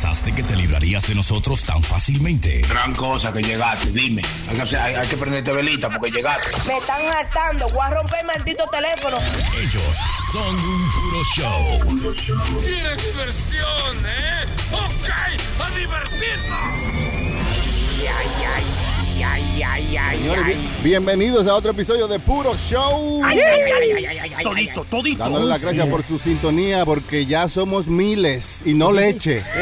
[0.00, 2.60] pensaste que te librarías de nosotros tan fácilmente?
[2.68, 4.22] Gran cosa que llegaste, dime.
[4.48, 6.46] Hay que, hacer- hay- hay que prenderte velita porque llegaste.
[6.68, 7.68] Me están hartando.
[7.70, 9.18] Voy a romper el maldito teléfono.
[9.60, 9.96] Ellos
[10.30, 11.78] son un puro show.
[12.62, 14.46] ¡Qué diversión, eh!
[14.70, 15.08] ¡Ok!
[15.64, 16.58] ¡A divertirnos!
[19.18, 23.20] Señores, bi- bienvenidos a otro episodio de Puro Show.
[24.42, 25.18] Todito, todito.
[25.24, 29.42] Dándole las gracias por su sintonía porque ya somos miles y no leche.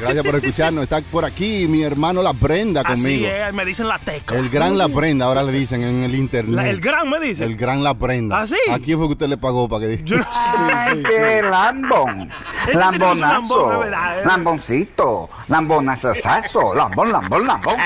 [0.00, 0.82] gracias por escucharnos.
[0.84, 3.26] Está por aquí mi hermano La Brenda Así conmigo.
[3.28, 4.34] es, me dicen la teca.
[4.36, 6.54] El gran La Brenda, ahora le dicen en el internet.
[6.56, 7.44] La- el gran me dice.
[7.44, 8.40] El gran La Brenda.
[8.40, 8.56] ¿Ah, sí?
[8.70, 10.02] ¿A quién fue que usted le pagó para que diga?
[10.04, 12.28] Yo no Ay, qué lambón.
[12.72, 13.84] Lambonazo.
[14.24, 15.30] Lamboncito.
[15.48, 16.74] Lambonazazazo.
[16.74, 17.76] Lambón, lambón, lambón.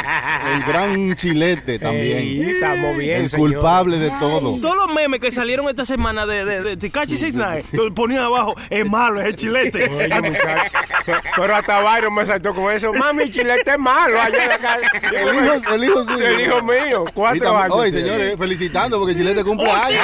[0.54, 2.18] El gran chilete también.
[2.18, 3.52] Ey, estamos bien, el señor.
[3.52, 4.58] culpable de todo.
[4.60, 8.54] Todos los memes que salieron esta semana de, de, de Tekashi 69 lo ponían abajo,
[8.70, 9.88] es malo, es el chilete.
[9.90, 10.08] Oye.
[11.36, 12.92] Pero hasta Byron me saltó con eso.
[12.92, 14.86] Mami, chilete es malo allá en la casa.
[15.10, 16.26] El hijo, el hijo suyo.
[16.26, 17.76] El hijo mío, cuatro años.
[17.76, 20.00] Oye, señores, felicitando porque Chilete cumple años.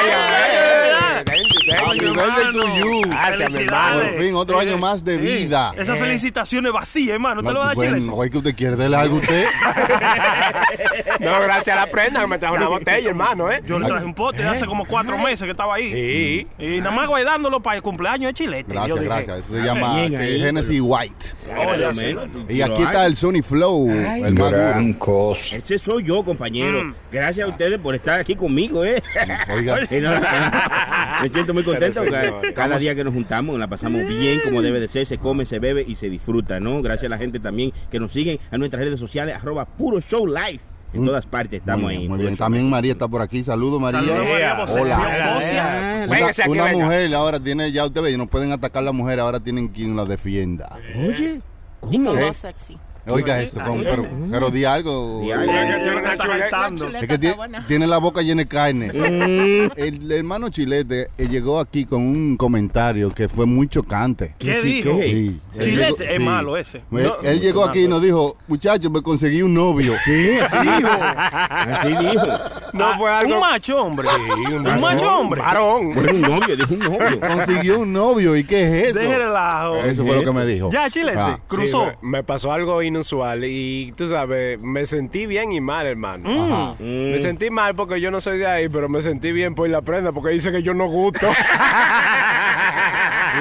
[1.68, 2.62] Eh, Happy Coño, birthday hermano.
[2.62, 3.00] to you.
[3.10, 4.00] Gracias, mi hermano.
[4.00, 5.72] Por fin, otro año más de Eh, vida.
[5.76, 7.40] Esas felicitaciones vacías, hermano.
[7.40, 8.12] ¿Usted lo va a dar bueno, chilete?
[8.16, 9.46] oye, que usted quiere darle algo a usted.
[11.20, 13.60] No, gracias a la prenda que me trajo una botella, hermano, ¿eh?
[13.66, 15.92] Yo le traje un pote hace como cuatro meses que estaba ahí.
[15.92, 16.46] Sí.
[16.64, 18.74] Y nada más guardándolo para el cumpleaños de chilete.
[18.74, 19.38] Yo Gracias, dije, gracias.
[19.40, 21.24] Eso se llama Genesis White.
[22.48, 25.52] Y aquí está el Sony Flow, el más.
[25.52, 26.84] Ese soy yo, compañero.
[26.84, 26.94] Mm.
[27.12, 29.02] Gracias a ustedes por estar aquí conmigo, ¿eh?
[29.52, 33.68] Oiga, no, Me siento muy contento Pero, porque señor, cada día que nos juntamos la
[33.68, 36.82] pasamos bien como debe de ser, se come, se bebe y se disfruta, ¿no?
[36.82, 40.26] Gracias a la gente también que nos siguen a nuestras redes sociales, arroba puro show
[40.26, 40.60] live.
[40.92, 41.98] En todas partes estamos muy ahí.
[41.98, 42.36] bien, muy Puro bien.
[42.36, 43.44] También María está por aquí.
[43.44, 44.00] Saludos, María.
[44.00, 44.64] Saludos, María.
[46.08, 46.36] Hola.
[46.48, 49.68] Una, mujer ahora tiene, ya usted ve, no pueden atacar a la mujer, ahora tienen
[49.68, 50.68] quien la defienda.
[50.96, 51.40] Oye,
[51.78, 52.14] ¿cómo?
[52.14, 52.76] Voz sexy.
[53.08, 55.20] Oiga eso, con- pero, pero di algo.
[55.22, 55.30] Di.
[55.30, 55.36] Eh.
[57.00, 58.90] Es que tiene, tiene la boca llena de carne.
[59.76, 64.34] El hermano Chilete eh, llegó aquí con un comentario que fue muy chocante.
[64.38, 64.96] ¿Qué sí, dijo?
[64.98, 65.08] qué?
[65.08, 65.40] Sí.
[65.60, 66.18] Chilete, llegó- es sí.
[66.22, 66.82] malo ese.
[67.22, 69.94] Él llegó aquí y nos dijo, muchachos, me conseguí un novio.
[70.04, 70.88] Sí, así dijo.
[71.50, 72.26] Así dijo.
[72.72, 73.34] No fue algo.
[73.34, 74.08] Un macho hombre.
[74.08, 75.40] Sí, un macho hombre.
[75.40, 75.92] Varón.
[75.94, 77.20] Fue un novio, dijo un novio.
[77.26, 78.36] Consiguió un novio.
[78.36, 78.98] ¿Y qué es eso?
[78.98, 79.76] Deje relajo.
[79.76, 80.70] Eso fue lo que me dijo.
[80.70, 81.18] Ya, Chilete.
[81.18, 81.38] Ah.
[81.46, 81.90] Cruzó.
[81.90, 86.28] Sí, me, me pasó algo inusual y tú sabes, me sentí bien y mal, hermano.
[86.30, 86.74] Ajá.
[86.78, 89.82] Me sentí mal porque yo no soy de ahí, pero me sentí bien por la
[89.82, 91.26] prenda porque dice que yo no gusto.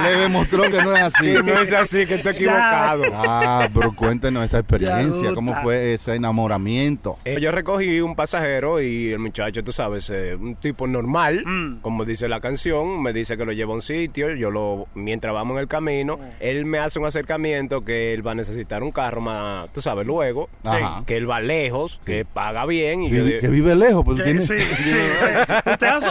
[0.04, 1.34] Le demostró que no es así.
[1.34, 3.04] que no es así, que estoy equivocado.
[3.14, 7.18] Ah, pero cuéntenos esta experiencia, cómo fue ese enamoramiento.
[7.26, 11.78] Eh, Yo recogí un pasajero y el muchacho, tú sabes, eh, un tipo normal, Mm.
[11.82, 15.34] como dice la canción, me dice que lo lleva a un sitio, yo lo, mientras
[15.34, 16.22] vamos en el camino, Mm.
[16.40, 20.06] él me hace un acercamiento que él va a necesitar un carro más, tú sabes,
[20.06, 21.04] luego, Ajá.
[21.06, 24.32] que él va lejos, que paga bien y Que, yo que vive lejos, porque Que
[24.32, 24.42] tiene...
[24.42, 24.96] Sí, sí.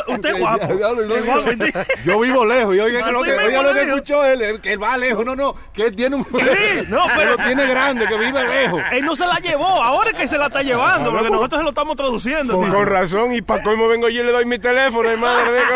[0.08, 0.68] Usted, es guapo.
[2.04, 3.30] Yo vivo lejos y oiga Así lo que,
[3.68, 6.26] lo que escuchó él, que él va lejos, no, no, que él tiene un...
[6.88, 8.82] no, pero- lo tiene grande, que vive lejos.
[8.92, 11.64] Él no se la llevó, ahora es que se la está llevando, porque nosotros se
[11.64, 12.54] lo estamos traduciendo.
[12.56, 15.50] con, con razón, y para colmo vengo yo y le doy mi teléfono, hermano.
[15.52, 15.74] Le digo,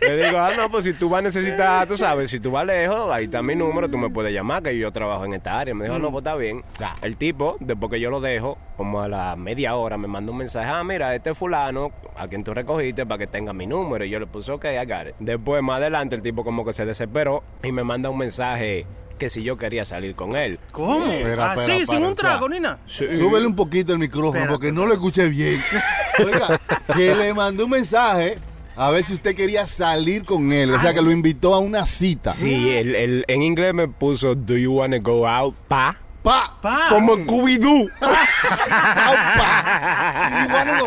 [0.00, 2.66] le digo, ah, no, pues si tú vas a necesitar, tú sabes, si tú vas
[2.66, 5.74] lejos, ahí está mi número, tú me puedes llamar, que yo trabajo en esta área.
[5.74, 6.62] Me dijo, no, pues está bien.
[7.02, 10.38] El tipo, después que yo lo dejo, como a la media hora, me manda un
[10.38, 14.04] mensaje, ah, mira, este fulano, a quien tú recogiste, para que tenga mi número.
[14.04, 15.14] Y yo le puse, ok, I got it.
[15.18, 18.86] Después, más adelante, el tipo como que se desesperó y me manda un mensaje
[19.18, 20.58] que si yo quería salir con él.
[20.72, 21.06] ¿Cómo?
[21.06, 22.54] Espera, Así, espera, sin un trago espera.
[22.54, 22.78] ni nada.
[22.86, 25.58] Súbele un poquito el micrófono porque no lo escuché bien.
[26.24, 26.60] Oiga,
[26.94, 28.36] que le mandó un mensaje
[28.76, 30.72] a ver si usted quería salir con él.
[30.72, 32.32] O sea, que lo invitó a una cita.
[32.32, 35.96] Sí, el, el- en inglés me puso, do you wanna go out, pa?
[36.24, 36.88] Pa, Pa.
[36.88, 37.90] Como Scooby-Doo.
[40.44, 40.84] Y bueno, no.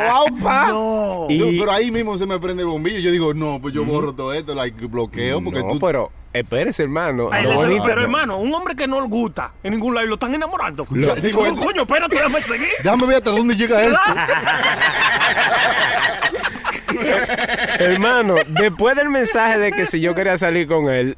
[0.68, 1.28] No.
[1.30, 3.00] Y- No, pero ahí mismo se me prende el bombillo.
[3.00, 5.80] Yo digo, no, pues yo borro todo esto, like, bloqueo, porque no, tú.
[5.80, 7.30] pero espérese, hermano.
[7.32, 10.10] Ay, le- bonito- pero hermano, un hombre que no le gusta en ningún lado y
[10.10, 10.88] lo están enamorando.
[10.90, 12.68] Lo- digo, Coño, coño, espérate, déjame seguir.
[12.84, 14.00] Déjame ver hasta dónde llega esto.
[17.80, 21.16] hermano, después del mensaje de que si yo quería salir con él,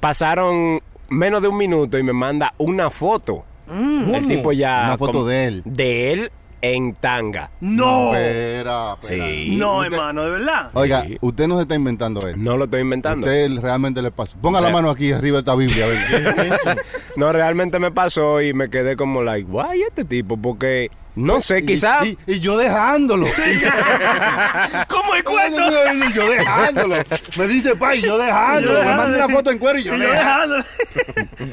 [0.00, 3.44] pasaron menos de un minuto y me manda una foto.
[3.72, 4.84] El tipo ya.
[4.86, 5.62] Una foto de él.
[5.64, 6.30] De él
[6.60, 7.50] en tanga.
[7.60, 8.14] No.
[8.14, 9.26] Espera, espera.
[9.26, 9.56] Sí.
[9.56, 10.70] No, Usted- hermano, de verdad.
[10.74, 11.18] Oiga, Sí.
[11.20, 12.36] usted no se está inventando esto.
[12.36, 13.26] No lo estoy inventando.
[13.26, 14.36] Usted realmente le pasó.
[14.40, 15.86] Ponga la mano aquí arriba de esta Biblia.
[15.86, 16.76] venga.
[17.16, 21.64] No, realmente me pasó y me quedé como like, guay, este tipo, porque No sé,
[21.64, 22.06] quizás.
[22.06, 23.26] Y, y yo dejándolo.
[24.88, 25.60] ¿Cómo el cuento?
[25.60, 26.96] Y yo dejándolo.
[27.36, 28.78] Me dice, pa, y yo dejándolo.
[28.78, 30.64] Me manda una foto en cuero y yo Y yo dejándolo.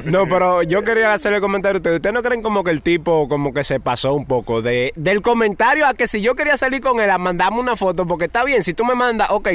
[0.05, 1.95] No, pero yo quería hacerle el comentario a ustedes.
[1.97, 5.21] ¿Ustedes no creen como que el tipo como que se pasó un poco de del
[5.21, 8.05] comentario a que si yo quería salir con él, a mandarme una foto?
[8.07, 9.49] Porque está bien, si tú me mandas, ok,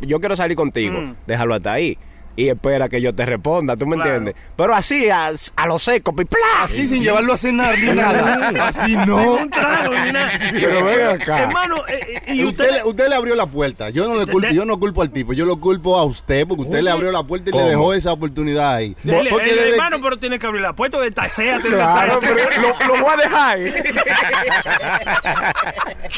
[0.00, 1.14] yo quiero salir contigo, Mm.
[1.26, 1.96] déjalo hasta ahí.
[2.36, 4.16] Y espera que yo te responda, ¿tú me Claro.
[4.16, 4.34] entiendes?
[4.56, 6.38] Pero así, a, a lo seco, pi, ¡plá!
[6.64, 8.68] Así sin llevarlo a cenar ni nada.
[8.68, 9.32] Así no.
[9.34, 10.30] Un trago, ni nada.
[10.52, 11.42] Pero ven acá.
[11.44, 12.82] Hermano, eh, eh, y Usted, usted.
[12.82, 13.88] le- usted le abrió la puerta.
[13.90, 16.46] Yo no le culpo, De- yo no culpo al tipo, yo lo culpo a usted
[16.46, 17.64] porque usted le abrió la puerta y ¿Cómo?
[17.64, 18.94] le dejó esa oportunidad ahí.
[19.02, 21.58] Dele, Porque desde hermano, que- pero tiene que abrir la puerta de tasea.
[21.60, 23.58] Claro, pero lo, lo voy a dejar.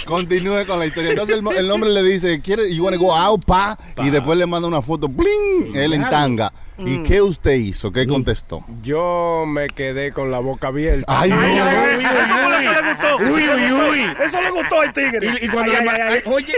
[0.06, 1.10] Continúe con la historia.
[1.10, 3.78] Entonces el, el hombre le dice, ¿quiere, you wanna go out, pa?
[4.02, 6.52] Y después le manda una foto, bling, él en tanga.
[6.76, 6.86] Mm.
[6.88, 7.90] ¿Y qué usted hizo?
[7.90, 8.62] ¿Qué contestó?
[8.82, 11.06] Yo me quedé con la boca abierta.
[11.20, 11.40] Ay, no.
[11.40, 13.16] Ay, ay, ay, Eso fue lo que le gustó.
[13.16, 14.00] Uy, uy, uy.
[14.24, 15.26] Eso le gustó al tigre.
[15.40, 16.20] Y, y cuando Ay, le ay, ma- ay, ay.
[16.32, 16.54] Oye.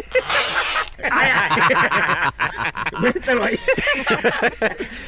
[3.01, 3.59] Mételo ahí.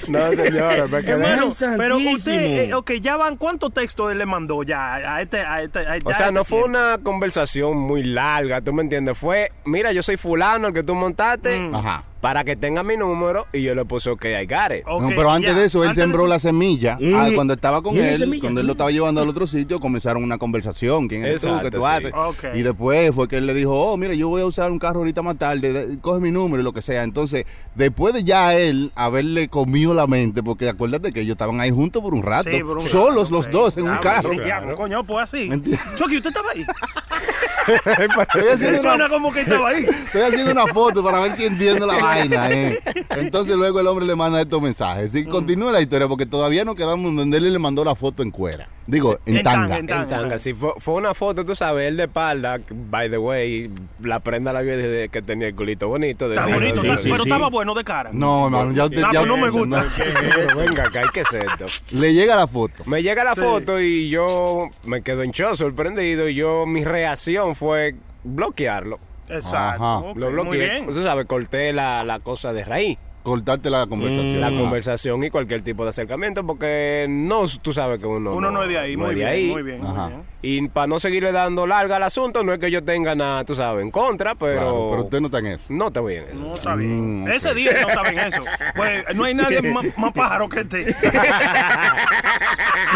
[0.08, 1.12] No, señores, me quedé.
[1.12, 5.40] Hermano, pero usted, eh, ok, ya van, ¿cuántos textos él le mandó ya a este,
[5.40, 6.78] a este, a O a sea, este no fue tiempo?
[6.78, 9.18] una conversación muy larga, ¿tú me entiendes?
[9.18, 11.74] Fue, mira, yo soy fulano, el que tú montaste, Mm.
[11.74, 12.04] Ajá.
[12.22, 14.86] Para que tenga mi número, y yo le puse, ok, I got it.
[14.86, 15.58] No, pero antes ya.
[15.58, 16.96] de eso, él de sembró la semilla.
[17.00, 17.14] Mm.
[17.16, 18.42] Ah, cuando estaba con ¿Tiene él, semilla?
[18.42, 21.08] cuando él lo estaba llevando al otro sitio, comenzaron una conversación.
[21.08, 21.48] ¿Quién eres tú?
[21.60, 21.84] ¿Qué tú sí.
[21.84, 22.12] haces?
[22.54, 25.00] Y después fue que él le dijo, oh, mira, yo voy a usar un carro
[25.00, 27.02] ahorita más tarde, de- coge mi número y lo que sea.
[27.02, 31.72] Entonces, después de ya él haberle comido la mente, porque acuérdate que ellos estaban ahí
[31.72, 34.30] juntos por un rato, Sí, por un solos rato, los dos en un carro.
[34.30, 34.38] sí,
[34.76, 35.50] coño, pues así.
[35.98, 36.64] Chucky, ¿usted estaba ahí?
[37.66, 39.84] Estoy haciendo, Suena una, como que estaba ahí.
[39.84, 42.11] estoy haciendo una foto para ver si entiendo la vaina.
[42.16, 42.78] eh.
[43.10, 45.14] Entonces luego el hombre le manda estos mensajes.
[45.14, 48.30] Y continúa la historia porque todavía no quedamos donde él le mandó la foto en
[48.30, 48.68] cuera.
[48.86, 49.76] Digo, en en tanga.
[49.76, 52.58] tanga, en En tanga, sí, fue, fue una foto, tú sabes, él de espalda,
[52.90, 53.70] by the way,
[54.02, 56.28] la prenda la vi desde que tenía el culito bonito.
[56.28, 57.28] Está bonito, sí, está- sí, pero sí.
[57.28, 58.10] estaba bueno de cara.
[58.12, 59.84] No, hermano, ya usted Ah, ya pues no me gusta.
[60.34, 61.66] Pero venga acá, hay que ser esto.
[61.92, 62.82] Le llega la foto.
[62.86, 63.40] Me llega la Sí.
[63.40, 67.94] foto y yo me quedo en shock, sorprendido, y yo, mi reacción fue
[68.24, 68.98] bloquearlo.
[69.32, 70.12] Exacto.
[70.14, 70.70] Lo muy bloqueé.
[70.70, 70.86] bien.
[70.86, 72.98] Tú sabes, corté la, la cosa de raíz.
[73.22, 74.40] Cortarte la conversación.
[74.40, 74.56] la Ajá.
[74.58, 78.68] conversación y cualquier tipo de acercamiento porque no tú sabes que uno Uno no es
[78.68, 79.46] de ahí, no muy es de bien, ahí.
[79.50, 80.22] muy bien, muy bien.
[80.42, 83.54] y para no seguirle dando larga al asunto no es que yo tenga nada tú
[83.54, 85.64] sabes en contra pero, Claro, pero usted no está en eso.
[85.68, 87.22] no te voy en eso No está bien.
[87.22, 87.28] Mm.
[87.30, 88.42] Ese día no está bien eso.
[88.74, 90.86] Pues no hay nadie más, más pájaro que este.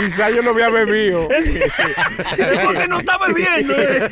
[0.01, 3.75] quizá yo no había bebido Es porque no está bebiendo.
[3.77, 4.09] eh.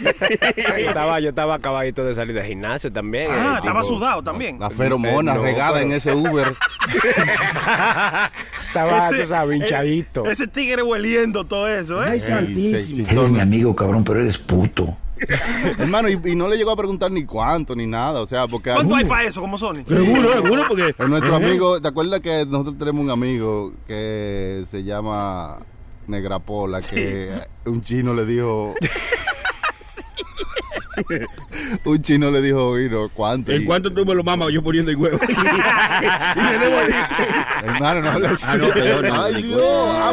[0.83, 4.23] yo estaba yo estaba acabadito de salir de gimnasio también Ah, eh, estaba tipo, sudado
[4.23, 4.59] también.
[4.61, 6.57] La feromona Eh, no, regada pero- en ese Uber.
[8.67, 12.09] estaba Ese- sabes hinchadito eh, Ese tigre hueliendo todo eso, ¿eh?
[12.11, 13.07] Ay, santísimo.
[13.09, 14.97] Eres mi amigo, cabrón, pero eres puto.
[15.79, 18.21] Hermano, y, y no le llegó a preguntar ni cuánto ni nada.
[18.21, 18.73] O sea, porque.
[18.73, 19.85] ¿Cuánto hay para eso, como Sony?
[19.87, 20.95] Seguro, seguro, porque.
[20.99, 25.59] es nuestro amigo, ¿te acuerdas que nosotros tenemos un amigo que se llama
[26.09, 26.81] Negrapola?
[26.81, 27.31] Que
[27.67, 28.75] un chino le dijo.
[31.85, 33.53] un chino le dijo, oye, no, ¿cuánto?
[33.53, 35.19] ¿En cuánto tú me lo mamas yo poniendo el huevo?
[35.29, 36.77] y me debo
[37.65, 39.63] Hermano, no le Ah, no, perdón, no, Ay, Dios.
[39.63, 40.13] Ah,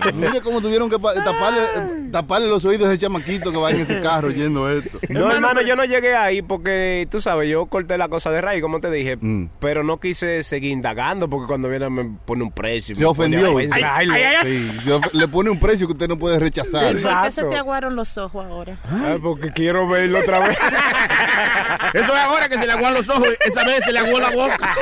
[0.00, 3.58] pues, mire cómo tuvieron que pa- taparle, eh, taparle los oídos a ese chamaquito que
[3.58, 4.98] va en ese carro yendo esto.
[5.08, 8.62] no hermano yo no llegué ahí porque tú sabes yo corté la cosa de raíz
[8.62, 9.48] como te dije Mm.
[9.60, 13.58] pero no quise seguir indagando porque cuando viene me pone un precio Se ofendió.
[13.58, 16.86] Sí, yo- le pone un precio que usted no puede rechazar.
[16.92, 17.18] Exacto.
[17.18, 18.76] ¿Por qué se te aguaron los ojos ahora?
[18.84, 20.58] Ah, porque quiero verlo otra vez.
[21.94, 23.28] Eso es ahora que se le aguan los ojos.
[23.44, 24.74] Esa vez se le aguó la boca.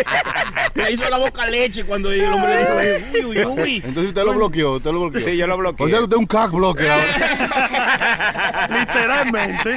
[0.74, 3.76] le hizo la boca leche cuando el hombre le dijo, uy, uy, uy.
[3.84, 5.20] Entonces usted lo bloqueó, usted lo bloqueó.
[5.20, 5.86] Sí, yo lo bloqueé.
[5.86, 8.68] O sea, usted es un cac bloque ahora.
[8.80, 9.76] Literalmente.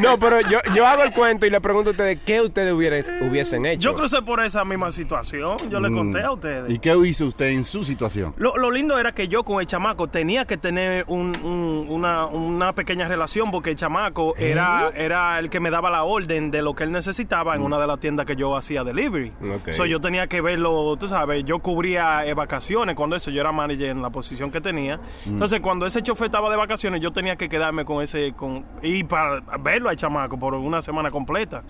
[0.00, 3.02] No, pero yo, yo hago el cuento y le pregunto a ustedes qué ustedes hubieran-
[3.22, 3.80] hubiesen hecho.
[3.90, 5.56] Yo crucé por esa misma situación.
[5.70, 6.68] Yo le conté a ustedes.
[6.68, 6.72] Mm.
[6.72, 8.34] ¿Y qué hizo usted en su situación?
[8.36, 12.26] Lo, lo lindo era que yo con el chamaco tenía que tener un- un- una,
[12.26, 16.62] una pequeña relación porque el chamaco era, era el que me daba la orden de
[16.62, 19.32] lo que él necesitaba en una de las tiendas que yo hacía delivery.
[19.56, 19.72] Ok.
[19.72, 23.52] So, yo tenía que verlo, tú sabes, yo cubría eh, vacaciones cuando eso, yo era
[23.52, 24.98] manager en la posición que tenía.
[25.26, 29.04] Entonces, cuando ese chofer estaba de vacaciones, yo tenía que quedarme con ese, con y
[29.04, 31.62] para verlo al chamaco por una semana completa,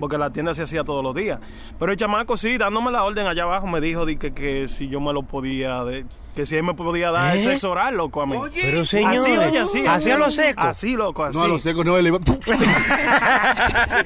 [0.00, 1.38] porque la tienda se hacía todos los días.
[1.78, 4.88] Pero el chamaco sí, dándome la orden allá abajo, me dijo di que, que si
[4.88, 7.44] yo me lo podía, de- Que si él me podía dar el ¿Eh?
[7.44, 8.36] sexo oral, loco, a mí.
[8.54, 9.86] Pero Así, señores, oye, así.
[9.86, 10.60] así a lo seco.
[10.62, 11.36] Así, loco, así.
[11.36, 12.18] No, a lo seco no, él iba.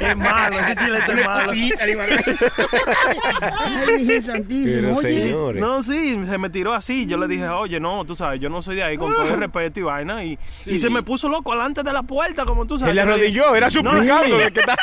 [0.00, 1.52] Es malo, ese chilete es malo.
[3.40, 5.21] Ay, Virgen Santísimo, Pero oye.
[5.23, 5.61] señores.
[5.62, 7.06] No, sí, se me tiró así.
[7.06, 9.38] Yo le dije, oye, no, tú sabes, yo no soy de ahí, con todo el
[9.40, 10.25] respeto y vaina.
[10.25, 12.95] Y, y se me puso loco delante de la puerta, como tú sabes.
[12.95, 14.25] Se le dije, arrodilló, era No, suplicando.
[14.25, 14.33] sí.
[14.33, 14.76] de que está-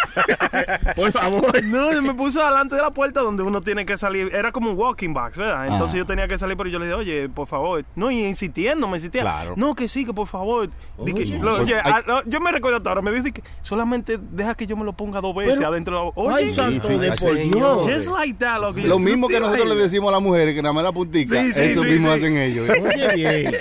[0.96, 1.64] Por favor.
[1.64, 4.34] No, se me puso delante de la puerta donde uno tiene que salir.
[4.34, 5.68] Era como un walking box, ¿verdad?
[5.68, 5.98] Entonces Ah.
[6.00, 7.84] yo tenía que salir, pero yo le dije, oye, por favor.
[7.96, 9.22] No, y insistiendo, me insistía.
[9.22, 9.54] Claro.
[9.58, 10.70] No, que sí, que por favor.
[11.06, 11.40] Que- Oye.
[11.40, 14.56] lo- oye, Hay- ah, no, yo me recuerdo hasta ahora, me dice que solamente deja
[14.56, 16.96] que yo me lo ponga dos veces Pero- adentro de la Oye, Ay, santo sí,
[16.98, 17.36] de sí, por.
[17.36, 17.84] Dios.
[17.92, 18.80] just like that, loco.
[18.86, 21.54] Lo mismo que nosotros le decimos a las mujeres que nada más la puntica, Sí,
[21.54, 22.20] sí, eso sí, mismo sí.
[22.20, 22.70] hacen ellos.
[22.70, 23.52] Oye, bien.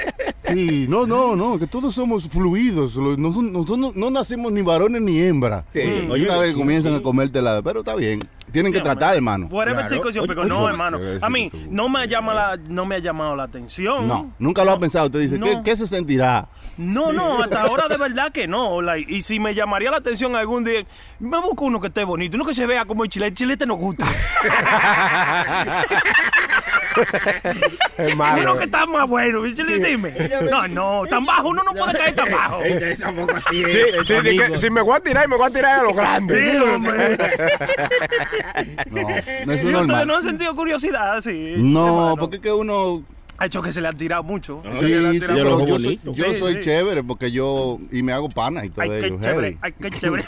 [0.48, 2.96] Sí, no, no, no, que todos somos fluidos.
[2.96, 5.64] Nosotros, nosotros no nacemos ni varones ni hembras.
[5.72, 5.80] Sí.
[6.10, 6.98] Oye, una vez comienzan sí.
[6.98, 8.20] a comértela, pero está bien.
[8.52, 9.48] Tienen que tratar, hermano.
[9.50, 9.94] Whatever Claro.
[9.96, 10.40] chico, yo Oye, pico.
[10.42, 10.98] oye, no, oye, hermano.
[11.20, 14.06] A mí tú- no me, llama la, no me ha llamado la atención.
[14.06, 15.06] No, nunca lo ha pensado.
[15.06, 15.46] Usted dice, No.
[15.46, 16.46] ¿qué, qué se sentirá?
[16.76, 18.80] No, no, hasta ahora de verdad que no.
[18.80, 20.84] like, y si me llamaría la atención algún día,
[21.20, 23.26] me busco uno que esté bonito, uno que se vea como el chile.
[23.28, 24.06] El chilete nos gusta.
[27.98, 28.42] Es malo.
[28.42, 30.14] uno que está más bueno, dime.
[30.50, 32.60] No, no, tan bajo uno no puede caer tan bajo.
[33.00, 34.56] Tampoco así, Sí, eh, sí, de que amigo.
[34.56, 36.50] si me voy a tirar, me voy a tirar a lo grande.
[36.52, 37.18] Sí, hombre.
[38.90, 39.02] No,
[39.46, 41.54] no es Y ustedes no han sentido curiosidad, sí.
[41.58, 42.16] No, hermano.
[42.16, 43.02] porque es que uno
[43.38, 44.62] Ha hecho que se le han tirado mucho.
[44.62, 46.12] Sí, han tirado yo soy, bonito.
[46.12, 46.60] yo Sí, soy sí.
[46.62, 49.18] chévere porque yo y me hago pana y todo Ay, qué ello.
[49.20, 50.24] chévere, ay, qué chévere.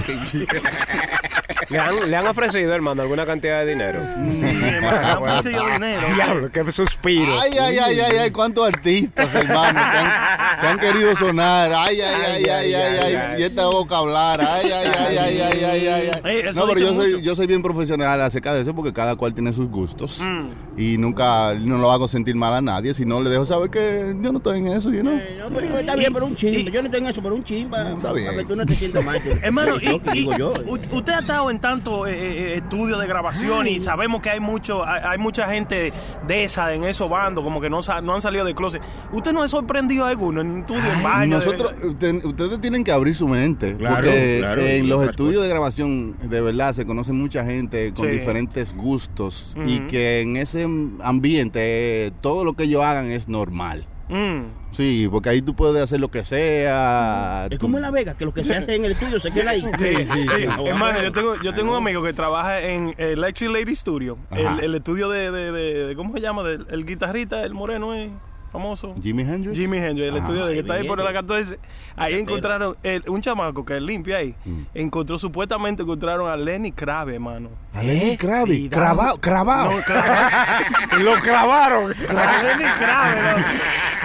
[1.70, 4.00] ¿Le han, le han ofrecido, hermano, alguna cantidad de dinero?
[4.30, 6.06] Sí, hermano, ofrecido dinero.
[6.14, 7.40] Diablo, qué suspiro.
[7.40, 11.72] Ay, ay, ay, ay, ay, cuántos artistas, hermano, que han, que han querido sonar.
[11.72, 14.40] Ay, ay, ay, ay, ay, ay, y esta boca hablar.
[14.42, 17.18] Ay, ay, ay, ay, ay, ay, ay, No, pero yo soy, mucho.
[17.24, 20.46] yo soy bien profesional acerca de eso porque cada cual tiene sus gustos Mm.
[20.78, 24.32] y nunca no lo hago sentir mal a nadie, sino le dejo saber que yo
[24.32, 25.12] no estoy en eso, you know.
[25.14, 26.70] Eh, no, pero está bien, pero un chimba.
[26.70, 27.90] Yo no tengo eso, pero un chimba.
[27.92, 28.26] Está bien.
[28.26, 29.20] Para que tú no te sientas mal.
[29.22, 29.28] tú.
[29.42, 30.52] Hermano, y, y- digo yo.
[30.66, 35.00] u- usted ha estado en tantos estudios de grabación y sabemos que hay mucho, hay,
[35.04, 35.92] hay mucha gente
[36.26, 38.80] de esa en esos bandos, como que no, no han salido de closet.
[39.12, 41.44] ¿Usted no ha sorprendido a alguno en estudios, en baños?
[41.44, 43.74] Nosotros, usted- ustedes tienen que abrir su mente.
[43.76, 45.42] Claro, porque claro, en los estudios cosas.
[45.42, 48.12] de grabación, de verdad, se conoce mucha gente con Sí.
[48.12, 49.56] diferentes gustos.
[49.66, 50.62] Y que en ese
[51.02, 51.60] ambiente,
[52.06, 53.84] eh, todo lo que ellos hagan es normal.
[54.08, 54.42] Mm.
[54.72, 57.46] Sí, porque ahí tú puedes hacer lo que sea.
[57.50, 59.30] Es tú- como en La Vega, que lo que se hace en el estudio se
[59.30, 59.62] queda ahí.
[59.78, 60.44] Sí, sí, sí.
[60.66, 64.74] Hermano, yo tengo, yo tengo un amigo que trabaja en Electric Lady Studio, el, el
[64.74, 66.42] estudio de, de, de- de- ¿cómo se llama?
[66.42, 68.10] Del- el guitarrista, el moreno es
[68.58, 68.94] famoso.
[69.02, 69.58] Jimi Hendrix.
[69.58, 70.24] Jimmy Hendrix, el Ajá.
[70.26, 71.14] estudio de que está ahí por el bien.
[71.14, 71.58] 14.
[71.96, 74.34] Ahí encontraron el- un chamaco que es limpio ahí.
[74.74, 77.50] Encontró, supuestamente encontraron a Lenny Krave, hermano.
[77.74, 79.72] A Lenny Kravitz, Sí, cravao, cravao.
[79.72, 81.02] No, Krave.
[81.04, 81.92] Lo clavaron.
[81.92, 83.44] a Lenny Krave, no.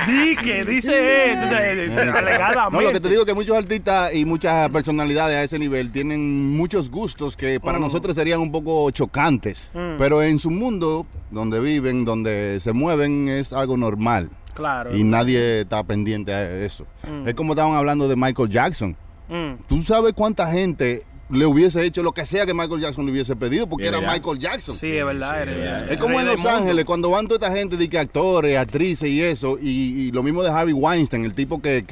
[0.08, 1.32] Di que dice él.
[1.32, 2.78] Entonces, eh, alegadamente.
[2.78, 5.92] No, lo que te digo es que muchos artistas y muchas personalidades a ese nivel
[5.92, 7.82] tienen muchos gustos que para Mm.
[7.82, 9.72] nosotros serían un poco chocantes.
[9.76, 9.98] Mm.
[10.00, 14.30] Pero en su mundo, donde viven, donde se mueven, es algo normal.
[14.54, 14.96] Claro.
[14.96, 16.86] Y nadie está pendiente a eso.
[17.08, 17.28] Mm.
[17.28, 18.96] Es como estaban hablando de Michael Jackson.
[19.30, 19.54] Mm.
[19.68, 23.36] ¿Tú sabes cuánta gente le hubiese hecho lo que sea que Michael Jackson le hubiese
[23.36, 23.68] pedido?
[23.68, 24.00] Porque era.
[24.02, 24.76] Michael Jackson.
[24.76, 25.44] Sí, es verdad.
[25.44, 26.44] era- Es como en Los.
[26.46, 30.24] Ángeles, cuando van toda esta gente, de que actores, actrices y eso, y, y lo
[30.24, 31.84] mismo de Harvey Weinstein, el tipo que,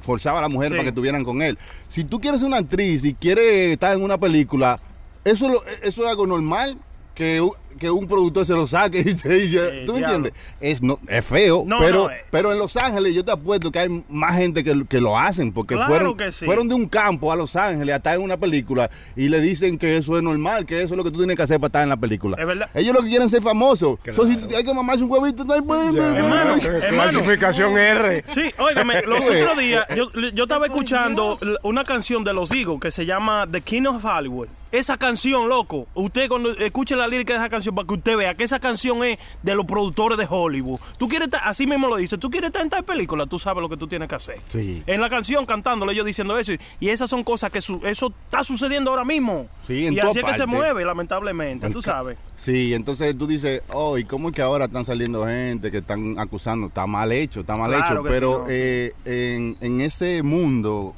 [0.00, 0.72] forzaba a la mujer Sí.
[0.72, 1.58] para que estuvieran con él.
[1.88, 4.80] Si tú quieres ser una actriz y quieres estar en una película,
[5.24, 6.76] eso, es lo- eso es algo normal
[7.14, 7.46] que,
[7.78, 10.32] que un productor se lo saque y te dice, ¿tú me entiendes?
[10.60, 13.70] Es, no, es feo, No, pero, no, es- pero en Los Ángeles yo te apuesto
[13.70, 16.44] que hay más gente que, que lo hacen, porque Claro fueron, que sí.
[16.44, 19.78] fueron de un campo a Los Ángeles a estar en una película y le dicen
[19.78, 21.82] que eso es normal, que eso es lo que tú tienes que hacer para estar
[21.82, 22.36] en la película.
[22.40, 22.68] Es verdad.
[22.74, 23.98] Ellos lo que quieren es ser famosos.
[24.14, 26.16] So, si hay que mamarse un huevito, no hay problema.
[26.18, 27.10] Hermano, hermano.
[27.12, 28.24] Clasificación R.
[28.34, 32.90] Sí, óigame, los otros días yo, yo estaba escuchando una canción de los Eagles que
[32.90, 34.48] se llama The King of Hollywood.
[34.72, 38.34] Esa canción, loco, usted cuando escuche la lírica de esa canción para que usted vea
[38.34, 40.80] que esa canción es de los productores de Hollywood.
[40.98, 43.60] Tú quieres estar, así mismo lo dice, tú quieres estar en tal película, tú sabes
[43.62, 44.36] lo que tú tienes que hacer.
[44.48, 44.82] Sí.
[44.86, 48.44] En la canción cantándole ellos diciendo eso y- esas son cosas que su- eso está
[48.44, 49.46] sucediendo ahora mismo.
[49.66, 52.16] Sí, en y así es que se mueve, lamentablemente, tú sabes.
[52.36, 56.18] Sí, entonces tú dices, oh, ¿y cómo es que ahora están saliendo gente que están
[56.18, 56.66] acusando?
[56.68, 58.08] Está mal hecho, está mal Claro hecho.
[58.08, 58.52] Pero sí, no, sí.
[58.54, 60.94] eh, en, en ese mundo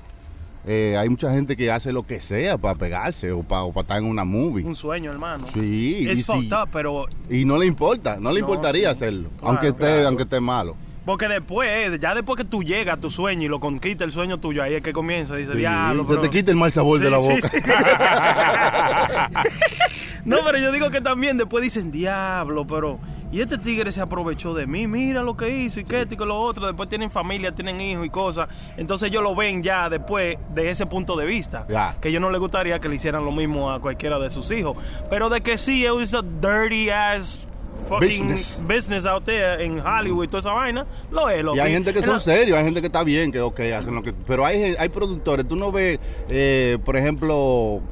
[0.67, 4.05] eh, hay mucha gente que hace lo que sea para pegarse o para, estar en
[4.05, 4.65] una movie.
[4.65, 5.47] Un sueño, hermano.
[5.55, 8.97] Sí, Es fucked up, pero y no le importa, no le No, importaría sí.
[8.97, 10.09] hacerlo, Claro, aunque esté, claro.
[10.09, 10.77] aunque esté malo.
[11.05, 14.41] Porque después, ya después que tú llegas a tu sueño y lo conquista el sueño
[14.41, 15.37] tuyo, ahí es que comienza.
[15.37, 16.03] Dice, Sí, diablo.
[16.03, 16.21] se pero-".
[16.23, 17.35] te quita el mal sabor de la boca.
[20.25, 22.99] no, pero yo digo que también después dicen, diablo, pero.
[23.37, 26.17] Y este tigre se aprovechó de mí, mira lo que hizo y qué esto y
[26.17, 26.65] que lo otro.
[26.65, 28.49] Después tienen familia, tienen hijos y cosas.
[28.79, 31.67] Entonces ellos lo ven ya después de ese punto de vista.
[32.01, 34.79] Que yo no le gustaría que le hicieran lo mismo a cualquiera de sus hijos.
[35.11, 37.47] Pero de que sí, es a dirty ass
[37.91, 38.59] fucking Business.
[38.67, 41.45] business, out there en Hollywood y toda esa vaina, lo es.
[41.45, 43.61] Lo Y hay gente que son la- serios, hay gente que está bien, que ok,
[43.79, 44.15] hacen lo que...
[44.15, 45.99] Pero hay, hay productores, tú no ves,
[46.31, 47.83] eh, por ejemplo,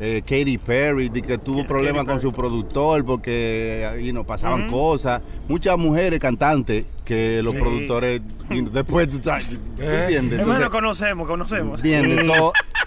[0.00, 5.22] eh, Katy Perry, de que tuvo problemas con su productor porque you know, pasaban cosas.
[5.48, 7.58] Muchas mujeres cantantes que los Sí.
[7.60, 8.20] productores,
[8.50, 10.40] you know, después, tú, sabes, ¿tú entiendes?
[10.40, 11.84] Entonces, conocemos, conocemos.
[11.84, 12.26] ¿Entiendes?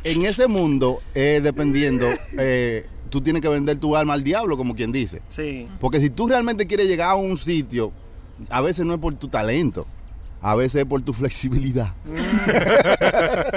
[0.03, 2.07] En ese mundo, eh, dependiendo,
[2.37, 5.21] eh, tú tienes que vender tu alma al diablo, como quien dice.
[5.29, 5.67] Sí.
[5.79, 7.91] Porque si tú realmente quieres llegar a un sitio,
[8.49, 9.87] a veces no es por tu talento,
[10.45, 11.87] a veces es por tu flexibilidad.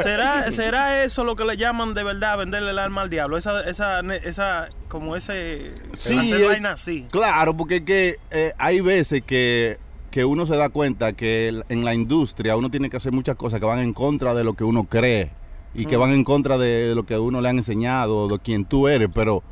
[0.02, 3.37] ¿Será, ¿Será eso lo que le llaman de verdad venderle el alma al diablo?
[3.37, 5.75] Esa, esa, esa como ese...
[5.92, 7.04] hacer eh, vaina así.
[7.11, 9.76] Claro, porque es que eh, hay veces que,
[10.11, 13.61] que uno se da cuenta que en la industria uno tiene que hacer muchas cosas
[13.61, 15.30] que van en contra de lo que uno cree
[15.75, 16.00] y que Mm.
[16.00, 19.11] van en contra de lo que a uno le han enseñado, de quién tú eres,
[19.14, 19.42] pero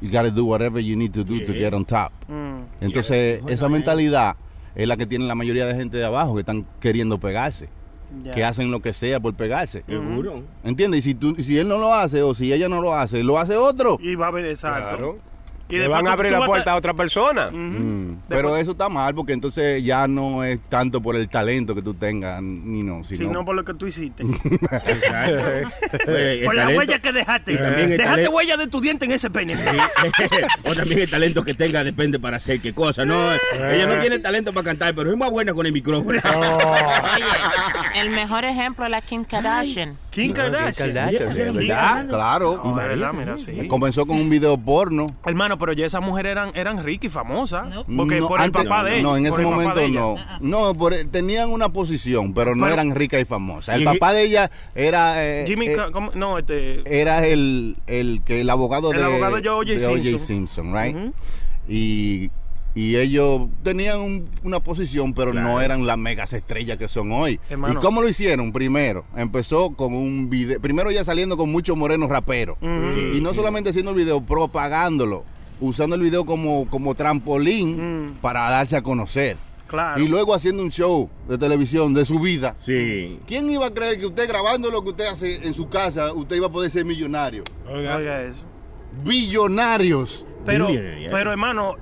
[0.00, 2.12] you gotta do whatever you need to do to get on top.
[2.28, 2.84] Mm.
[2.84, 4.36] Entonces, esa mentalidad
[4.76, 7.68] es la que tiene la mayoría de gente de abajo que están queriendo pegarse.
[8.22, 8.30] Ya.
[8.30, 9.82] que hacen lo que sea por pegarse.
[9.88, 10.44] Seguro.
[10.62, 11.00] ¿Entiendes?
[11.00, 13.36] Y si, tú, si él no lo hace o si ella no lo hace, lo
[13.36, 13.98] hace otro.
[14.00, 14.96] Y va a haber, exacto.
[14.96, 15.18] Claro.
[15.68, 17.50] Y Le van a abrir la puerta a otra persona.
[17.50, 18.22] Mm.
[18.28, 21.92] Pero eso está mal porque entonces ya no es tanto por el talento que tú
[21.94, 24.24] tengas, ni no, sino Sino por lo que tú hiciste.
[26.44, 27.52] Por la talento- huella que dejaste.
[27.52, 29.56] y también el Dejaste talento- huella de tu diente en ese pene.
[30.64, 33.04] o también el talento que tenga depende para hacer qué cosa.
[33.04, 36.18] No, ella no tiene talento para cantar, pero es más buena con el micrófono.
[36.24, 37.24] Oye,
[38.00, 39.96] el mejor ejemplo es la Kim Kardashian.
[40.10, 40.92] Kim Kardashian.
[40.94, 41.62] Kardashian, ¿verdad?
[41.62, 42.60] ella- Claro.
[42.62, 43.62] No, de María verdad, mira, también.
[43.62, 43.68] sí.
[43.68, 45.06] Comenzó con un video porno.
[45.24, 47.72] Hermano, pero ya esas mujeres eran, eran ricas y famosas.
[47.96, 49.02] Porque No, por el antes- papá de ella.
[49.02, 50.00] No, en ese el momento de ella.
[50.00, 50.16] no.
[50.40, 53.76] No, por- tenían una posición, pero no Pero- eran ricas y famosas.
[53.76, 55.76] El Y- papá de ella era eh, Jimmy, eh,
[56.14, 56.82] no, este.
[57.00, 59.78] era el, el que el abogado El de, abogado de O.J.
[59.78, 60.18] Simpson.
[60.18, 60.96] Simpson, right?
[61.68, 62.30] Y,
[62.74, 67.40] y ellos tenían un- una posición, pero no eran las megas estrellas que son hoy.
[67.48, 67.74] Hermano.
[67.74, 68.52] ¿Y cómo lo hicieron?
[68.52, 72.58] Primero, empezó con un video, primero ya saliendo con muchos morenos raperos.
[73.14, 75.24] Y no solamente haciendo el video, propagándolo,
[75.60, 78.12] usando el video como, como trampolín Mm.
[78.20, 79.36] para darse a conocer.
[79.66, 80.00] Claro.
[80.00, 82.54] Y luego haciendo un show de televisión de su vida.
[82.56, 83.18] Sí.
[83.26, 86.36] ¿Quién iba a creer que usted grabando lo que usted hace en su casa, usted
[86.36, 87.42] iba a poder ser millonario?
[87.68, 88.42] Oiga eso.
[89.04, 90.24] Billonarios.
[90.44, 91.74] Pero, Bien, pero hermano,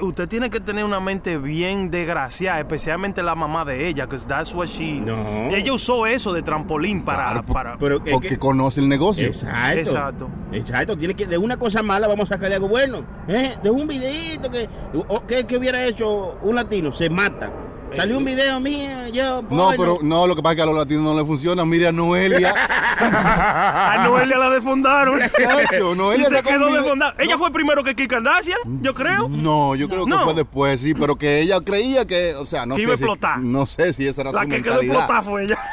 [0.00, 4.52] usted tiene que tener una mente bien desgraciada, especialmente la mamá de ella, que that's
[4.54, 5.00] what she.
[5.00, 5.48] No.
[5.54, 7.24] Ella usó eso de trampolín para.
[7.24, 9.26] Claro, para Pero que- Porque que- conoce el negocio.
[9.26, 9.78] Exacto.
[9.80, 10.28] Exacto.
[10.52, 10.96] Exacto.
[10.96, 12.98] Tiene que de una cosa mala vamos a sacarle algo bueno.
[13.28, 13.54] ¿Eh?
[13.62, 17.50] De un videito que, o- que, que hubiera hecho un latino, se mata.
[17.92, 19.42] Salió un video mío, yo.
[19.50, 21.64] No, pero no, lo que pasa es que a los latinos no le funciona.
[21.64, 22.54] Mire a Noelia.
[23.00, 25.20] A Noelia la defundaron.
[25.72, 27.14] Y Noelia se quedó defundada.
[27.18, 29.28] Ella fue primero que Kim Kardashian, yo creo.
[29.28, 32.74] No, yo creo que fue después, sí, pero que ella creía que, o sea, no
[32.74, 33.38] Que sé iba a si, explotar.
[33.40, 35.58] no sé si esa era La su que quedó explotada fue ella.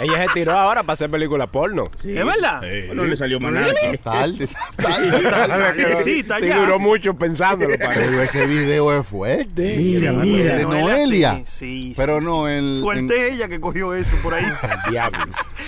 [0.00, 1.90] Ella se tiró ahora para hacer películas porno.
[1.94, 2.16] Sí.
[2.16, 2.62] ¿Es verdad?
[2.86, 3.72] Bueno, le salió más nada.
[4.02, 5.96] Tarde, tarde.
[6.02, 6.58] Sí, está Sí, ya.
[6.58, 7.74] duró mucho pensándolo.
[7.78, 9.76] Pero ese video es fuerte.
[9.76, 10.58] Mira, de mira.
[10.62, 11.42] Noelia.
[11.44, 12.52] Sí, sí, pero sí, no, sí.
[12.52, 14.44] el, Fuerte ella que cogió eso por ahí.
[14.90, 15.18] Diablo.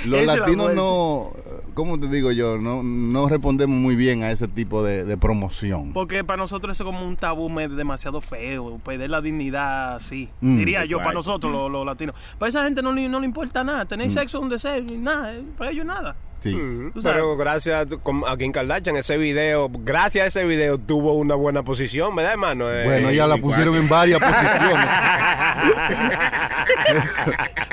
[0.06, 1.32] los latinos no,
[1.74, 2.58] ¿cómo te digo yo?
[2.58, 5.92] No, no respondemos muy bien a ese tipo de, de promoción.
[5.92, 10.28] Porque para nosotros eso es como un tabú demasiado feo, perder la dignidad así.
[10.40, 10.56] Mm.
[10.56, 12.14] Diría yo, para nosotros los, los latinos.
[12.38, 13.84] Para esa gente no, le- no le importa nada.
[13.84, 16.16] Tener sexo donde sea, nada, eh, para ellos nada.
[16.50, 17.00] Sí.
[17.02, 22.14] Pero gracias a, Kim Kardashian, ese video, gracias a ese video tuvo una buena posición,
[22.14, 22.70] ¿verdad, hermano?
[22.72, 24.86] Eh, Bueno, ya la pusieron en varias posiciones.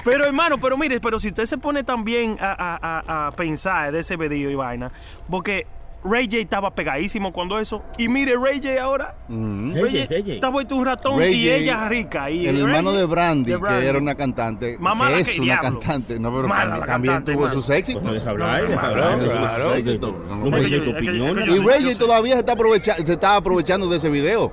[0.04, 3.92] Pero hermano, pero mire, pero si usted se pone también a, a- a- a pensar
[3.92, 4.92] de ese video y vaina,
[5.30, 5.68] porque
[6.04, 9.74] Ray J estaba pegadísimo cuando eso, y mire Ray J ahora, Mm.
[9.76, 10.34] Ray J, Ray J.
[10.34, 12.30] estaba vuelto un ratón Ray y J, ella rica.
[12.32, 15.42] Y el hermano de Brandy, de que era una cantante, mala que que es el
[15.42, 15.80] una diablo.
[15.80, 18.02] cantante, no, pero Mala también, cantante, tuvo sus éxitos.
[18.04, 23.88] Pues hablar, claro, que- que- que- Y Ray J todavía se está, se está aprovechando
[23.88, 24.52] de ese video.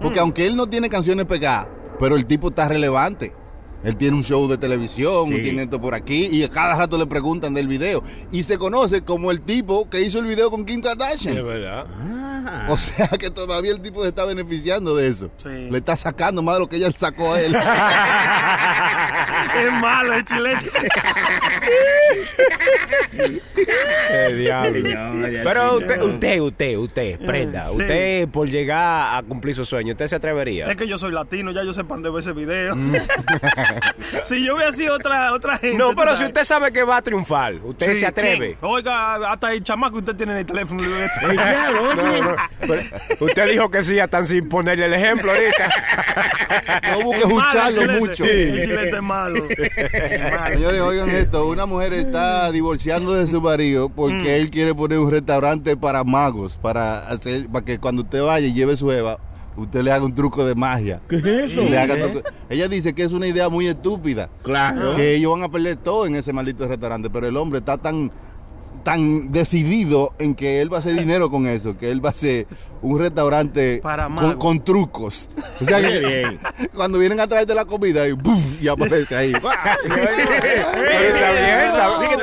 [0.00, 1.66] Porque aunque él no tiene canciones pegadas,
[1.98, 3.32] pero el tipo está relevante.
[3.84, 5.42] Él tiene un show de televisión, Sí.
[5.42, 8.02] tiene esto por aquí, y a cada rato le preguntan del video.
[8.32, 11.34] Y se conoce como el tipo que hizo el video con Kim Es Kardashian.
[11.46, 11.84] verdad.
[11.86, 12.66] Ajá.
[12.72, 15.30] O sea que todavía el tipo se está beneficiando de eso.
[15.36, 15.48] Sí.
[15.48, 17.54] Le está sacando más de lo que ella sacó a él.
[19.54, 20.66] Es malo el chilete.
[24.10, 24.88] Eh, diablo.
[25.44, 26.04] Pero sí, usted, no.
[26.06, 27.68] usted, usted, usted, prenda.
[27.70, 27.76] Sí.
[27.76, 30.70] Usted por llegar a cumplir su sueño, ¿usted se atrevería?
[30.70, 32.74] Es que yo soy latino, ya yo sé dónde ver ese video.
[34.26, 35.76] si yo hubiera sido otra, otra gente.
[35.78, 38.56] No, pero si usted sabe que va a triunfar, usted Sí, se atreve.
[38.60, 38.70] ¿quién?
[38.70, 40.82] Oiga, hasta el chamaco que usted tiene en el teléfono.
[42.60, 42.76] Pero
[43.20, 45.70] usted dijo que sí, están sin ponerle el ejemplo ahorita.
[46.92, 48.24] No busque Es malo el escucharlo mucho.
[48.24, 49.44] El chilete es malo.
[49.48, 50.54] Es malo.
[50.54, 54.26] Señores, oigan esto, una mujer está divorciando de su marido porque Mm.
[54.26, 58.52] él quiere poner un restaurante para magos, para hacer, para que cuando usted vaya y
[58.54, 59.18] lleve su Eva,
[59.56, 61.00] usted le haga un truco de magia.
[61.08, 61.62] ¿Qué es eso?
[61.62, 64.96] Y le haga truco- Ella dice que es una idea muy estúpida, Claro.
[64.96, 68.10] que ellos van a perder todo en ese maldito restaurante, pero el hombre está tan
[68.84, 72.12] tan decidido en que él va a hacer dinero con eso, que él va a
[72.12, 72.46] hacer
[72.82, 75.28] un restaurante Para con, trucos.
[75.60, 76.38] O sea que bien.
[76.74, 78.62] cuando vienen a traerte la comida y, ¡buf!
[78.62, 79.32] y aparece ahí.
[79.32, 79.40] Te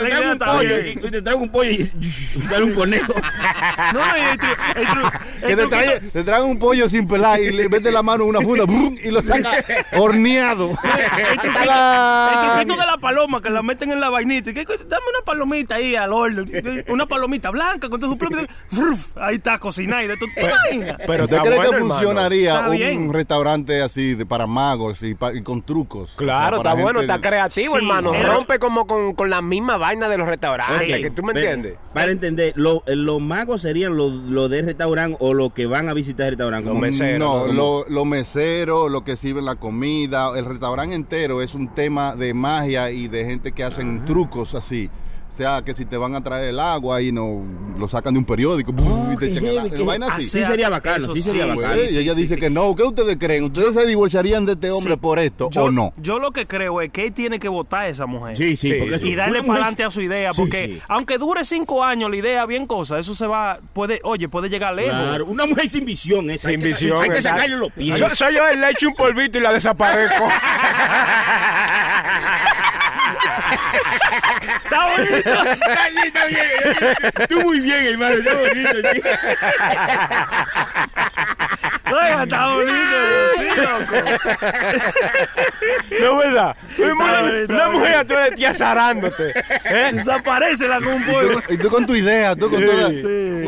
[0.07, 3.13] traigo un pollo y, y te traigo un pollo y, y sale un conejo.
[3.93, 4.45] No, y el, Que
[5.55, 8.29] te, truquito- trae, te traen un pollo sin pelar y le mete la mano en
[8.29, 8.63] una funda
[9.03, 9.49] y lo saca
[9.97, 10.69] horneado.
[10.69, 14.51] El truquito, el truquito de la paloma que la meten en la vainita.
[14.51, 16.45] y que- Dame una palomita ahí al horno.
[16.89, 18.47] Una palomita blanca con todo su plumita.
[19.15, 20.03] Ahí está cocinada.
[20.03, 20.29] y de todo.
[20.35, 20.97] ¿Te imaginas?
[21.05, 25.41] Pero ¿Usted cree bueno, que funcionaría un restaurante así de para magos y, pa- y
[25.41, 26.13] con trucos?
[26.17, 28.11] Claro, O sea, está bueno, está creativo, Sí, hermano.
[28.11, 31.51] pero- Rompe como con, con la misma vaina de los restaurantes, que tú me pero,
[31.51, 31.79] entiendes.
[31.93, 35.93] Para entender, lo- los magos serían los lo de restaurante o los que van a
[35.93, 36.69] visitar el restaurante.
[36.69, 37.19] Los meseros.
[37.19, 41.67] No, como- lo, lo mesero, lo que sirven la comida, el restaurante entero es un
[41.73, 44.89] tema de magia y de gente que hacen trucos así.
[45.31, 47.41] O sea, que si te van a traer el agua y no
[47.79, 50.25] lo sacan de un periódico y te echan el- heavy, el qué- vaina así.
[50.25, 51.73] Sí sería bacano, sí sería sí, bacano.
[51.75, 52.75] Pues, y ella dice que no.
[52.75, 53.45] ¿Qué ustedes creen?
[53.45, 54.99] ¿Ustedes se divorciarían de este hombre Sí.
[54.99, 55.93] por esto Yo, o no?
[55.97, 58.35] Yo lo que creo es que él tiene que votar a esa mujer.
[58.35, 59.07] Sí, sí, Sí, sí.
[59.07, 60.81] Y darle para adelante a su idea, Sí, porque sí.
[60.89, 64.73] aunque dure cinco años la idea, bien cosa, eso se va, puede, oye, puede llegar
[64.75, 64.91] lejos.
[64.91, 66.49] Claro, una mujer sin visión esa.
[66.49, 67.01] hay Sin que- visión.
[67.01, 67.97] Hay que sacarle los pies.
[67.97, 70.25] Yo, soy yo, le echo un polvito y la desaparezco.
[74.63, 75.43] Está bonito.
[75.51, 77.27] Está bien, está bien.
[77.29, 78.15] Tú muy bien, hermano.
[78.15, 78.69] Está bonito.
[81.91, 82.73] Oiga, está bonito.
[83.37, 83.95] Sí, loco.
[86.01, 86.55] no, ¿verdad?
[86.79, 89.33] Una, bonito, una está mujer atrás de ti azarándote.
[89.65, 89.91] ¿eh?
[89.93, 91.41] Desaparece la con un polvo.
[91.49, 92.89] Y tú con tu idea, tú con toda.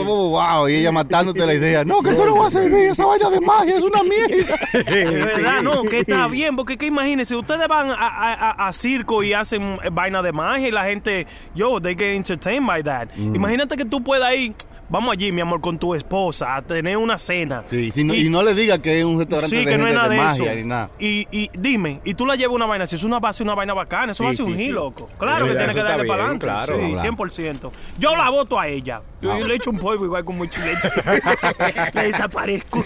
[0.06, 1.84] Oh, wow, y ella matándote la idea.
[1.86, 4.56] No, que eso no va a servir, esa vaina de magia es una mierda.
[4.73, 8.73] De verdad, no, que está bien, porque que imagínense, ustedes van a, a- a- a
[8.73, 11.25] circo y hacen vaina de magia y la gente,
[11.56, 13.08] yo, they get entertained by that.
[13.15, 13.36] Mm.
[13.36, 14.53] Imagínate que tú puedas ir,
[14.93, 17.63] vamos allí, mi amor, con tu esposa a tener una cena.
[17.71, 19.88] Sí, si no- y, no le diga que es un restaurante Sí, de, que no
[19.88, 20.56] es gente nada de magia eso.
[20.62, 20.89] ni nada.
[20.99, 23.73] Y, y dime, y tú la llevas una vaina, si es una base, una vaina
[23.73, 24.63] bacana, eso Sí, va a ser sí, un sí.
[24.65, 25.10] hit, loco.
[25.17, 26.45] Claro que tiene que darle para adelante.
[26.45, 26.75] claro.
[26.79, 27.17] sí, Claro.
[27.17, 27.71] 100%.
[27.97, 29.01] Yo la voto a ella.
[29.19, 30.89] Yo, yo le echo un polvo igual con mucho leche.
[31.93, 32.84] le desaparezco.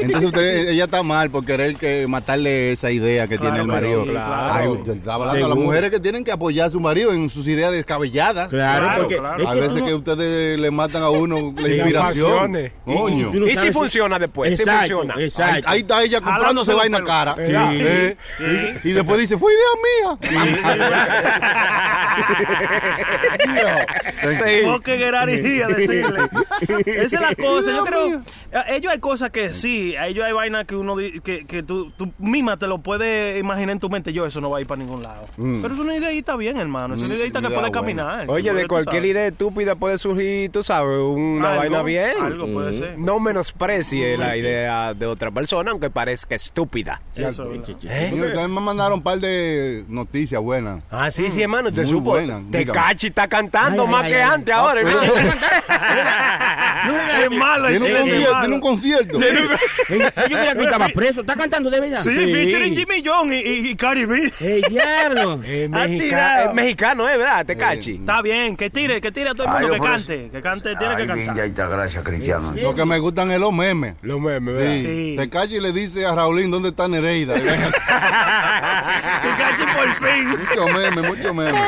[0.00, 4.04] Entonces usted, ella está mal por querer que matarle esa idea que tiene el marido.
[4.04, 4.54] sí, claro.
[4.54, 7.28] Ay, yo estaba hablando de las mujeres que tienen que apoyar a su marido en
[7.28, 8.48] sus ideas descabelladas.
[8.48, 12.30] Claro, Claro, porque a veces que ustedes le matan a uno la Sí, inspiración.
[12.30, 12.72] pasiones.
[12.84, 13.30] Coño.
[13.30, 14.56] tú no ¿Y si funciona después?
[14.58, 15.14] ¿Si funciona?
[15.16, 15.68] Ahí, Exacto.
[15.68, 17.34] ahí está ella comprándose vaina los cara.
[17.38, 17.52] Sí.
[17.54, 18.16] Eh,
[18.84, 20.18] Y, y después dice, fue idea mía.
[24.22, 24.66] Sí.
[24.68, 26.20] Oh, qué guerrería decirle.
[26.86, 27.70] Esa es la cosa.
[27.72, 28.22] Yo creo.
[28.52, 29.96] a Ellos hay cosas que sí.
[29.96, 30.96] A ellos hay vainas que uno.
[30.96, 34.12] di- que, que tú, tú misma te lo puedes imaginar en tu mente.
[34.12, 35.26] Yo, eso no va a ir para ningún lado.
[35.36, 36.94] Pero es una ideita bien, hermano.
[36.94, 38.24] Es una Mm, ideita que puede caminar.
[38.30, 40.96] Oye, de cualquier idea estúpida puede surgir, tú sabes,
[41.32, 42.12] una Algo, vaina bien.
[42.20, 42.98] Algo puede ser.
[42.98, 47.00] No menosprecie la idea de otra persona, aunque parezca estúpida.
[47.14, 47.52] Eso.
[47.52, 48.10] ¿Eh?
[48.12, 50.82] Ustedes me mandaron un par de noticias buenas.
[50.90, 52.10] Ah, sí, sí, hermano, Muy supo.
[52.10, 52.78] buena, Te dígame.
[52.78, 54.30] cachi está cantando Ay, más ay, que ay, ay.
[54.34, 55.12] antes ahora, hermano.
[57.24, 59.16] Es malo, el Tiene un concierto.
[59.16, 59.22] un.
[59.92, 59.98] Eh,
[60.30, 61.20] Yo creía que estaba preso.
[61.22, 62.02] ¿Está cantando de verdad?
[62.02, 62.32] Sí, Sí.
[62.32, 64.32] featuring Jimmy John y, y, y Cardi B.
[64.40, 65.40] ¡Ey, diablo!
[65.46, 66.48] Es, tirado.
[66.50, 67.16] es mexicano, ¿eh?
[67.16, 67.44] ¿Verdad?
[67.44, 67.96] Te cachi.
[67.96, 70.28] Está bien, que tire, que tire a todo el mundo, que cante.
[70.30, 71.40] Que cante, tiene que cantar.
[71.40, 72.54] Ay, gracias, Cristiano.
[72.60, 73.94] Lo que me gustan es los memes.
[74.02, 74.72] Los memes, ¿verdad?
[74.72, 74.86] Sí.
[74.86, 75.14] Sí.
[75.18, 77.34] Te cacha y le dice a Raulín dónde está Nereida.
[79.22, 80.28] Que cache por fin.
[80.28, 81.58] mucho meme, mucho meme.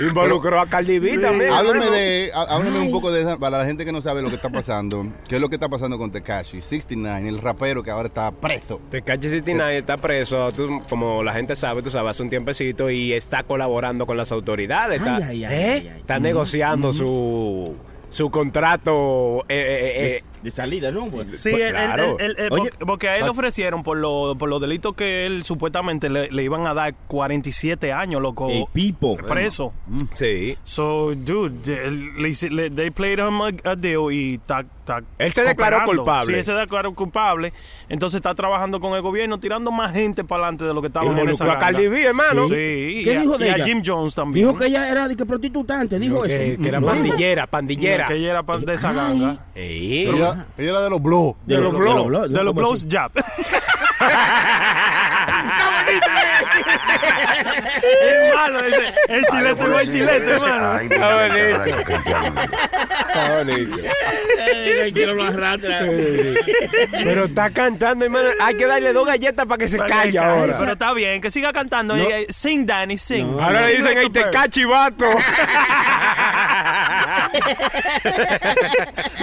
[0.00, 1.52] Involucró a Cardi B también.
[1.52, 4.28] Háblame de, há- háblame un poco de esa, para la gente que no sabe lo
[4.28, 4.73] que está pasando.
[5.28, 8.80] ¿Qué es lo que está pasando con Tekashi 69, el rapero que ahora está preso?
[8.90, 13.12] Tecachi 69 está preso, tú- como la gente sabe, tú sabes, hace un tiempecito y
[13.12, 15.00] está colaborando con las autoridades.
[15.00, 15.70] Está, Ay, ay, ay, ¿eh?
[15.72, 15.98] ay, ay.
[15.98, 17.74] está negociando su,
[18.08, 21.06] su contrato eh, eh, eh, de salida, ¿no?
[21.06, 22.18] Pues, Sí, pues, él- claro.
[22.20, 25.42] él- él- Oye, porque, a él le ofrecieron por, lo- por los delitos que él
[25.42, 28.48] supuestamente le, le iban a dar 47 años, loco.
[28.50, 29.16] El Pipo.
[29.16, 29.72] Preso.
[30.12, 30.56] Sí.
[30.64, 36.32] So, dude, they played him a, a deal y está, está Él se declaró culpable.
[36.32, 37.52] Sí, él se declaró culpable.
[37.88, 41.06] Entonces está trabajando con el gobierno, tirando más gente para adelante de lo que estaba
[41.06, 41.58] en esa a ganga.
[41.60, 42.46] Cardi B, hermano.
[42.48, 42.54] Sí.
[42.54, 43.64] ¿Qué y a- dijo de y a ella?
[43.64, 44.46] Jim Jones también.
[44.46, 46.62] Dijo que ella era de que prostituta antes, dijo Que, eso.
[46.62, 46.86] que era ¿No?
[46.86, 48.06] pandillera, pandillera.
[48.06, 49.38] Que ella era de esa ganga.
[49.54, 50.06] Ey.
[50.34, 51.38] Ella, ella era de los blogs.
[51.46, 52.06] De, De los los blows.
[52.06, 52.30] blows.
[52.32, 53.10] De los blows jab.
[57.82, 58.94] Es malo ese.
[59.08, 60.78] El chilete, buen chilete, hermano.
[60.78, 61.64] Está bonito.
[61.64, 63.76] Está bonito.
[64.46, 65.80] Eh, quiero lo arrastra.
[67.02, 68.28] Pero está cantando, hermano.
[68.40, 70.54] Hay que darle dos galletas para que se calle ahora.
[70.58, 71.96] Pero está bien, que siga cantando.
[71.96, 72.04] No.
[72.28, 73.36] Sing, Danny, sing.
[73.40, 74.32] Ahora le dicen, ahí te bird".
[74.32, 75.06] cachivato.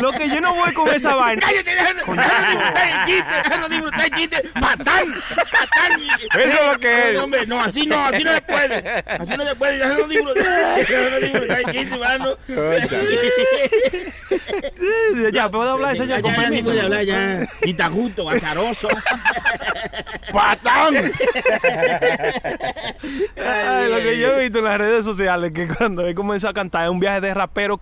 [0.01, 1.41] Lo que yo no voy con esa vaina.
[1.45, 1.71] ¡Cállate!
[1.75, 3.35] déjame- ¡Está en chiste!
[3.43, 4.49] déjalo ¡Está en chiste!
[4.59, 5.05] ¡Patán!
[5.35, 6.01] ¡Patán!
[6.39, 7.15] Eso es lo que es.
[7.15, 9.03] No, hombre, no, así no, así no se puede.
[9.19, 9.77] Así no se puede.
[9.77, 10.75] Déjalo disfrutar.
[10.77, 11.57] Déjalo disfrutar.
[11.59, 12.37] Está en chiste, mano.
[15.33, 16.17] Ya, ¿puedo hablar, Ya, señor?
[16.17, 16.71] ya, Con ya, permiso.
[16.81, 17.47] hablar ya.
[17.63, 18.87] Quitajusto, azaroso.
[20.31, 20.95] ¡Patán!
[23.37, 26.53] Ay, lo que yo he visto en las redes sociales que cuando él comenzó a
[26.53, 27.77] cantar es un viaje de rapero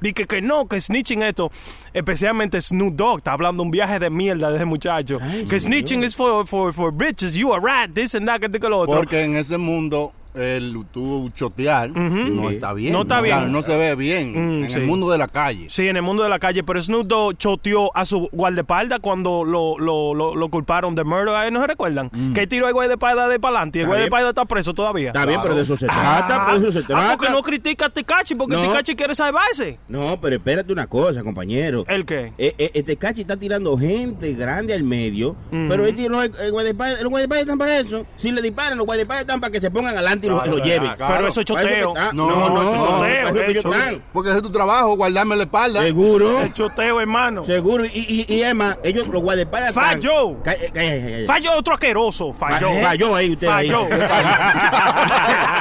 [0.00, 1.50] Dice que no, que snitching esto.
[1.92, 5.18] Especialmente Snoop Dogg está hablando un viaje de mierda de ese muchacho.
[5.48, 8.68] que snitching is for, for, for bitches, you a rat, this and that, que que
[8.68, 8.96] lo otro.
[8.96, 12.92] Porque en ese mundo, el tú chotear no está bien.
[12.92, 13.52] No está O sea, bien.
[13.52, 14.76] no se ve bien Mm, en sí.
[14.76, 15.66] el mundo de la calle.
[15.70, 19.44] Sí, en el mundo de la calle, pero Snoop Dogg choteó a su guardaespaldas cuando
[19.44, 21.46] lo, lo, lo, lo culparon de murder.
[21.46, 21.50] ¿eh?
[21.50, 22.10] ¿No se recuerdan?
[22.34, 25.08] Que tiró el guardaespaldas de para adelante y el guardaespaldas está preso todavía.
[25.08, 26.46] Está bien, pero de eso se trata.
[26.46, 27.16] Por eso se Ah, trata.
[27.16, 28.62] porque no critica a Tecachi, porque No.
[28.62, 29.78] Tecachi quiere salvarse.
[29.88, 31.84] No, pero espérate una cosa, compañero.
[31.88, 32.32] ¿El qué?
[32.38, 36.52] Eh, eh, este cachi está tirando gente grande al medio, pero él tiró el, el
[36.52, 37.00] guardaespaldas.
[37.02, 38.06] Los guardaespaldas están para eso.
[38.16, 40.64] Si le disparan, los guardaespaldas están para que se pongan adelante y lo, Claro, lo
[40.64, 40.92] lleven.
[40.94, 41.14] claro.
[41.16, 41.94] Pero eso es choteo.
[42.12, 44.00] No, No, no, eso es choteo.
[44.12, 45.82] Porque ese es tu trabajo, guardarme la espalda.
[45.82, 46.40] Seguro.
[46.40, 47.44] El choteo, hermano.
[47.44, 47.84] Seguro.
[47.84, 47.88] Y,
[48.28, 49.74] y, y Emma, ellos, los guardaespaldas.
[49.74, 50.32] Falló.
[50.32, 51.26] Eh, calla, calla.
[51.26, 52.32] Falló otro asqueroso.
[52.32, 52.68] Falló.
[52.82, 53.46] Falló, ahí usted.
[53.46, 53.86] Falló.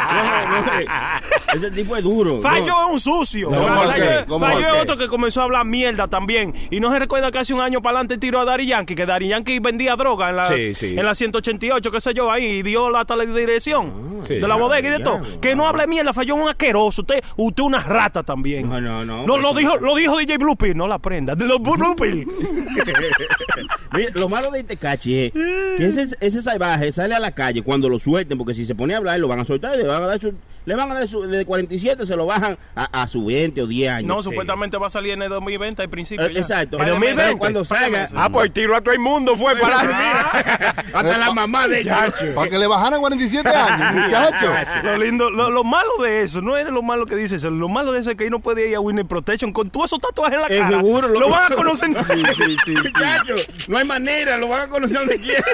[0.07, 2.41] No, no, ese tipo es duro.
[2.41, 2.87] Falló no.
[2.87, 3.49] es un sucio.
[3.49, 6.53] ¿Cómo Falló, es otro que comenzó a hablar mierda también.
[6.69, 9.05] Y no se recuerda que hace un año para adelante tiró a Dari Yankee, que
[9.05, 10.95] Dari Yankee vendía droga en la, Sí, sí.
[10.97, 14.39] en la 188, qué sé yo, ahí, y dio la teledirección Sí.
[14.47, 15.21] De la bodega y de todo.
[15.41, 17.01] Que no hable mierda, falló un asqueroso.
[17.01, 18.69] Usted, usted una rata también.
[18.69, 19.25] No, no, no.
[19.25, 21.35] No, lo dijo, lo dijo DJ Bluepill, no la prenda.
[21.35, 22.27] De los Bluepill.
[23.93, 27.61] Mira, lo malo de este cachi es que ese, ese salvaje sale a la calle
[27.61, 29.87] cuando lo suelten, porque si se pone a hablar, lo van a soltar y le
[29.87, 30.33] van a dar su.
[30.67, 31.21] Le van a dar su.
[31.23, 34.07] De 47 se lo bajan a, a su 20 o 10 años.
[34.07, 36.25] No, supuestamente va a salir en el 2020 al principio.
[36.25, 36.39] Eh, ya.
[36.41, 36.75] exacto.
[36.77, 36.99] En meses.
[36.99, 38.09] 2020, cuando salga-.
[38.13, 39.79] Ah, pues tiró a todo el mundo, fue para
[40.93, 41.95] Hasta la mamá de ellos.
[42.35, 44.45] Para que le bajaran 47 años, muchacho.
[44.83, 47.69] Lo lindo, lo, lo malo de eso, no es lo malo que dice eso, lo
[47.69, 49.99] malo de eso es que ahí no puede ir a Winnie Protection con todos esos
[50.01, 50.69] tatuajes en la Eh, cara.
[50.81, 51.89] seguro, lo van a conocer.
[51.91, 53.35] Muchacho,
[53.69, 55.45] no hay manera, lo van a conocer donde quiera.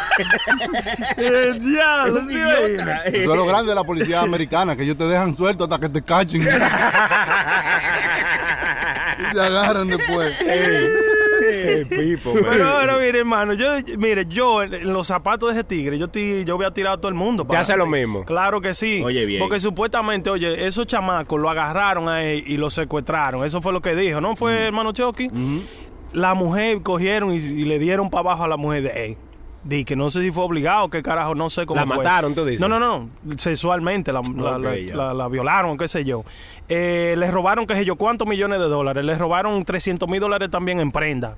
[1.18, 2.38] Eh, diablo, Es un tío.
[2.68, 3.04] idiota.
[3.06, 5.90] Eso es lo grande de la policía americana, que ellos te dejan suelto hasta que
[5.90, 6.42] te cachen.
[9.20, 10.38] y te agarran después.
[11.90, 16.58] Pipo, Pero mire, hermano, yo, mire, yo en, los zapatos de ese tigre, yo, yo
[16.58, 17.46] voy a tirar a todo el mundo.
[17.46, 18.24] para hace lo mismo?
[18.26, 19.02] Claro que sí.
[19.04, 19.40] Oye, bien.
[19.40, 23.46] Porque supuestamente, oye, esos chamacos lo agarraron ahí y lo secuestraron.
[23.46, 25.30] Eso fue lo que dijo, ¿no fue, hermano Chucky?
[26.14, 29.18] La mujer cogieron y, y le dieron para abajo a la mujer de él.
[29.64, 31.98] Di que no sé si fue obligado, qué carajo, no sé cómo La fue.
[31.98, 32.60] mataron, tú dices.
[32.62, 34.96] No, no, no, sexualmente la, la- la- ya.
[34.96, 36.24] la- la violaron, qué sé yo.
[36.70, 39.04] Eh, les robaron, qué sé yo, cuántos millones de dólares.
[39.04, 41.36] Les robaron 300 mil dólares también en prenda.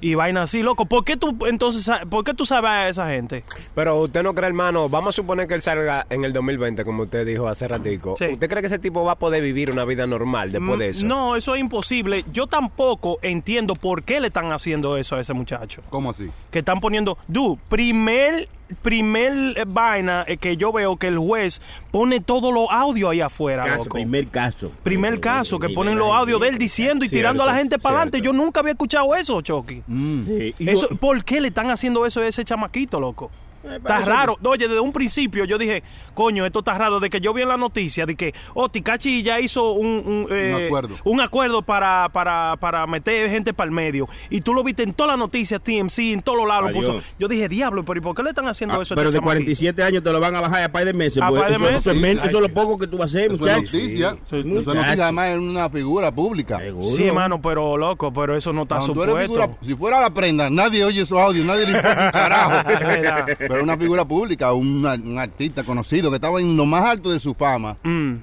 [0.00, 0.86] Y vaina así, loco.
[0.86, 3.44] ¿Por qué tú, entonces, por qué tú sabes a esa gente?
[3.74, 7.02] Pero usted no cree, hermano, vamos a suponer que él salga en el 2020, como
[7.04, 8.14] usted dijo hace ratico.
[8.18, 8.26] Sí.
[8.32, 10.90] ¿Usted cree que ese tipo va a poder vivir una vida normal después de Mm,
[10.90, 11.06] eso?
[11.06, 12.24] No, eso es imposible.
[12.32, 15.82] Yo tampoco entiendo por qué le están haciendo eso a ese muchacho.
[15.90, 16.30] ¿Cómo así?
[16.50, 18.48] que están poniendo, du, primer
[18.80, 23.20] primer eh, vaina eh, que yo veo que el juez pone todos los audios ahí
[23.20, 23.90] afuera, Caso, loco.
[23.90, 24.72] primer caso.
[24.82, 27.78] Primer caso, que ponen los audios de él diciendo y Cierto, tirando a la gente
[27.78, 28.20] para adelante.
[28.22, 29.82] Yo nunca había escuchado eso, Chucky.
[29.86, 33.30] Sí, y- Eso, ¿Por qué le están haciendo eso a ese chamaquito, loco?
[33.64, 34.36] Está raro.
[34.44, 35.82] Oye, desde un principio yo dije,
[36.14, 37.00] coño, esto está raro.
[37.00, 40.26] De que yo vi en la noticia de que, oh, Ticachi ya hizo un, un,
[40.30, 40.96] eh, acuerdo.
[41.04, 44.08] un acuerdo para, para, para meter gente para el medio.
[44.30, 46.70] Y tú lo viste en todas las noticias, TMC, en todos los lados.
[46.72, 47.00] lo puso.
[47.18, 48.94] Yo dije, diablo, pero ¿y por qué le están haciendo Ah, eso?
[48.94, 49.44] a pero este de chamaquito?
[49.44, 51.22] 47 años te lo van a bajar a par de meses.
[51.22, 51.78] A pues, par de eso, meses.
[51.80, 53.74] eso es men- eso es lo poco que tú vas a hacer, Eso es muchachos.
[53.74, 54.10] noticia.
[54.30, 54.36] Sí.
[54.38, 56.58] Eso noticia, además es una figura pública.
[56.58, 56.96] Seguro.
[56.96, 59.16] Sí, hermano, pero loco, pero eso no está supuesto.
[59.18, 62.68] figura- si fuera la prenda, nadie oye esos audios, nadie le importa un carajo.
[63.52, 67.18] Pero una figura pública, una- un artista conocido que estaba en lo más alto de
[67.20, 67.76] su fama.
[67.82, 68.14] Mm.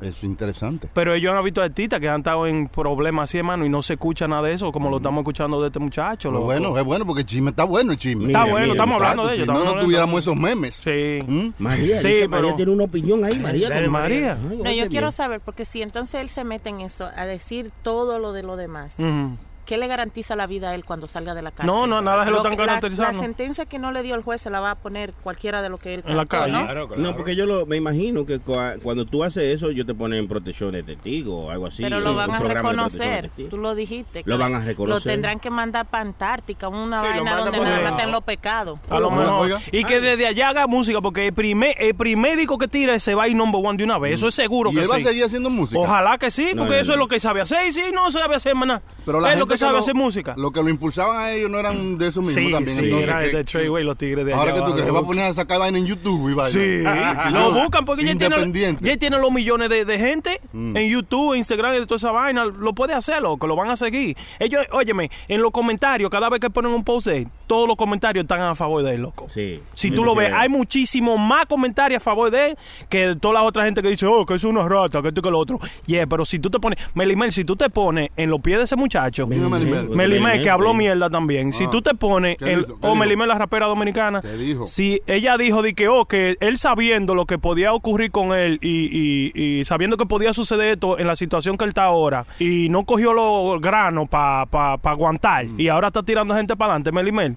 [0.00, 0.88] Eso es interesante.
[0.94, 3.94] Pero ellos han visto artistas que han estado en problemas así, hermano, y no se
[3.94, 6.28] escucha nada de eso, como lo estamos escuchando de este muchacho.
[6.28, 6.44] Pero loco.
[6.44, 8.26] bueno, es bueno porque el chisme está bueno, el chisme.
[8.28, 9.46] Está Mira, bueno, mira, estamos hablando de Si ellos.
[9.48, 10.74] no, estamos no hablando- tuviéramos esos memes.
[10.76, 11.24] Sí.
[11.26, 11.48] ¿Mm?
[11.58, 13.68] María, Sí, dice, pero- María tiene una opinión ahí, María.
[13.90, 14.38] María.
[14.48, 15.12] Ay, No, yo quiero bien.
[15.12, 18.54] saber, porque si entonces él se mete en eso, a decir todo lo de lo
[18.54, 18.98] demás.
[19.68, 21.66] ¿Qué le garantiza la vida a él cuando salga de la cárcel?
[21.66, 23.02] No, no, nada se lo están garantizando.
[23.02, 25.68] La, sentencia que no le dio el juez se la va a poner cualquiera de
[25.68, 26.52] lo que él En la cantó, calle.
[26.52, 26.64] ¿no?
[26.64, 27.02] Claro, claro.
[27.02, 30.26] No, porque yo lo, me imagino que cua- cuando tú haces eso, yo te ponen
[30.26, 31.82] protección de testigo o algo así.
[31.82, 33.30] Pero sí, lo van a reconocer.
[33.50, 34.22] Tú lo dijiste.
[34.24, 35.04] Lo van a reconocer.
[35.06, 37.82] Lo tendrán que mandar para Antártica, una Sí, vaina donde no ahí.
[37.84, 38.78] maten los pecados.
[38.88, 39.42] A lo mejor.
[39.42, 39.60] oiga.
[39.70, 43.14] Y que desde allá haga música, porque el primer, el primer disco que tira se
[43.14, 44.14] va a ir number one de una vez.
[44.14, 45.04] Eso es seguro Y que él va a sí.
[45.04, 45.78] seguir haciendo música.
[45.78, 46.94] Ojalá que sí, No, porque no, eso no.
[46.94, 47.66] es lo que sabe hacer.
[47.68, 48.80] Y sí, no sabe hacer maná.
[49.04, 50.34] Pero la es gente lo que sabe lo, hacer música.
[50.36, 52.78] Lo que lo impulsaban a ellos no eran de eso mismo Sí, también.
[52.78, 54.98] sí, entonces, era que- de Treyway, los tigres de Ahora allá que tú crees, va
[55.00, 56.50] a poner a sacar vaina en YouTube y vaina.
[56.52, 60.40] Sí, Que lo yo- buscan porque ya tiene, ya tiene los millones de, de gente
[60.52, 60.76] Mm.
[60.76, 62.44] en YouTube, Instagram y toda esa vaina.
[62.44, 64.16] Lo puede hacer, loco, lo van a seguir.
[64.38, 68.22] Ellos, óyeme, en los comentarios, cada vez que ponen un post, él, todos los comentarios
[68.22, 69.28] están a favor de él, loco.
[69.28, 69.60] Sí.
[69.74, 72.56] Si tú lo ves, hay muchísimo más comentarios a favor de él
[72.88, 75.22] que toda la otra gente que dice, oh, que es una rata, que esto y
[75.24, 75.58] que lo otro.
[75.86, 78.64] Yeah, pero si tú te pones, Melimel, si tú te pones en los pies de
[78.64, 79.88] ese muchacho, ¿Quién es Melimel?
[79.88, 81.52] Melimel, que habló mierda también.
[81.52, 81.70] Si Ah.
[81.70, 82.78] tú te pones, ¿Qué en- hizo?
[82.78, 82.94] ¿Qué o?
[82.94, 84.22] Melimel, la rapera dominicana,
[84.64, 88.58] si ella dijo de que, oh, que él sabiendo lo que podía ocurrir con él
[88.60, 88.88] y,
[89.34, 92.68] y- y sabiendo que podía suceder esto en la situación que él está ahora y
[92.68, 95.60] no cogió los granos para pa, pa aguantar Mm.
[95.60, 97.36] y ahora está tirando gente para adelante, Melimel.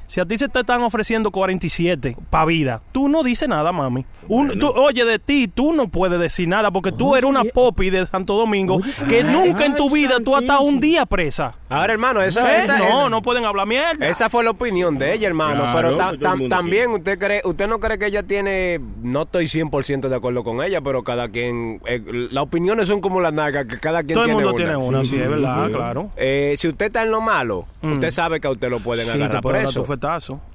[0.11, 4.03] Si a ti se te están ofreciendo 47 para vida, tú no dices nada, mami.
[4.27, 7.43] Un- tú- oye, de ti tú no puedes decir nada porque tú Oye, eres una
[7.45, 10.61] popi de Santo Domingo Oye, que ay, nunca en tu ay, vida tú has estado
[10.61, 11.55] un día presa.
[11.69, 12.59] Ahora, hermano, esa, ¿Eh?
[12.59, 14.05] esa- no, esa- no pueden hablar mierda.
[14.07, 15.61] Esa fue la opinión de ella, hermano.
[15.63, 20.09] Claro, pero ta- también usted cree, usted no cree que ella tiene, no estoy 100%
[20.09, 23.79] de acuerdo con ella, pero cada quien, eh, las opiniones son como las nalgas, que
[23.79, 24.57] cada quien Todo el mundo una.
[24.57, 25.73] tiene una, Sí, sí, sí, es verdad, sí.
[25.73, 26.09] claro.
[26.17, 27.93] Eh, si usted está en lo malo, Mm.
[27.93, 29.79] usted sabe que a usted lo pueden Sí, te agarrar preso.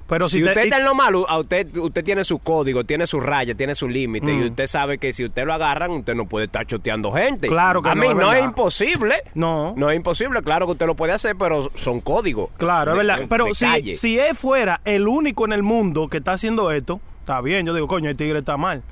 [0.07, 2.83] Pero si si, te- usted está en lo malo, a usted, usted tiene su código,
[2.85, 4.41] tiene su raya, tiene su límite, Mm.
[4.41, 7.47] y usted sabe que si usted lo agarran, usted no puede estar choteando gente.
[7.49, 9.15] Claro que a no, mí es no es imposible.
[9.33, 9.73] No.
[9.75, 12.49] No es imposible, claro que usted lo puede hacer, pero son códigos.
[12.57, 13.19] Claro, es verdad.
[13.27, 13.95] Pero si, calle.
[13.95, 17.65] si él fuera el único en el mundo que está haciendo esto, está bien.
[17.65, 18.83] Yo digo, coño, el tigre está mal.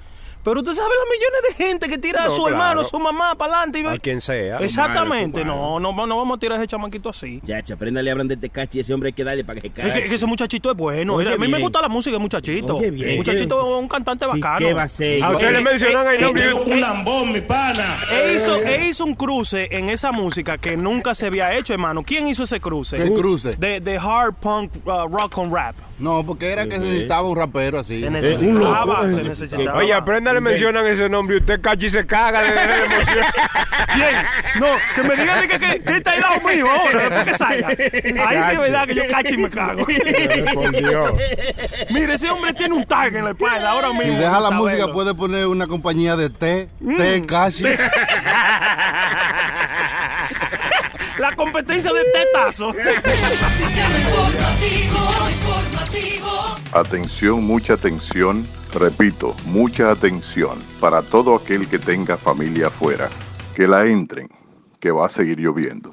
[0.46, 2.50] Pero usted sabe los millones de gente que tira a su claro.
[2.50, 3.84] hermano, a su mamá para adelante.
[3.90, 4.58] A quien sea.
[4.58, 5.42] Exactamente.
[5.42, 7.42] Su No, no, no vamos a tirar a ese chamaquito así.
[7.44, 8.80] Ya, apréndale a hablar de Tecachi.
[8.80, 9.98] Ese hombre hay que darle para que se Es que, caiga.
[9.98, 11.16] es que ese muchachito es bueno.
[11.16, 12.76] Oye, a mí me gusta la música, el muchachito.
[12.76, 13.18] Oye, bien.
[13.18, 14.60] muchachito es un cantante Sí, bacano.
[14.68, 15.24] ¿qué va a ser?
[15.24, 16.54] A usted le mencionan el nombre.
[16.54, 17.98] un lambón, mi pana.
[18.12, 22.04] Él hizo, él hizo un cruce en esa música que nunca se había hecho, hermano.
[22.04, 22.98] ¿Quién hizo ese cruce?
[22.98, 23.56] ¿Qué cruce?
[23.56, 25.76] De, de hard punk uh, rock con rap.
[25.98, 28.02] No, porque era que se necesitaba un rapero así.
[28.02, 29.06] Se un necesitaba, loco.
[29.06, 29.80] se necesitaba.
[29.80, 33.26] Oye, aprenda le mencionan ese nombre y usted cachi se caga de, la emoción.
[33.94, 34.16] ¿Quién?
[34.60, 37.34] No, que me digan de que, que, que está al lado mío ahora, después que
[37.38, 37.68] salga.
[37.70, 39.88] Ahí sí es verdad que yo cacho y me cago.
[41.92, 44.04] Mire, ese hombre tiene un tag en la espalda ahora mismo.
[44.04, 47.64] Si deja la música, puede poner una compañía de té, té, cashi.
[51.18, 52.74] La competencia de tetazo.
[55.94, 56.30] Informativo.
[56.74, 58.46] Atención, mucha atención.
[58.74, 63.10] Repito, mucha atención para todo aquel que tenga familia afuera.
[63.56, 64.30] Que la entren,
[64.80, 65.90] que va a seguir lloviendo.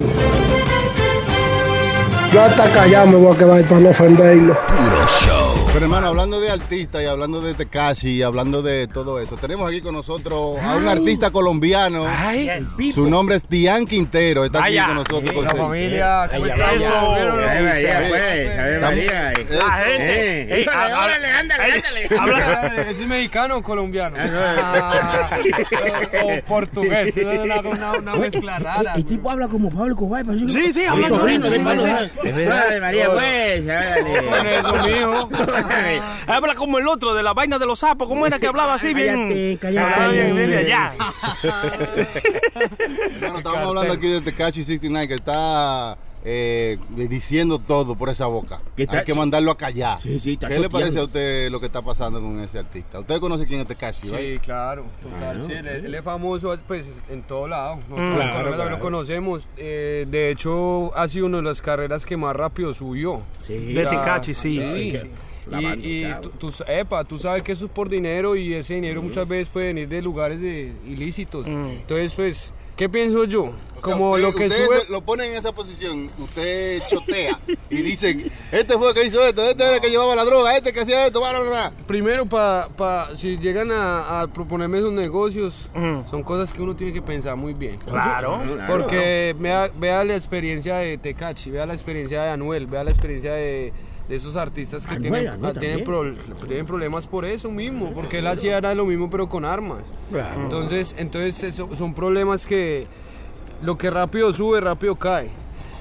[2.31, 4.57] Yo hasta callado me voy a quedar para no ofenderlo.
[4.67, 5.32] Puro show.
[5.73, 9.67] Pero hermano, hablando de artistas y hablando de Tekashi y hablando de todo eso, tenemos
[9.67, 12.05] aquí con nosotros a un artista colombiano.
[12.93, 14.45] Su nombre es Tian Quintero.
[14.45, 14.85] Está aquí Vaya.
[14.85, 15.31] con nosotros.
[15.33, 16.53] con La familia, ¿cómo Eso.
[16.53, 16.69] está?
[16.69, 19.31] Ay, María, pues, a ver, Estamos- María.
[19.33, 19.35] eh.
[19.39, 20.61] Eh, La gente.
[20.61, 21.63] Eh, órale, ándale,
[22.19, 22.91] ándale.
[22.91, 24.15] ¿Es mexicano o colombiano?
[24.19, 25.27] Ah,
[26.23, 28.91] o, o portugués, una, mezcla rara.
[28.91, 31.89] El, el tipo habla como Pablo Cobay, Sí, sí, habla como- de sí, Pablo sí,
[31.89, 32.11] Cobay.
[32.21, 32.29] sí.
[32.29, 33.61] Es verdad, María, pues.
[34.29, 35.29] Con eso, mijo.
[36.27, 38.07] Habla como el otro de la vaina de los sapos.
[38.07, 39.29] ¿Cómo era que hablaba así bien?
[39.29, 39.79] Cállate, cállate.
[39.93, 40.93] Hablaba bien, bien de allá.
[43.19, 48.61] Bueno, estamos hablando aquí de Tekashi 69 que está eh, diciendo todo por esa boca.
[48.77, 49.99] Que está- Hay que mandarlo a callar.
[50.01, 52.99] Sí, sí, está ¿Qué le parece a usted lo que está pasando con ese artista?
[52.99, 54.07] ¿Usted conoce quién es Tekashi?
[54.07, 55.43] Sí, claro, total.
[55.45, 57.75] Sí, él, él es famoso pues en todo lado.
[57.89, 58.15] Nosotros Mm.
[58.15, 58.69] Claro, claro.
[58.69, 59.47] lo conocemos.
[59.57, 63.21] Eh, de hecho, ha sido una de las carreras que más rápido subió.
[63.39, 63.73] Sí.
[63.73, 64.97] De Tekashi, sí, sí, sí.
[64.97, 65.11] sí.
[65.49, 68.75] Lavando, Y, y tú, tú- epa, tú sabes que eso es por dinero y ese
[68.75, 71.45] dinero muchas veces puede venir de lugares de, ilícitos.
[71.47, 73.43] Entonces, pues, ¿qué pienso yo?
[73.43, 74.81] O sea, Como usted- lo que sube...
[74.89, 77.37] lo pone en esa posición, usted chotea
[77.69, 80.55] y dice, este fue el que hizo esto, este era el que llevaba la droga,
[80.55, 81.71] este que hacía esto, bla, bla, bla.
[81.85, 85.67] Primero, pa, pa- si llegan a, a proponerme esos negocios,
[86.09, 87.77] son cosas que uno tiene que pensar muy bien.
[87.79, 88.41] Claro.
[88.67, 93.33] Porque vea, vea la experiencia de Tecachi, vea la experiencia de Anuel, vea la experiencia
[93.33, 93.73] de,
[94.09, 95.85] de esos artistas que tienen, también.
[95.85, 96.13] pro-
[96.47, 99.83] tienen problemas por eso mismo, porque él hacía era lo mismo pero con armas.
[100.43, 102.83] Entonces, entonces eso- son problemas que
[103.61, 105.29] lo que rápido sube, rápido cae.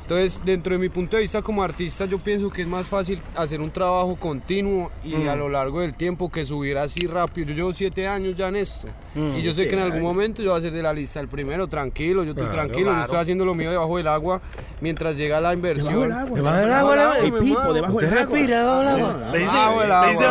[0.03, 3.21] Entonces, dentro de mi punto de vista como artista, yo pienso que es más fácil
[3.37, 5.29] hacer un trabajo continuo y Mm.
[5.29, 7.49] a lo largo del tiempo que subir así rápido.
[7.49, 8.89] Yo llevo siete años ya en esto.
[9.15, 9.37] Mm.
[9.39, 11.29] Y yo sé que en algún momento yo voy a ser de la lista el
[11.29, 12.99] primero, tranquilo, yo estoy Claro, tranquilo, claro.
[12.99, 14.41] yo estoy haciendo lo mío debajo del agua
[14.81, 16.09] mientras llega la inversión.
[16.09, 16.57] Debajo del agua.
[16.59, 18.19] Debajo del agua, El pipo, debajo del agua.
[18.19, 19.31] respira debajo del agua.
[19.33, 19.57] Le dice,
[20.05, 20.25] le dice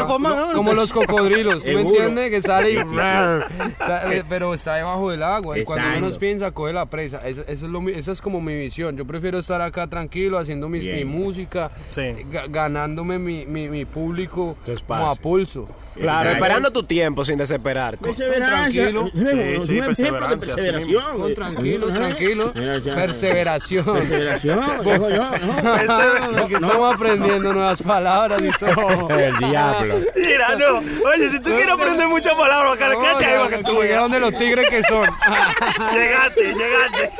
[0.55, 2.29] como los cocodrilos, ¿tú me entiendes?
[2.29, 2.77] Que sale y...
[4.29, 7.17] Pero está debajo del agua y cuando menos piensa coge la presa.
[7.27, 8.95] Eso, eso es lo esa es como mi visión.
[8.97, 12.01] Yo prefiero estar acá tranquilo haciendo mis- mi música, Sí.
[12.49, 14.55] ganándome mi, mi, mi público
[14.85, 15.67] como a pulso.
[15.93, 16.31] Claro, Exacto.
[16.33, 18.03] esperando tu tiempo sin desesperarte.
[18.03, 18.83] Perseverancia.
[18.91, 19.07] Tranquilo.
[19.07, 19.13] Es
[19.61, 21.17] un Sí, sí, ejemplo de perseveración.
[21.19, 22.53] Con tranquilo, tranquilo.
[22.53, 22.95] Perseveración.
[22.95, 23.85] Perseveración.
[23.93, 25.29] Perseveración, digo yo,
[25.63, 25.75] ¿no?
[26.45, 29.09] Estamos aprendiendo nuevas palabras y todo.
[29.17, 29.95] El diablo.
[30.15, 30.77] Mira, no.
[31.09, 34.01] Oye, si tú quieres aprender muchas palabras, acá, quédate ahí para que tú veas.
[34.01, 35.09] donde los tigres que son.
[35.93, 37.11] Llegaste, llegaste.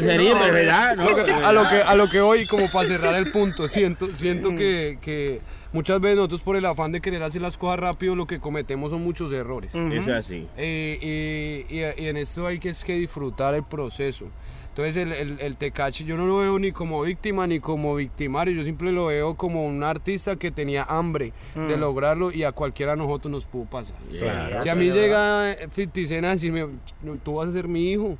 [0.00, 1.46] Sería, verdad, ¿no?
[1.46, 4.98] a lo que a lo que voy como para cerrar el punto siento siento que,
[5.00, 5.40] que
[5.72, 8.90] muchas veces nosotros por el afán de querer hacer las cosas rápido lo que cometemos
[8.90, 9.74] son muchos errores.
[9.74, 10.46] Eso es así.
[10.56, 14.26] Eh, y, y- y en esto hay que es que disfrutar el proceso.
[14.68, 18.52] Entonces el, el, el Tecachi yo no lo veo ni como víctima ni como victimario,
[18.54, 22.92] yo siempre lo veo como un artista que tenía hambre de lograrlo y a cualquiera
[22.92, 23.96] de nosotros nos pudo pasar.
[24.20, 24.60] Claro.
[24.60, 26.66] si a mí llega 50 Cent a decirme,
[27.02, 28.18] "No, tú vas a ser mi hijo,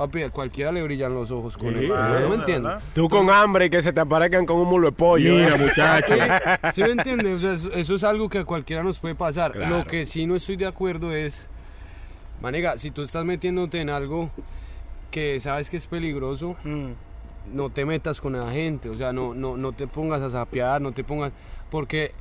[0.00, 1.88] papi, a cualquiera le brillan los ojos con él.
[1.88, 2.72] ¿No me entiendes?
[2.94, 5.34] Tú con hambre y que se te aparezcan con un mulo de pollo.
[5.34, 5.58] Mira, ¿eh?
[5.58, 6.14] muchacho.
[6.74, 7.36] ¿Sí me entiendes?
[7.36, 9.52] O sea, eso, eso es algo que a cualquiera nos puede pasar.
[9.52, 9.78] Claro.
[9.78, 11.48] Lo que sí no estoy de acuerdo es,
[12.40, 14.30] manega, si tú estás metiéndote en algo
[15.10, 16.92] que sabes que es peligroso, Mm.
[17.52, 20.80] no te metas con la gente, o sea, no, no, no te pongas a sapear,
[20.80, 21.32] no te pongas,
[21.70, 22.12] porque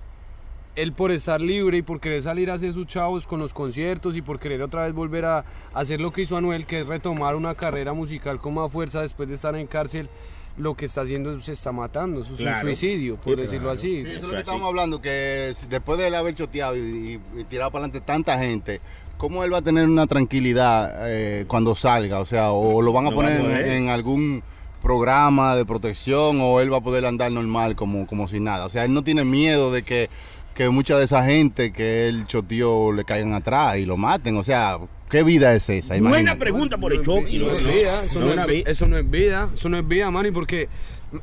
[0.81, 4.15] él por estar libre y por querer salir a hacer sus chavos con los conciertos
[4.15, 7.35] y por querer otra vez volver a hacer lo que hizo Anuel, que es retomar
[7.35, 10.09] una carrera musical con más fuerza después de estar en cárcel,
[10.57, 12.57] lo que está haciendo es se está matando, eso es Claro.
[12.57, 13.77] un suicidio, por Sí, decirlo claro.
[13.79, 13.87] así.
[14.03, 14.41] Sí, eso es lo que así.
[14.43, 16.79] estamos hablando, que después de él haber choteado y,
[17.35, 18.81] y- y tirado para adelante tanta gente,
[19.17, 22.19] ¿cómo él va a tener una tranquilidad eh, cuando salga?
[22.19, 24.43] O sea, o lo van a No va a poner en algún
[24.81, 28.65] programa de protección o él va a poder andar normal como, como si nada.
[28.65, 30.09] O sea, él no tiene miedo de que,
[30.65, 34.35] que mucha de esa gente que él choteó le caigan atrás y lo maten.
[34.35, 34.77] O sea,
[35.09, 35.93] ¿qué vida es esa?
[35.93, 36.39] Buena Imagínate.
[36.39, 37.37] pregunta por el Chucky.
[37.39, 37.53] No ¿no?
[37.53, 39.87] es vida, eso, No, no una es, vi- eso no es vida, eso no es
[39.87, 40.67] vida, Manny, porque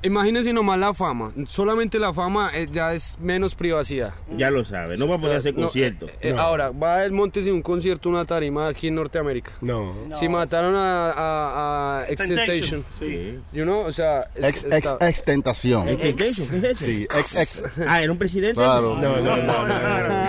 [0.03, 4.14] imagínense nomás la fama, solamente la fama eh, ya es menos privacidad.
[4.37, 4.97] Ya lo sabe.
[4.97, 6.11] No va a poder hacer No, conciertos.
[6.20, 9.53] eh, eh, Ahora, va el Montes en un concierto, una tarima aquí en Norteamérica.
[9.61, 9.95] No.
[10.18, 13.39] Si mataron a, a, a Extentation, Sí.
[13.53, 15.89] you know, o sea, es- Ex, ex, está- ex tentación.
[15.89, 16.49] ¿Extentation?
[16.49, 16.87] ¿Qué es ese?
[16.87, 17.62] Sí, ex, ex.
[17.87, 18.55] Ah, ¿era un presidente?
[18.57, 18.97] Claro.
[18.97, 19.76] No, no, no, no.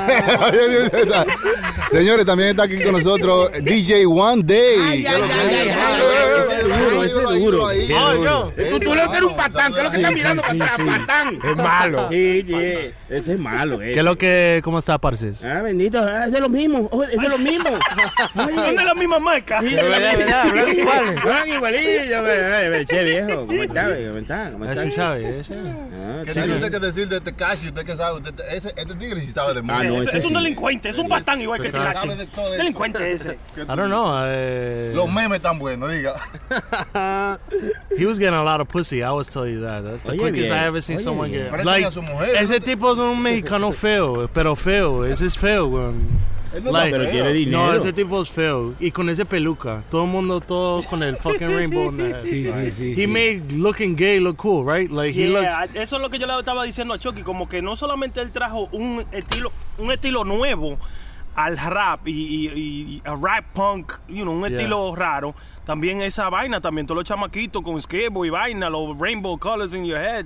[1.91, 4.78] Señores, también está aquí con nosotros DJ One Day.
[4.82, 8.51] Ay, ay, ay, ay, ay, ese es duro, ese es duro.
[8.72, 10.78] Tú, tú lo que eres un patán, ¿qué es lo que estás mirando para atrás?
[10.99, 11.39] Patán.
[11.43, 12.08] Es malo.
[12.18, 12.53] Sí, sí,
[13.10, 13.80] ese es malo.
[13.80, 15.32] ¿Qué es lo que, cómo está, parce?
[15.47, 17.70] Ah, bendito, ah, ese es lo mismo, es lo mismo.
[18.36, 19.60] Son de la misma marca.
[19.60, 21.47] Sí, de la verdad, verdad, hablan iguales.
[21.47, 23.84] Igualillos, Che, viejo, ¿cómo está?
[23.86, 24.51] ¿Cómo está?
[24.51, 24.84] ¿Cómo está?
[24.84, 25.53] Eso sabe, eso.
[25.53, 27.68] Ah, ¿Qué tiene usted que decir de Tekashi?
[27.68, 28.22] ¿Usted qué sabe?
[28.49, 29.72] Ese, este tigre sí sabe de.
[29.72, 32.58] Ah, no, Es, un delincuente, es un patán igual que de todo eso.
[32.58, 33.38] Delincuente ese.
[33.53, 34.24] Que I don't know.
[34.28, 36.16] eh, Los memes tan buenos, diga.
[37.98, 39.04] He was getting a lot of pussy.
[39.04, 39.84] I always tell you that.
[39.84, 40.54] That's the Oye, quickest bien.
[40.54, 41.52] I ever seen Oye, someone bien.
[41.52, 41.66] get.
[41.66, 42.66] Like, su mujer, ese ¿no?
[42.66, 45.06] tipo es un mexicano feo, pero feo.
[45.06, 46.08] Ese es feo, weón.
[46.54, 47.68] Él no Like- Pero quiere dinero.
[47.68, 48.74] No, ese tipo es feo.
[48.80, 49.84] Y con ese peluca.
[49.91, 51.89] Todo el mundo, todo con el fucking rainbow.
[51.91, 52.91] in the- Sí, sí, sí.
[52.93, 53.08] He sí.
[53.08, 54.89] made looking gay look cool, right?
[54.89, 55.43] Like he looks.
[55.50, 58.22] Yeah, eso es lo que yo le estaba diciendo a Chucky, como que no solamente
[58.22, 60.78] él trajo un estilo, un estilo nuevo
[61.36, 64.58] al rap y, y- y- y a rap punk, you know, un Yeah.
[64.58, 65.36] estilo raro.
[65.68, 69.86] También esa vaina, también todos los chamaquitos con skateboard y vaina, los rainbow colors in
[69.86, 70.26] your head.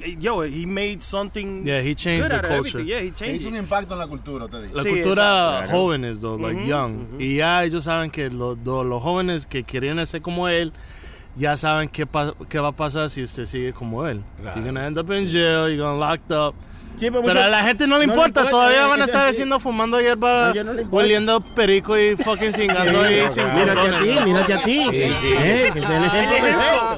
[0.00, 2.82] Eh, Yo, he made something Yeah, he changed good the culture.
[2.84, 4.76] Yeah, he changed Hizo un impacto en la cultura, te digo.
[4.76, 5.76] La Sí, cultura exacto.
[5.76, 7.20] jóvenes, though, like Ujú, young.
[7.20, 10.72] Y ya ellos saben que lo- lo- los jóvenes que quieren ser como él,
[11.36, 14.20] ya saben qué, pa- qué va a pasar si usted sigue como él.
[14.40, 14.56] Claro.
[14.56, 16.54] You're gonna end up in jail, you're gonna locked up.
[16.96, 18.88] Sí, pero Pero mucho- a la gente no le no le importa, importa, todavía eh,
[18.88, 20.96] van a es estar haciendo fumando hierba, no importa.
[20.96, 24.88] oliendo perico y fucking cingando ahí sin Mírate a ti, mírate a ti.
[24.92, 26.36] Eh, que es el ejemplo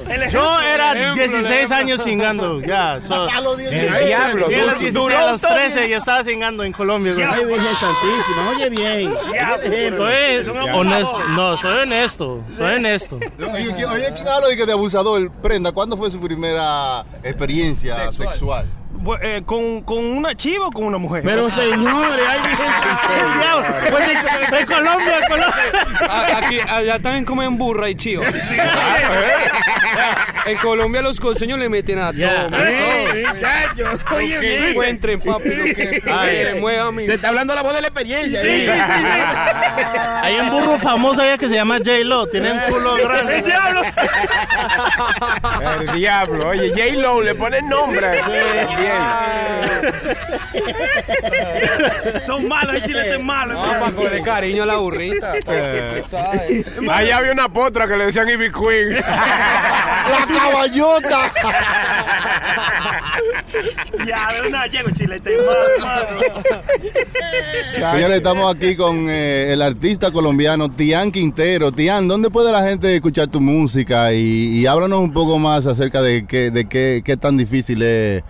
[0.05, 0.29] perfecto.
[0.29, 3.01] Yo era 16 años cingando, ya.
[3.01, 4.05] so- A los El 16.
[4.07, 7.13] diablo, y a los tú- 16, a los 13 ya estaba cingando en Colombia.
[7.31, 9.13] Ay, Virgen Santísima, oye bien.
[9.63, 10.77] El ejemplo.
[10.77, 13.15] Honesto, no, soy honesto, soy honesto.
[13.17, 15.31] Oye, ¿quién- oye, ¿quién habla de, que de abusador?
[15.41, 18.65] Prenda, ¿cuándo fue su primera experiencia sexual?
[19.21, 21.21] Eh, ¿con, ¿Con una chiva o con una mujer?
[21.23, 23.37] Pero señores, ay, Virgen Santísima.
[23.39, 25.63] Diablo, pues en, en Colombia, Colombia.
[26.09, 28.25] A- Aquí, allá también comen burra y chiva.
[30.45, 32.47] En Colombia los costeños le meten a Ya.
[32.49, 32.57] todo.
[32.63, 33.33] Eh, todo.
[33.35, 36.41] muchachos, oye que encuentren, papi, lo que Ay.
[36.43, 37.05] se mueva mi.
[37.05, 38.39] Te está hablando la voz de la experiencia.
[38.43, 38.69] eh.
[40.23, 43.41] Hay un burro famoso allá que se llama J-Lo, tiene un culo grande.
[43.41, 43.81] ¡Diablo!
[45.81, 46.47] El diablo.
[46.49, 48.21] Oye, J-Lo le pone nombre.
[52.25, 53.53] Son malos, el chile es malo.
[53.53, 55.33] No, para cogerle cariño a la burrita.
[55.47, 56.03] Eh.
[56.89, 58.93] Allá había una potra que le decían Ivy Queen.
[58.95, 61.31] ¡La caballota!
[64.05, 66.43] Ya, de una llego, chile, malo, malo.
[67.91, 71.71] Señores, estamos aquí con eh, el artista colombiano Tian Quintero.
[71.71, 74.13] Tian, ¿dónde puede la gente escuchar tu música?
[74.13, 78.23] Y, y háblanos un poco más acerca de qué, de qué, qué tan difícil es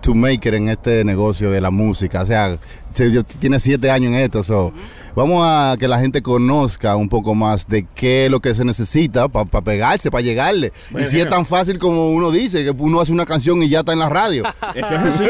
[0.00, 2.22] to make it en este negocio de la música.
[2.22, 2.58] O sea,
[2.92, 4.42] se- yo- tiene siete años en esto.
[4.42, 4.72] so,
[5.16, 8.64] Vamos a que la gente conozca un poco más de qué es lo que se
[8.64, 10.72] necesita para pegarse, para llegarle.
[11.00, 13.80] y si es tan fácil como uno dice, que uno hace una canción y ya
[13.80, 14.42] está en la radio.
[14.74, 15.24] Eso es así.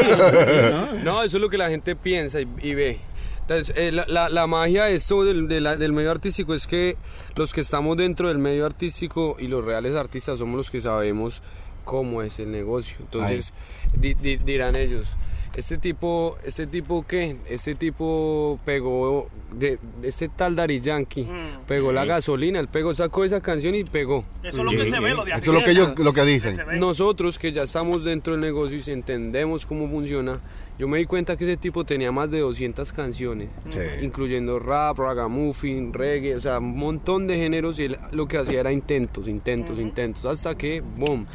[0.71, 1.03] ¿no?
[1.03, 2.99] No, eso es lo que la gente piensa y, y ve.
[3.41, 6.65] Entonces, eh, la, la- la magia de esto del, de la- del medio artístico es
[6.65, 6.97] que
[7.35, 11.43] los que estamos dentro del medio artístico y los reales artistas somos los que sabemos
[11.85, 12.97] cómo es el negocio.
[12.99, 13.53] Entonces,
[13.97, 15.07] di- di- dirán ellos,
[15.55, 19.27] este tipo, este tipo qué, este tipo pegó,
[19.57, 21.25] de, este tal Dari Yankee,
[21.65, 24.25] pegó la gasolina, él pegó, sacó esa canción y pegó.
[24.43, 26.23] Eso es lo que se ve, lo de Eso es lo que ellos lo que
[26.25, 26.57] dicen.
[26.77, 30.41] Nosotros que ya estamos dentro del negocio y si entendemos cómo funciona,
[30.77, 33.79] yo me di cuenta que ese tipo tenía más de 200 canciones, Sí.
[34.01, 38.59] incluyendo rap, ragamuffin, reggae, o sea, un montón de géneros y él lo que hacía
[38.59, 41.25] era intentos, intentos, intentos, hasta que, boom.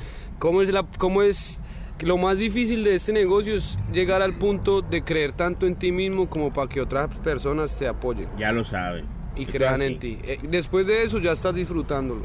[0.41, 1.61] ¿Cómo es, la, ¿Cómo es
[2.01, 3.55] lo más difícil de este negocio?
[3.55, 7.79] Es llegar al punto de creer tanto en ti mismo como para que otras personas
[7.79, 9.05] te apoyen Ya lo sabe.
[9.37, 10.19] y crean en ti.
[10.25, 12.23] Eh, después de eso ya estás disfrutándolo.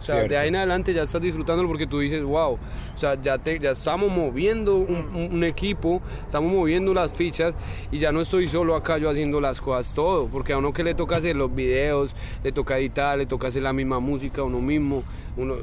[0.00, 0.30] O sea, Cierto.
[0.32, 3.60] de ahí en adelante ya estás disfrutándolo porque tú dices, wow, o sea, ya, te,
[3.60, 7.54] ya estamos moviendo un, un- un equipo, estamos moviendo las fichas
[7.92, 10.82] y ya no estoy solo acá yo haciendo las cosas todo, porque a uno que
[10.82, 14.60] le toca hacer los videos, le toca editar, le toca hacer la misma música, uno
[14.60, 15.04] mismo,
[15.36, 15.58] uno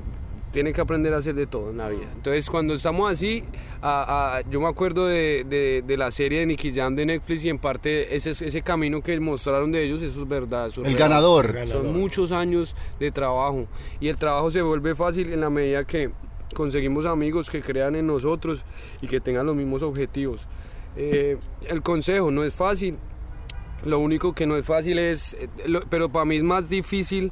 [0.51, 2.07] tiene que aprender a hacer de todo en la vida.
[2.15, 3.43] Entonces, cuando estamos así,
[3.81, 7.43] a- a- yo me acuerdo de, de- de la serie de Nicky Jam de Netflix
[7.45, 10.67] y en parte ese, ese camino que mostraron de ellos, eso es verdad.
[10.67, 11.09] eso es El real.
[11.09, 11.55] ganador.
[11.67, 13.67] Son muchos años de trabajo
[13.99, 16.09] y el trabajo se vuelve fácil en la medida que
[16.55, 18.59] conseguimos amigos que crean en nosotros
[19.01, 20.41] y que tengan los mismos objetivos.
[20.97, 21.37] Eh,
[21.69, 22.97] el consejo no es fácil,
[23.85, 25.47] lo único que no es fácil es, eh,
[25.89, 27.31] pero para mí es más difícil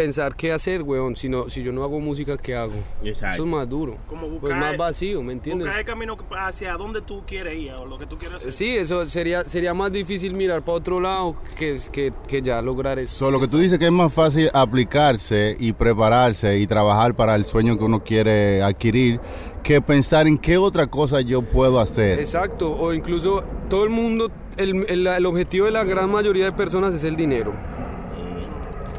[0.00, 2.72] pensar qué hacer, weón, si, no- si yo no hago música, ¿qué hago?
[3.04, 3.34] Exacto.
[3.34, 5.66] Eso es más duro, Como pues buscar, más vacío, ¿me entiendes?
[5.66, 8.52] buscar el camino hacia donde tú quieres ir o lo que tú quieres hacer.
[8.52, 12.98] Sí, eso sería, sería más difícil mirar para otro lado que, que, que ya lograr
[12.98, 13.18] eso.
[13.18, 17.34] So, lo que tú dices que es más fácil aplicarse y prepararse y trabajar para
[17.34, 19.20] el sueño que uno quiere adquirir
[19.62, 22.18] que pensar en qué otra cosa yo puedo hacer.
[22.18, 26.52] Exacto, o incluso todo el mundo, el, el- el objetivo de la gran mayoría de
[26.52, 27.52] personas es el dinero.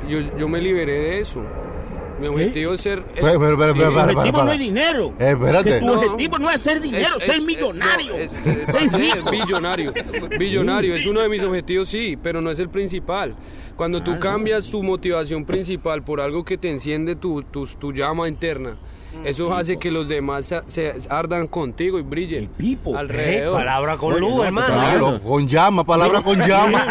[0.08, 1.42] Yo, yo me liberé de eso.
[2.20, 3.00] Mi objetivo es ser...
[3.00, 3.80] el- Pero, pero, pero, Sí.
[3.80, 5.14] pero, Tu para, objetivo para, no es dinero.
[5.20, 5.70] Eh, espérate.
[5.72, 5.94] Que tu No.
[5.94, 8.14] objetivo no es hacer dinero, Es- ser es- millonario.
[8.16, 9.32] es- es- ser rico.
[9.32, 9.92] billonario.
[10.38, 13.36] Billonario es uno de mis objetivos, sí, pero no es el principal.
[13.76, 18.28] Cuando tú cambias tu motivación principal por algo que te enciende tu, tu, tu llama
[18.28, 18.76] interna,
[19.26, 22.50] Eso hace que los demás se, se ardan contigo y brillen.
[22.96, 23.58] Alrededor.
[23.60, 24.74] palabra con luz, no, hermano.
[24.74, 26.86] Claro, con llama, palabra con llama.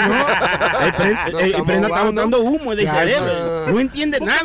[0.85, 3.67] El Prenda- el- el Prenda está botando humo de cerebro.
[3.71, 4.41] No entiende nada.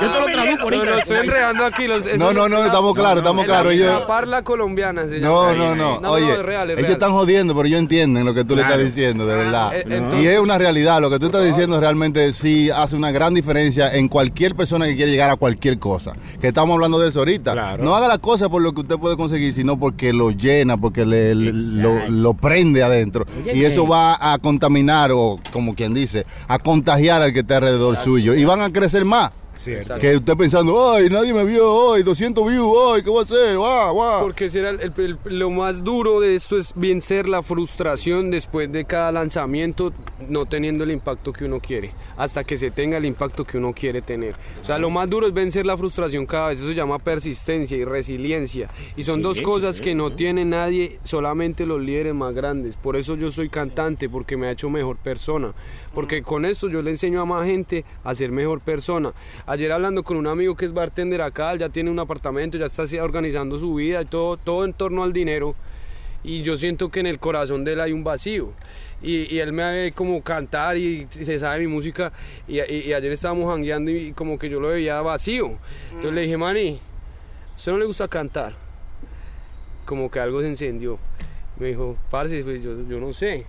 [0.00, 0.98] Yo te lo traduzco No, no, ahorita.
[0.98, 1.86] estoy enredando aquí.
[2.18, 3.74] No, no, no, estamos claros, estamos es la- claros.
[3.76, 6.10] La parla colombiana No, no, no.
[6.10, 6.24] Oye,
[6.78, 9.72] ellos están jodiendo, pero ellos entienden lo que tú le estás diciendo, de verdad.
[9.74, 11.00] Eh, Y es una realidad.
[11.00, 14.96] Lo que tú estás diciendo realmente sí hace una gran diferencia en cualquier persona que
[14.96, 16.12] quiere llegar a cualquier cosa.
[16.40, 17.52] Que estamos hablando de eso ahorita.
[17.52, 17.84] Claro.
[17.84, 21.04] No haga las cosas por lo que usted puede conseguir, sino porque lo llena, porque
[21.04, 23.26] le, lo, lo prende adentro.
[23.42, 27.58] Oye, Y eso va a contaminar, o como quien dice, a contagiar al que está
[27.58, 28.34] alrededor suyo.
[28.34, 29.30] Y van a crecer más.
[29.54, 29.94] Cierto.
[29.98, 33.56] Que usted pensando, ay, nadie me vio hoy, 200 views, ay, ¿qué voy a hacer?
[33.56, 34.22] Guau, guau.
[34.22, 38.72] Porque será el- el- el- lo más duro de esto es vencer la frustración después
[38.72, 39.92] de cada lanzamiento
[40.28, 43.72] no teniendo el impacto que uno quiere, hasta que se tenga el impacto que uno
[43.72, 44.34] quiere tener.
[44.62, 47.76] O sea, lo más duro es vencer la frustración cada vez, eso se llama persistencia
[47.76, 48.70] y resiliencia.
[48.96, 52.76] Y son Sí, dos cosas sí, que no tiene nadie, solamente los líderes más grandes.
[52.76, 55.52] Por eso yo soy cantante, porque me ha hecho mejor persona.
[55.94, 59.12] Porque con esto yo le enseño a más gente a ser mejor persona.
[59.46, 62.84] Ayer hablando con un amigo que es bartender acá, ya tiene un apartamento, ya está
[63.02, 65.54] organizando su vida y todo, todo en torno al dinero.
[66.24, 68.52] Y yo siento que en el corazón de él hay un vacío.
[69.02, 72.12] Y, él me ve como cantar y, se sabe mi música.
[72.46, 75.58] Y, ayer estábamos jangueando y como que yo lo veía vacío.
[75.90, 76.78] Entonces le dije, Manny,
[77.52, 78.54] ¿a usted no le gusta cantar?
[79.84, 80.98] Como que algo se encendió.
[81.58, 83.44] Me dijo, parce, pues yo, yo no sé.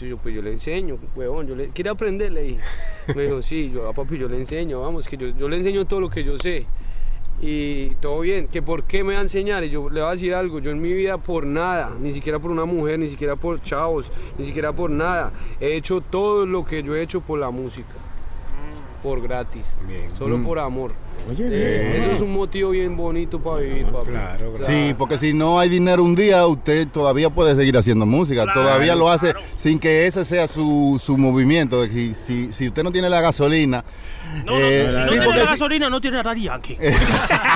[0.00, 2.32] Entonces yo, pues yo le enseño, huevón, yo le, ¿quiere aprender?
[2.32, 2.60] Le dije.
[3.14, 5.84] Me dijo, sí, yo, a papi, yo le enseño, vamos, que yo, yo le enseño
[5.84, 6.64] todo lo que yo sé.
[7.42, 9.62] Y todo bien, que por qué me va a enseñar.
[9.64, 12.38] Y yo le voy a decir algo, yo en mi vida por nada, ni siquiera
[12.38, 15.32] por una mujer, ni siquiera por chavos, ni siquiera por nada.
[15.60, 17.92] He hecho todo lo que yo he hecho por la música.
[19.02, 19.74] Por gratis,
[20.16, 20.44] solo Mm.
[20.44, 20.92] por amor.
[21.28, 22.02] Oye, Eh, bien.
[22.02, 24.06] Eso es un motivo bien bonito para vivir, papi.
[24.06, 27.76] Claro, O sea, Sí, porque si no hay dinero un día, usted todavía puede seguir
[27.76, 28.46] haciendo música.
[28.52, 31.84] todavía lo hace sin que ese sea su, su movimiento.
[31.86, 33.84] Si, si, si usted no tiene la gasolina.
[34.44, 36.78] No, no, eh, si no sí, tiene porque la si- gasolina, no tiene Daddy Yankee.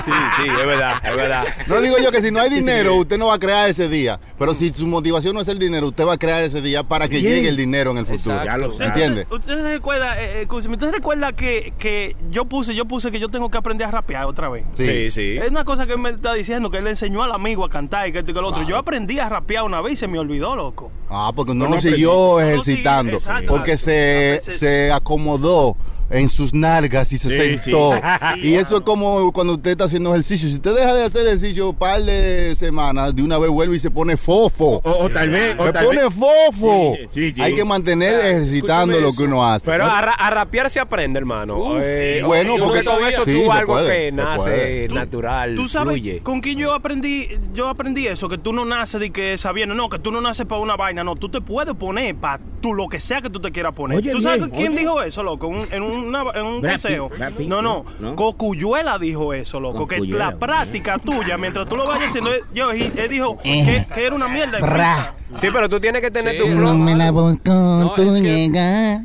[0.04, 1.44] Sí, sí, es verdad, es verdad.
[1.66, 4.20] no digo yo que si no hay dinero, usted no va a crear ese día.
[4.38, 7.08] Pero si su motivación no es el dinero, usted va a crear ese día para
[7.08, 7.32] que Bien.
[7.34, 8.36] llegue el dinero en el futuro.
[8.36, 8.44] Exacto.
[8.46, 8.86] Ya lo sabe.
[8.88, 9.26] ¿Entiende?
[9.30, 13.10] ¿Usted se recuerda, eh, eh, Cusimi, ¿usted se recuerda que, que yo puse, yo puse
[13.10, 14.64] que yo tengo que aprender a rapear otra vez?
[14.76, 15.38] Sí, sí.
[15.38, 17.70] Es una cosa que él me está diciendo, que él le enseñó al amigo a
[17.70, 18.62] cantar y que esto y que lo otro.
[18.64, 20.92] Yo aprendí a rapear una vez y se me olvidó, loco.
[21.08, 23.12] Ah, porque no No lo siguió ejercitando.
[23.12, 23.52] No, sí, exacto.
[23.52, 25.76] porque se, se acomodó
[26.10, 27.94] en sus nalgas y se Sí, sentó.
[27.94, 28.40] sí.
[28.48, 30.48] Y eso es como cuando usted está haciendo ejercicio.
[30.48, 33.80] Si usted deja de hacer ejercicio un par de semanas, de una vez vuelve y
[33.80, 34.80] se pone fofo.
[34.84, 35.56] O, o tal vez.
[35.58, 36.94] O se tal pone vez fofo.
[36.96, 37.42] Sí, sí, sí.
[37.42, 39.66] Hay que mantener Ah, ejercitando lo que uno hace.
[39.66, 41.56] Pero a, ra- a rapear se aprende, hermano.
[41.58, 42.22] Uf, Eh.
[42.24, 46.18] Bueno, porque con eso sí, tú algo puede, que nace natural, ¿Tú sabes fluye.
[46.20, 47.28] con quién yo aprendí?
[47.52, 50.46] Yo aprendí eso, que tú no naces de que sabiendo, no, que tú no naces
[50.46, 53.40] para una vaina, no, tú te puedes poner para tú lo que sea que tú
[53.40, 53.98] te quieras poner.
[53.98, 54.80] Oye, ¿Tú sabes bien, quién oye.
[54.80, 55.48] dijo eso, loco?
[55.48, 57.08] Un- en, una- en un Brad consejo.
[57.08, 58.16] Pitt, Brad Pitt, no, no, ¿no?
[58.16, 62.70] Cocuyuela dijo eso, loco, que la práctica tuya, mientras tú lo vayas haciendo, él- yo,
[62.70, 64.58] él él dijo que, que era una mierda.
[64.58, 65.14] freestyle.
[65.34, 66.74] Sí, pero tú tienes que tener Sí, tu no flow.
[66.74, 67.96] me la busco, No,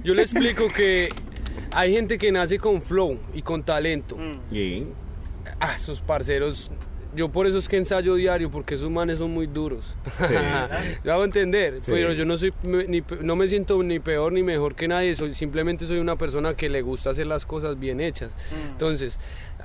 [0.04, 1.10] yo le explico que
[1.72, 4.18] hay gente que nace con flow y con talento.
[4.52, 4.88] Sí.
[5.60, 6.70] Ah, esos parceros.
[7.16, 9.96] Yo por eso es que ensayo diario, porque esos manes son muy duros.
[11.04, 11.92] Yo hago entender, Sí.
[11.92, 15.16] pero yo no soy me- ni no me siento ni peor ni mejor que nadie,
[15.16, 18.30] soy simplemente soy una persona que le gusta hacer las cosas bien hechas.
[18.72, 19.18] Entonces,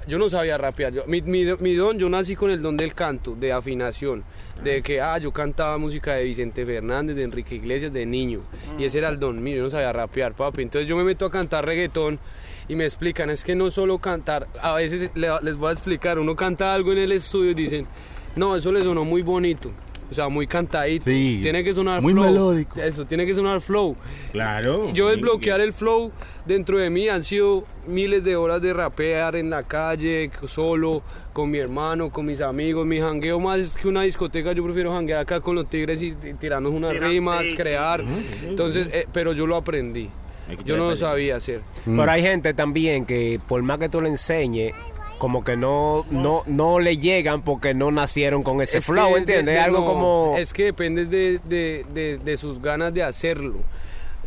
[0.08, 0.92] yo no sabía rapear.
[0.94, 4.24] Yo- mi, mi- mi don, yo nací con el don del canto, de afinación.
[4.62, 8.40] De que, ah, yo cantaba música de Vicente Fernández, de Enrique Iglesias, de niño.
[8.78, 10.62] Y ese era el don mío, yo no sabía rapear, papi.
[10.62, 12.18] Entonces yo me meto a cantar reggaetón
[12.68, 16.18] y me explican, es que no solo cantar, a veces le- les voy a explicar,
[16.18, 17.86] uno canta algo en el estudio y dicen,
[18.36, 19.70] no, eso le sonó muy bonito.
[20.10, 21.06] O sea, muy cantadito.
[21.06, 22.24] Sí, tiene que sonar muy flow.
[22.26, 22.78] melódico.
[22.80, 23.96] Eso, tiene que sonar flow.
[24.32, 24.92] Claro.
[24.92, 26.12] Yo desbloquear el flow
[26.44, 31.02] dentro de mí han sido miles de horas de rapear en la calle, solo,
[31.32, 32.86] con mi hermano, con mis amigos.
[32.86, 36.72] Mi jangueo más que una discoteca, yo prefiero janguear acá con los tigres y, tirarnos
[36.72, 38.00] unas Tirar- rimas, sí, sí, crear.
[38.02, 40.10] sí, sí, Entonces, eh, pero yo lo aprendí.
[40.64, 41.60] Yo no lo sabía hacer.
[41.84, 44.74] Pero hay gente también que por más que tú le enseñes,
[45.18, 49.46] como que no, no, no le llegan porque no nacieron con ese Es flow, ¿entiendes?
[49.46, 50.34] de- de- Algo no, como...
[50.36, 53.54] Es que depende de, de- de- de sus ganas de hacerlo.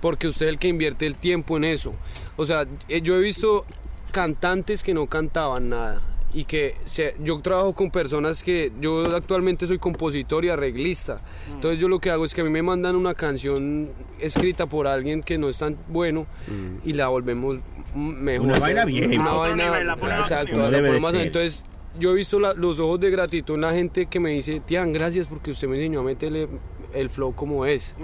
[0.02, 1.94] Porque usted es el que invierte el tiempo en eso.
[2.36, 3.66] O sea, eh, yo he visto
[4.12, 6.02] cantantes que no cantaban nada.
[6.38, 11.16] Y que se- yo trabajo con personas que yo actualmente soy compositor y arreglista.
[11.52, 14.86] Entonces yo lo que hago es que a mí me mandan una canción escrita por
[14.86, 16.28] alguien que no es tan bueno
[16.86, 17.58] y la volvemos
[17.96, 18.46] mejor.
[18.48, 19.20] Una vaina bien.
[19.20, 21.64] Una vaina, nivel, la exacto, la ponemos- entonces
[22.00, 24.94] yo he visto la- los ojos de gratitud en la gente que me dice, Tian,
[24.94, 26.48] gracias porque usted me enseñó a meterle
[26.94, 27.96] el flow como es.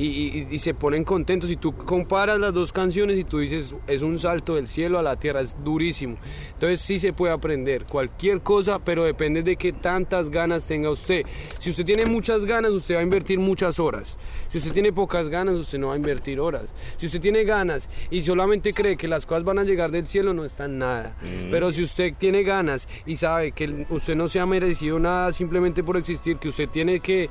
[0.00, 1.50] Y, y- y se ponen contentos.
[1.50, 5.02] Y tú comparas las dos canciones y tú dices, es un salto del cielo a
[5.02, 6.16] la tierra, es durísimo.
[6.54, 11.26] Entonces sí se puede aprender cualquier cosa, pero depende de qué tantas ganas tenga usted.
[11.58, 14.16] Si usted tiene muchas ganas, usted va a invertir muchas horas.
[14.48, 16.64] Si usted tiene pocas ganas, usted no va a invertir horas.
[16.96, 20.32] Si usted tiene ganas y solamente cree que las cosas van a llegar del cielo,
[20.32, 21.14] no está en nada.
[21.22, 21.50] Mm.
[21.50, 25.84] Pero si usted tiene ganas y sabe que usted no se ha merecido nada simplemente
[25.84, 27.28] por existir, que usted tiene que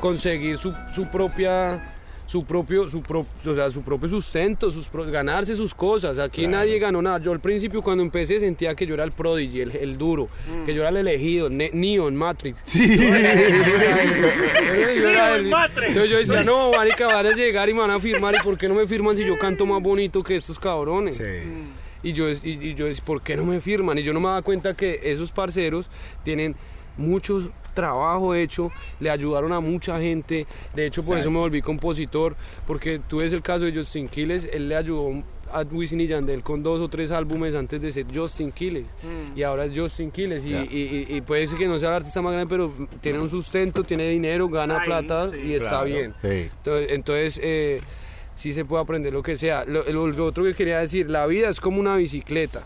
[0.00, 1.96] conseguir su, su propia
[2.30, 6.16] su propio su pro- o sea, su propio sustento sus pro- ganarse sus cosas.
[6.18, 7.18] Aquí nadie ganó nada.
[7.18, 10.28] Yo al principio cuando empecé sentía que yo era el prodigy el, el duro
[10.64, 12.60] que yo era el elegido Ne- Neo en Matrix.
[12.64, 12.98] Sí.
[15.88, 18.56] Entonces yo decía no marica van a llegar y me van a firmar y por
[18.56, 21.20] qué no me firman si yo canto más bonito que estos cabrones
[22.02, 23.98] y yo, y, y yo decía, ¿por qué no me firman?
[23.98, 25.86] Y yo no me daba cuenta que esos parceros
[26.24, 26.54] tienen
[26.96, 30.46] mucho trabajo hecho, le ayudaron a mucha gente.
[30.74, 34.48] De hecho, por eso me volví compositor, porque tú ves el caso de Justin Quiles,
[34.52, 38.06] él le ayudó a Wisin y Yandel con dos o tres álbumes antes de ser
[38.14, 38.86] Justin Quiles.
[39.34, 40.44] Y ahora es Justin Quiles.
[40.44, 43.18] Y, y- y- y puede ser que no sea el artista más grande, pero tiene
[43.18, 45.36] un sustento, tiene dinero, gana plata sí.
[45.46, 45.84] y está Claro.
[45.86, 46.14] bien.
[46.22, 46.28] Sí.
[46.28, 47.80] Entonces, entonces, eh,
[48.34, 49.64] sí se puede aprender lo que sea.
[49.64, 52.64] Lo, lo- lo otro que quería decir, la vida es como una bicicleta.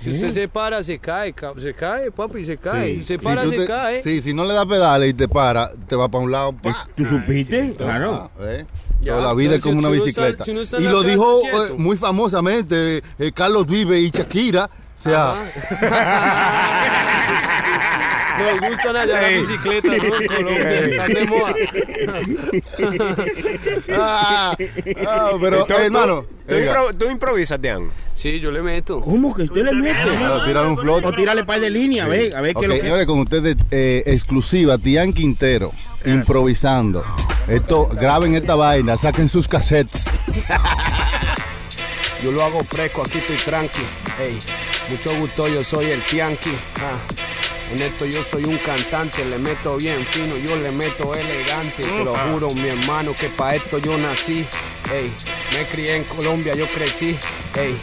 [0.00, 2.96] Si usted se para, se cae, ca- se cae, papi, se cae.
[2.96, 3.04] Sí.
[3.04, 4.02] Se Si para, tú se te- cae.
[4.02, 6.52] Sí, si no le das pedales y te para, te va para un lado.
[6.52, 6.86] pa.
[6.96, 7.74] ¿Tú supiste?
[7.76, 8.30] Claro.
[8.38, 8.66] Ah, ¿eh?
[9.00, 10.44] Ya, Pero la vida es como si una está- bicicleta.
[10.44, 14.68] si y lo dijo eh, muy famosamente eh, Carlos Vive y Shakira.
[14.98, 15.34] O sea,
[18.38, 20.20] Nos gustan allá las bicicletas, ¿no?
[20.20, 21.54] En Colombia, están de moda.
[23.92, 24.56] ah,
[25.06, 27.90] ah, pero Tú- eh, tú- hermano, Tú, impro- tú improvisas, Tian.
[28.14, 29.00] Sí, yo le meto.
[29.00, 29.94] ¿Cómo que usted le mete?
[30.18, 31.00] claro, tírale un flow.
[31.04, 32.80] O tírale par de línea, a ver, a ver qué lo que...
[32.80, 35.72] señores, con ustedes eh, exclusiva, Tian Quintero,
[36.06, 37.04] improvisando.
[37.48, 40.06] Esto, graben esta vaina, saquen sus cassettes.
[42.22, 43.82] Yo lo hago fresco, aquí estoy tranqui.
[44.20, 44.36] Ey,
[44.90, 46.50] mucho gusto, yo soy el Tianqui.
[46.82, 46.98] Ah,
[47.70, 51.82] en esto yo soy un cantante, le meto bien fino, yo le meto elegante.
[51.82, 54.46] Te lo juro, mi hermano, que para esto yo nací.
[54.92, 55.12] Ey,
[55.52, 57.16] me crié en Colombia, yo crecí.
[57.58, 57.76] Ey,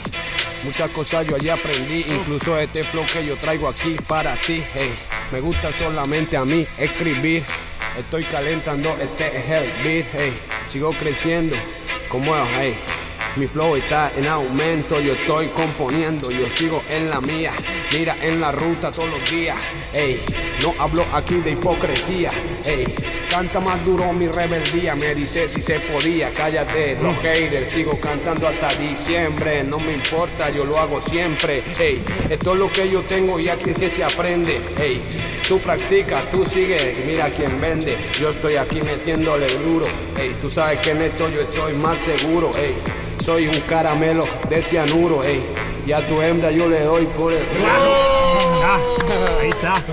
[0.63, 4.63] muchas cosas yo allí aprendí, incluso este flow que yo traigo aquí para ti.
[4.75, 4.91] Ey,
[5.31, 7.43] me gusta solamente a mí escribir.
[7.97, 10.15] Estoy calentando, este es el beat.
[10.15, 10.33] Ey,
[10.67, 11.55] sigo creciendo,
[12.09, 12.75] como es, ey.
[13.37, 17.51] Mi flow está en aumento, yo estoy componiendo, yo sigo en la mía.
[17.91, 19.57] Mira en la ruta todos los días.
[19.93, 20.23] Ey,
[20.63, 22.29] no hablo aquí de hipocresía.
[22.65, 22.95] Ey,
[23.29, 24.95] canta más duro mi rebeldía.
[24.95, 27.73] Me dice si se podía, cállate, los haters.
[27.73, 29.65] Sigo cantando hasta diciembre.
[29.65, 31.61] No me importa, yo lo hago siempre.
[31.77, 34.61] Ey, esto es lo que yo tengo y aquí es que se aprende.
[34.79, 35.03] Ey,
[35.45, 37.97] tú practicas, tú sigues, mira quién vende.
[38.17, 39.85] Yo estoy aquí metiéndole duro.
[40.17, 42.49] Ey, tú sabes que en esto yo estoy más seguro.
[42.57, 42.75] Ey,
[43.25, 45.41] soy un caramelo de cianuro, ey.
[45.87, 48.77] Y a tu hembra yo le doy por el Ah,
[49.41, 49.83] ahí está.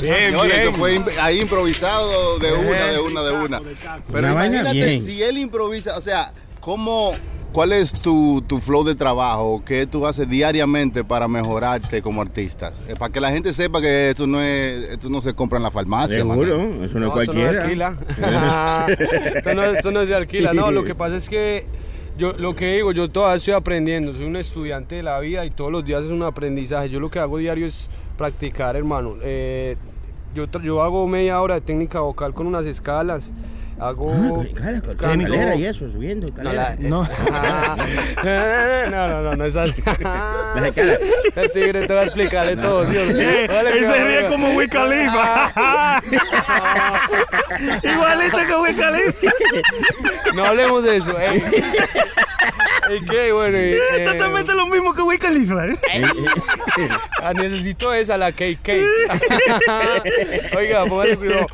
[0.00, 0.68] Bien, Señores, bien.
[0.68, 3.60] esto fue ahí improvisado de una, de una, de una.
[4.08, 7.12] Pero Una imagínate si él improvisa, o sea, ¿cómo,
[7.52, 9.62] ¿cuál es tu, tu flow de trabajo?
[9.64, 12.72] ¿Qué tú haces diariamente para mejorarte como artista?
[12.88, 15.64] Eh, para que la gente sepa que esto no es, esto no se compra en
[15.64, 16.18] la farmacia.
[16.18, 17.50] Seguro, eso no, es No, cualquiera.
[17.50, 18.86] Eso no alquila.
[19.34, 20.52] esto, no, esto no se alquila.
[20.52, 21.66] No, lo que pasa es que
[22.16, 24.12] yo lo que digo, yo todavía estoy aprendiendo.
[24.14, 26.88] Soy un estudiante de la vida y todos los días es un aprendizaje.
[26.88, 29.16] Yo lo que hago diario es practicar, hermano.
[29.22, 29.76] Eh,
[30.34, 33.32] yo, yo hago media hora de técnica vocal con unas escalas.
[33.78, 34.12] Hago.
[34.62, 36.76] Ah, escalera y eso, subiendo No, la-.
[36.78, 37.02] No.
[38.90, 39.82] no, no, no, no es así.
[41.36, 42.86] El tigre te va a explicarle todo.
[42.90, 43.18] ¿sí o no?
[43.18, 45.52] Eh, él se ríe como Wiz Khalifa.
[47.82, 49.32] Igualito que Wiz Khalifa.
[50.34, 51.18] No hablemos de eso.
[51.18, 51.42] ey.
[52.90, 53.32] ¿Y qué?
[53.32, 55.66] Bueno, y, eh, Exactamente lo mismo que Wiz Khalifa.
[55.66, 55.76] ¿eh?
[57.22, 58.68] ah, necesito esa, la KK.
[60.56, 61.46] Oiga, póngale cuidado.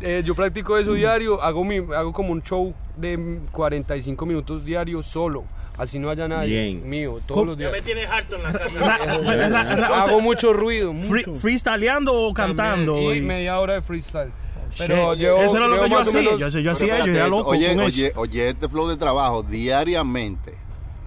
[0.00, 5.06] Eh, yo practico eso diario, hago, mi, hago como un show de 45 minutos diarios
[5.06, 5.44] solo.
[5.78, 6.88] Así no haya nadie Bien.
[6.88, 7.70] mío, todos los días.
[7.84, 10.04] tienes harto en la Eh, casa.
[10.04, 11.34] hago mucho ruido, mucho.
[11.36, 13.12] freestyleando o cantando.
[13.12, 14.30] Y y- media hora de freestyle.
[14.78, 15.22] Pero Shit.
[15.22, 16.20] llevo- Eso era lo que yo hacía.
[16.20, 18.20] menos- Yo, yo Pero hacía, yo era loco oye, con oye, eso.
[18.20, 20.52] oye, este flow de trabajo diariamente,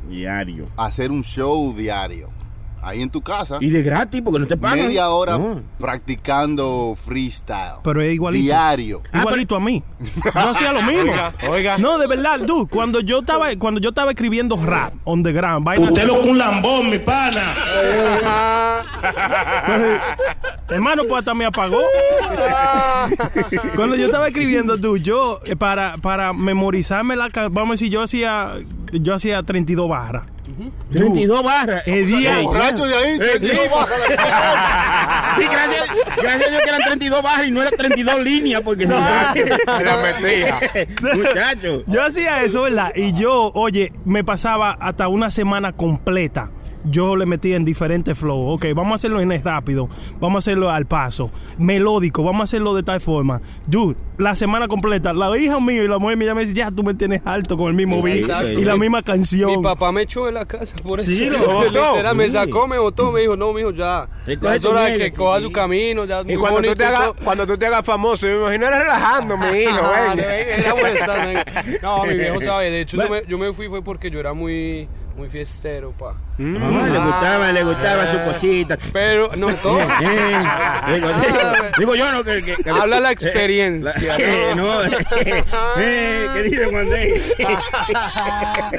[0.09, 0.65] Diario.
[0.75, 2.38] hacer un show diario.
[2.81, 3.57] Ahí en tu casa.
[3.61, 4.87] Y de gratis, porque no te pagan.
[4.87, 5.61] Media hora No.
[5.77, 7.79] practicando freestyle.
[7.83, 8.43] Pero es igualito.
[8.43, 9.01] Diario.
[9.13, 9.83] Igualito a mí.
[9.99, 11.11] Yo hacía lo mismo.
[11.11, 11.77] Oiga, oiga.
[11.77, 12.67] No, de verdad, dude.
[12.69, 16.37] Cuando yo estaba, cuando yo estaba escribiendo rap on the ground, vaina Usted lo un
[16.37, 17.53] lambón, mi pana.
[20.69, 21.79] Hermano, pues hasta me apagó.
[23.75, 28.01] Cuando yo estaba escribiendo, dude, yo eh, para, para memorizarme la vamos a decir, yo
[28.03, 28.53] hacía
[28.91, 30.23] yo hacía 32 barras.
[30.91, 31.87] 32 barras.
[31.87, 33.69] El día- Ey, Borracho de ahí, 32 sí.
[33.73, 35.39] barras.
[35.39, 35.87] Y gracias,
[36.21, 38.99] gracias a Dios que eran 32 barras y no eran 32 líneas, porque si no.
[38.99, 39.33] La
[40.03, 40.55] metría.
[41.15, 41.83] Muchacho.
[41.87, 42.91] Yo hacía eso, ¿verdad?
[42.95, 46.49] Y yo, oye, me pasaba hasta una semana completa.
[46.85, 48.61] Yo le metía en diferentes flows.
[48.61, 49.89] Ok, vamos a hacerlo en el rápido.
[50.19, 51.29] Vamos a hacerlo al paso.
[51.57, 52.23] Melódico.
[52.23, 53.41] Vamos a hacerlo de tal forma.
[53.67, 55.11] Dude, la semana completa.
[55.13, 57.67] La hija mía y la mujer mía me dice, ya tú me tienes alto con
[57.67, 58.51] el mismo beat Exacto.
[58.59, 59.57] y la misma canción.
[59.57, 61.09] Mi papá me echó de la casa por eso.
[61.09, 61.65] Sí, lo botó.
[61.95, 64.07] Literal, me sacó, me botó, me dijo, no, mijo, ya.
[64.25, 65.15] Ya es hora de que sí.
[65.17, 67.15] coja su camino, ya es Y cuando tú, te hagas, todo.
[67.23, 69.79] cuando tú te hagas famoso, me imagino eres relajando, mi hijo.
[69.83, 70.23] Ah, no.
[71.81, 72.71] No, mi viejo sabe.
[72.71, 74.87] De hecho, yo me, yo me fui fue porque yo era muy,
[75.19, 76.11] muy fiestero, pa.
[76.11, 78.77] Ah, le gustaba, le gustaba su cosita.
[78.93, 79.79] Pero, no, todo.
[79.81, 79.85] Eh,
[80.87, 81.07] eh, digo,
[81.77, 82.41] digo yo, no, que.
[82.41, 84.15] que- que- Habla la eh, experiencia.
[84.17, 85.43] eh, no, eh,
[85.77, 87.21] eh, ¿qué dice Juan Dey?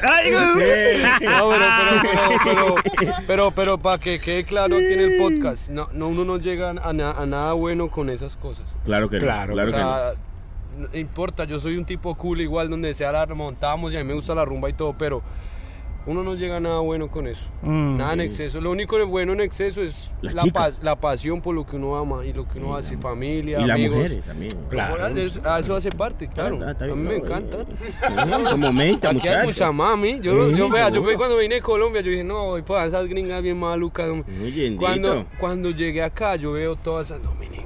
[0.09, 0.67] Ay, güey.
[0.67, 5.17] Eh, No, pero, pero, pero, pero, pero, pero para que quede claro aquí en el
[5.19, 8.65] podcast, no, no uno no llega a, na- a nada bueno con esas cosas.
[8.85, 10.13] Claro que no, Claro, claro o que sea,
[10.93, 14.05] no importa, yo soy un tipo cool igual donde sea la remontamos y a mí
[14.07, 15.23] me gusta la rumba y todo, pero
[16.07, 17.43] uno no llega a nada bueno con eso.
[17.63, 17.99] Mm.
[17.99, 18.61] Nada en exceso.
[18.61, 21.77] Lo único de bueno en exceso es Las la, pas- la pasión por lo que
[21.77, 23.97] uno ama y lo que uno hace, familia, Y las amigos.
[23.97, 24.53] mujeres también.
[24.71, 25.07] Claro.
[25.09, 26.57] Es- a eso hace parte, claro.
[26.57, 27.59] está- está a mí me no, encanta.
[27.59, 30.21] Sí, Como menta, Aquí hay mucha mami.
[30.21, 31.17] Yo, Sí, yo, vea, yo seguro.
[31.19, 34.09] cuando vine a Colombia, yo dije, no, para esas gringas bien malucas.
[34.09, 34.33] hombre".
[34.33, 34.77] Muy.
[34.77, 37.60] Cuando, cuando llegué acá, yo veo todas esas dominicanas.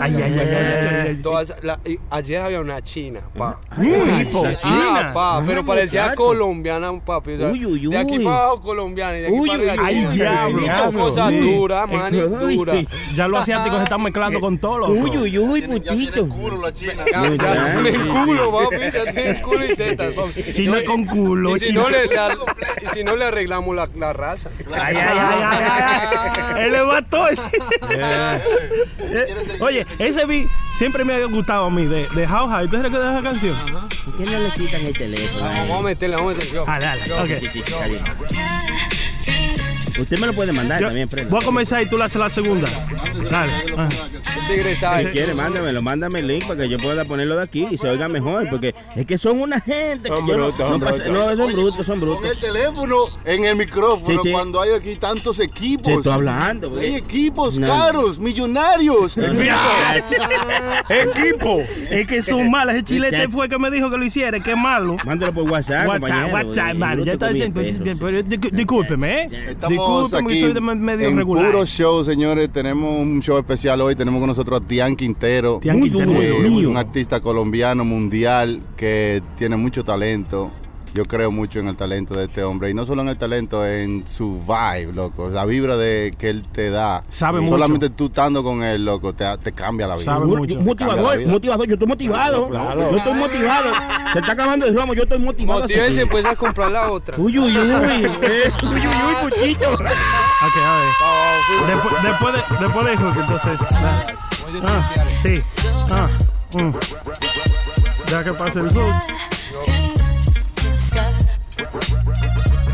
[0.00, 1.14] Ay, ay, ay, ay, ay, ay.
[1.22, 3.60] Todas, la- y ayer había una china, pa.
[3.70, 5.08] Ay, tipo, la china.
[5.10, 6.16] Ah, pa, Ah, pero parecía muchacho.
[6.24, 7.32] colombiana, papi.
[7.34, 8.24] o sea, Uy, uy, De aquí uy.
[8.24, 12.12] para abajo colombiana y de aquí Uy, para uy, diablo, cosa dura, man,
[12.42, 12.56] Uy.
[12.56, 12.74] dura.
[13.14, 14.92] Ya los asiáticos se están mezclando con todo, loco.
[14.92, 16.28] Uy, uy, uy, Ya tiene putito.
[16.28, 16.92] culo la china.
[17.12, 20.42] Ya, tiene culo, papi, ya tiene culo y tetas, papi.
[20.52, 22.34] China con culo, Y si, china no le, con- la-
[22.82, 24.50] y si no le arreglamos la, la raza.
[24.72, 26.64] Ay, ay, ay, ay, ay.
[26.64, 27.18] Él le mató.
[29.00, 32.64] Eh, Oye, ese beat siempre me ha gustado a mí, de, de How High.
[32.64, 33.56] ¿Ustedes recuerdan esa canción?
[34.04, 35.44] ¿Por qué no le quitan el teléfono?
[35.44, 36.54] Vamos a meterle, vamos a meterle.
[36.54, 36.64] yo.
[36.66, 38.97] Ah, dale, Sí, ok.
[39.98, 41.28] Usted me lo puede mandar Yo- también, Fred.
[41.28, 42.68] voy a comenzar y tú le haces la segunda.
[43.30, 43.52] Dale.
[44.48, 47.88] Si quiere, mándamelo, mándame el link para que yo pueda ponerlo de aquí y se
[47.88, 48.48] oiga mejor.
[48.50, 51.36] Porque es que son una gente que Son yo no, brutos, no son pasa- brutos.
[51.38, 52.30] no, son brutos, son Con brutos.
[52.30, 54.32] el teléfono en el micrófono Sí, sí.
[54.32, 55.86] cuando hay aquí tantos equipos.
[55.86, 56.72] Se estoy hablando.
[56.78, 57.66] Hay equipos No.
[57.66, 59.16] caros, millonarios.
[59.18, 59.40] No, no,
[60.88, 61.60] Equipo.
[61.90, 62.76] Es que son malas.
[62.76, 64.96] Ese chilete fue que me dijo que lo hiciera, que es malo.
[65.04, 66.34] Mándalo por WhatsApp, WhatsApp, compañero.
[66.48, 67.04] WhatsApp, man.
[67.04, 67.60] Ya está con diciendo.
[67.60, 68.48] sí.
[68.52, 69.26] Discúlpeme, ¿eh?
[69.50, 71.46] Estamos Discúlpeme, aquí soy de me- medio en regular.
[71.50, 72.50] puro show, señores.
[72.50, 73.94] Tenemos un show especial hoy.
[73.94, 75.58] Tenemos con nosotros a Tian Quintero.
[75.62, 80.50] Tian Quintero, eh, un artista colombiano mundial que tiene mucho talento.
[80.94, 82.70] Yo creo mucho en el talento de este hombre.
[82.70, 85.28] Y no solo en el talento, en su vibe, loco.
[85.28, 87.04] La vibra de que él te da.
[87.08, 87.52] Sabe mucho.
[87.52, 90.04] Solamente tú estando con él, loco, te, te cambia la vida.
[90.04, 90.60] Sabe mucho.
[90.60, 91.30] motivador, vida.
[91.30, 92.48] motivador, yo estoy motivado.
[92.48, 92.90] Claro.
[92.90, 93.70] Yo estoy motivado.
[94.12, 95.60] Se está acabando el romo, yo estoy motivado.
[95.60, 97.16] Motívense pues a comprar la otra.
[97.18, 97.56] Uy, uy, uy.
[98.22, 99.72] eh, uy, uy, uy, putito.
[99.72, 99.82] Ok,
[100.64, 101.08] a ver.
[101.66, 103.58] Después, después de, después de Hook, entonces.
[104.64, 104.90] Ah,
[105.22, 105.42] sí.
[105.90, 106.08] Ah,
[106.54, 106.72] mm.
[108.10, 109.37] Ya que pase el Hook.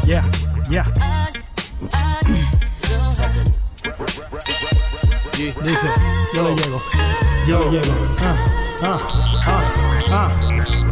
[0.07, 0.23] Yeah,
[0.69, 0.85] yeah.
[5.63, 5.89] Dice,
[6.35, 6.83] yo le llego,
[7.49, 7.95] yo le llego.
[8.21, 8.37] Ah,
[8.83, 9.07] ah,
[9.47, 9.65] ah,
[10.11, 10.31] ah.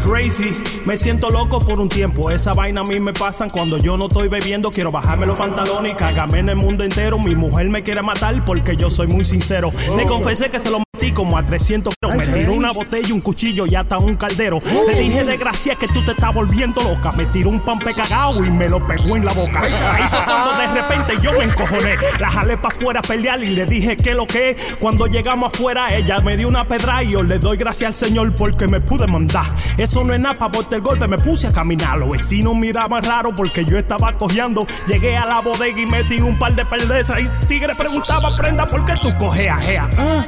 [0.03, 2.31] Crazy, me siento loco por un tiempo.
[2.31, 4.71] Esa vaina a mí me pasan cuando yo no estoy bebiendo.
[4.71, 7.19] Quiero bajarme los pantalones y cagarme en el mundo entero.
[7.19, 9.71] Mi mujer me quiere matar porque yo soy muy sincero.
[9.97, 13.67] Le confesé que se lo como a 300 pero Me tiró una botella, un cuchillo
[13.67, 14.59] y hasta un caldero.
[14.87, 17.11] Le dije, desgracia, que tú te estás volviendo loca.
[17.17, 19.61] Me tiró un pampe cagao y me lo pegó en la boca.
[19.61, 21.97] Ahí fue cuando de repente yo me encojoné.
[22.21, 24.77] La jalé para afuera a pelear y le dije que lo que es.
[24.77, 28.35] Cuando llegamos afuera, ella me dio una pedra y yo le doy gracias al Señor
[28.35, 29.47] porque me pude mandar.
[29.79, 31.99] Eso no es nada, para el golpe me puse a caminar.
[31.99, 34.67] Los vecinos miraban raro porque yo estaba cojeando.
[34.87, 37.21] Llegué a la bodega y metí un par de perdezas.
[37.21, 39.65] Y tigre preguntaba, prenda, ¿por qué tú cojeas?
[39.65, 39.89] Jea?
[39.99, 40.23] Ah,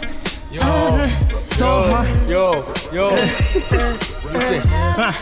[0.54, 0.60] Yo,
[1.42, 2.28] so hard.
[2.30, 3.08] yo, yo.
[4.96, 5.12] Ah,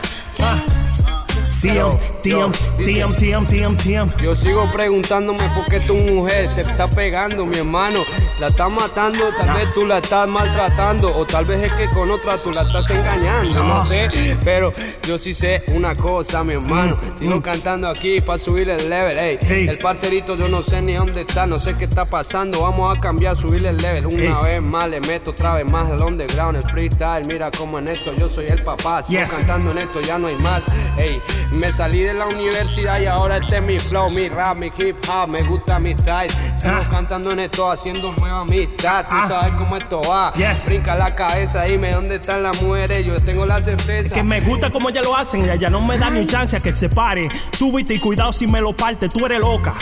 [4.22, 8.00] Yo sigo preguntándome por qué tu mujer te está pegando, mi hermano.
[8.40, 12.10] La estás matando, tal vez tú la estás maltratando, o tal vez es que con
[12.10, 14.08] otra tú la estás engañando, no sé.
[14.44, 14.72] Pero
[15.06, 16.98] yo sí sé una cosa, mi hermano.
[17.18, 19.18] Sigo cantando aquí para subir el level.
[19.18, 22.62] Ey, el parcerito, yo no sé ni dónde está, no sé qué está pasando.
[22.62, 24.06] Vamos a cambiar, subirle el level.
[24.06, 27.26] Una vez más, le meto otra vez más al underground, el freestyle.
[27.26, 29.02] Mira cómo en esto yo soy el papá.
[29.02, 30.64] Sigo cantando en esto, ya no hay más.
[30.98, 31.20] Ey,
[31.52, 34.96] me salí de la universidad y ahora este es mi flow, mi rap, mi hip
[35.08, 35.28] hop.
[35.28, 36.28] Me gusta mi style.
[36.56, 36.86] Sigo Ah.
[36.90, 39.06] cantando en esto, haciendo nueva amistad.
[39.08, 39.28] Tú Ah.
[39.28, 40.32] sabes cómo esto va.
[40.34, 40.66] Yes.
[40.66, 43.04] Brinca la cabeza, dime dónde están las mujeres.
[43.04, 44.14] Yo tengo la certeza.
[44.14, 46.72] Que me gusta como ya lo hacen, ella no me da ni chance a que
[46.72, 47.22] se pare.
[47.52, 49.72] Súbete y cuidado si me lo parte, tú eres loca.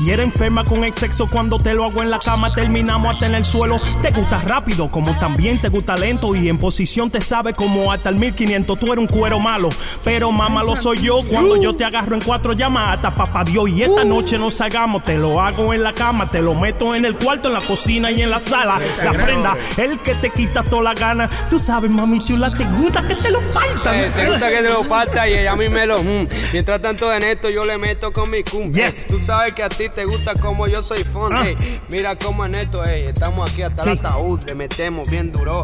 [0.00, 3.26] Y eres enferma con el sexo cuando te lo hago en la cama, terminamos hasta
[3.26, 3.76] en el suelo.
[4.00, 6.34] Te gusta rápido, como también te gusta lento.
[6.34, 8.78] Y en posición te sabe como hasta el 1500.
[8.78, 9.68] Tú eres un cuero malo,
[10.02, 11.20] pero mamá lo soy yo.
[11.28, 13.68] Cuando yo te agarro en cuatro llamas, hasta papá Dios.
[13.68, 17.04] Y esta noche nos hagamos, te lo hago en la cama, te lo meto en
[17.04, 18.76] el cuarto, en la cocina y en la sala.
[19.04, 21.28] La prenda, el que te quita toda la gana.
[21.50, 23.96] Tú sabes, mami chula, te gusta que te lo faltan.
[23.96, 26.02] Eh, te gusta que te lo parta y ella a mí me lo.
[26.02, 26.26] mm.
[26.52, 28.72] Mientras tanto en esto yo le meto con mi cum.
[28.72, 29.06] Yes.
[29.06, 31.32] Tú sabes que a ti te gusta como yo soy fun.
[31.32, 31.44] Ah.
[31.90, 34.04] Mira cómo en esto, ey, estamos aquí hasta el Sí.
[34.04, 35.62] ataúd, le metemos bien duro,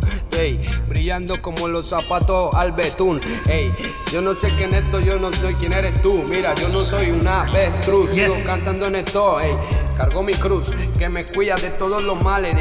[0.89, 3.20] brillando como los zapatos al betún.
[3.49, 3.72] Ey,
[4.12, 6.24] yo no sé que en esto yo no soy quién eres tú.
[6.31, 8.11] Mira, yo no soy una avestruz.
[8.11, 9.53] Sigo cantando en esto, ey.
[9.97, 12.55] Cargo mi cruz, que me cuida de todos los males.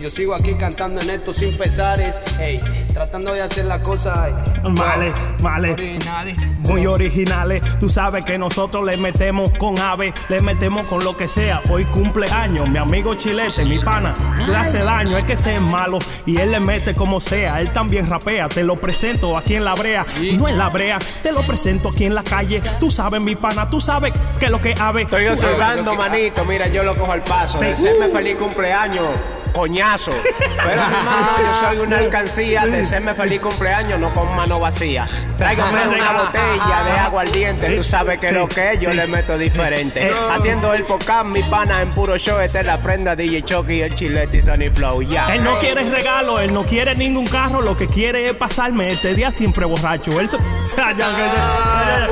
[0.00, 2.58] Yo sigo aquí cantando en esto sin pesares, ey.
[2.92, 4.34] Tratando de hacer la cosa, ey.
[4.74, 5.12] Vale,
[5.42, 5.72] vale.
[5.72, 6.38] Originales.
[6.68, 7.62] Muy originales.
[7.78, 11.60] Tú sabes que nosotros le metemos con ave, le metemos con lo que sea.
[11.70, 14.12] Hoy cumpleaños, mi amigo Chilete, mi pana,
[14.46, 15.98] le hace daño, es que ese es malo.
[16.26, 18.48] Y él le mete como sea, él también rapea.
[18.48, 20.04] Te lo presento aquí en la brea,
[20.38, 22.60] no en la brea, te lo presento aquí en la calle.
[22.78, 25.02] Tú sabes, mi pana, tú sabes que lo que ave.
[25.02, 26.44] Estoy observando, manito.
[26.44, 27.58] Mira, yo lo cojo al paso.
[27.58, 27.66] Sí.
[27.66, 29.06] Desearme feliz cumpleaños.
[29.52, 30.12] Coñazo.
[30.38, 32.66] Pero hermano, yo soy una alcancía.
[32.66, 35.06] Desearme feliz cumpleaños, no con mano vacía.
[35.36, 37.70] Tráigame Me una botella de agua ardiente.
[37.70, 40.06] Tú sabes que lo que es, yo le meto diferente.
[40.06, 40.84] Eh, Haciendo el
[41.24, 42.40] mi pana en puro show.
[42.40, 45.02] Esta es la prenda DJ Chucky, el chilete y Sonny Flow.
[45.02, 45.32] Ya.
[45.34, 49.14] Él no quiere regalo, él no quiere ningún carro, lo que quiere es pasarme este
[49.14, 50.18] día siempre borracho.
[50.18, 52.08] Él ya.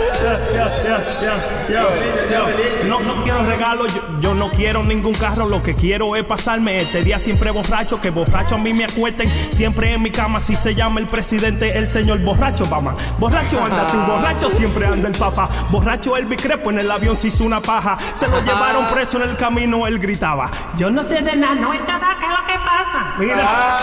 [2.86, 3.84] No, no quiero regalo,
[4.20, 8.10] yo, no quiero ningún carro, lo que quiero es pasarme este día siempre borracho, que
[8.10, 11.90] borracho a mí me acuesten siempre en mi cama, si se llama el presidente, el
[11.90, 12.94] señor borracho, mamá.
[13.18, 15.48] Borracho anda tú, borracho siempre anda el papá.
[15.70, 19.30] Borracho el bicrepo en el avión se hizo una paja, se lo llevaron preso en
[19.30, 20.50] el camino, él gritaba.
[20.76, 23.14] Yo no sé de nada, no es nada, ¿qué es lo que pasa?
[23.18, 23.78] Mira.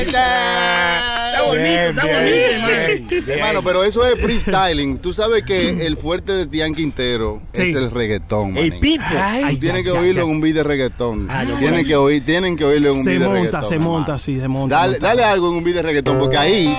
[0.00, 4.98] Está bonito, está bonito, Hermano, pero eso es freestyling.
[4.98, 7.62] Tú sabes que el fuerte de Tian Quintero Sí.
[7.62, 8.56] es el reggaetón.
[8.56, 9.04] El pipo.
[9.50, 11.28] Tú tienes que oírlo en un beat de reggaetón.
[11.30, 13.68] Ah, tienen, que oír, tienen que oírlo en un Se beat de monta, reggaetón.
[13.68, 13.90] se hermano.
[13.92, 14.76] monta, sí, se monta.
[14.76, 15.06] Dale, monta.
[15.08, 16.76] dale algo en un beat de reggaetón, porque ahí.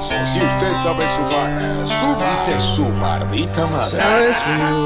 [0.00, 4.00] Si usted sabe sumar, súbase su maldita madre.
[4.00, 4.36] Sabes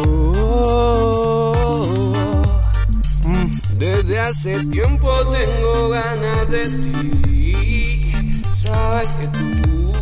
[0.08, 1.52] oh,
[3.78, 8.12] desde hace tiempo tengo ganas de ti.
[8.60, 9.92] Sabes que tú,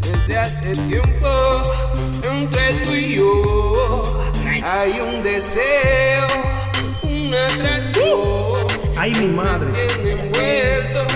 [0.00, 1.28] desde hace tiempo
[2.22, 4.02] entre tú y yo
[4.62, 6.28] hay un deseo,
[7.02, 8.64] una atracción.
[8.96, 9.72] Ay, mi madre.
[9.72, 11.13] Me tiene envuelto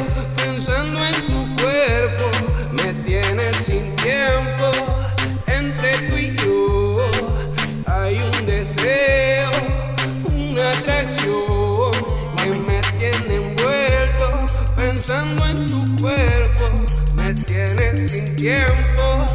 [18.49, 19.27] tiempo.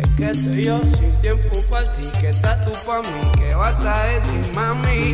[0.00, 3.08] Es que estoy yo sin tiempo para ti, que estás tú para mí,
[3.38, 5.12] que vas a decir mami.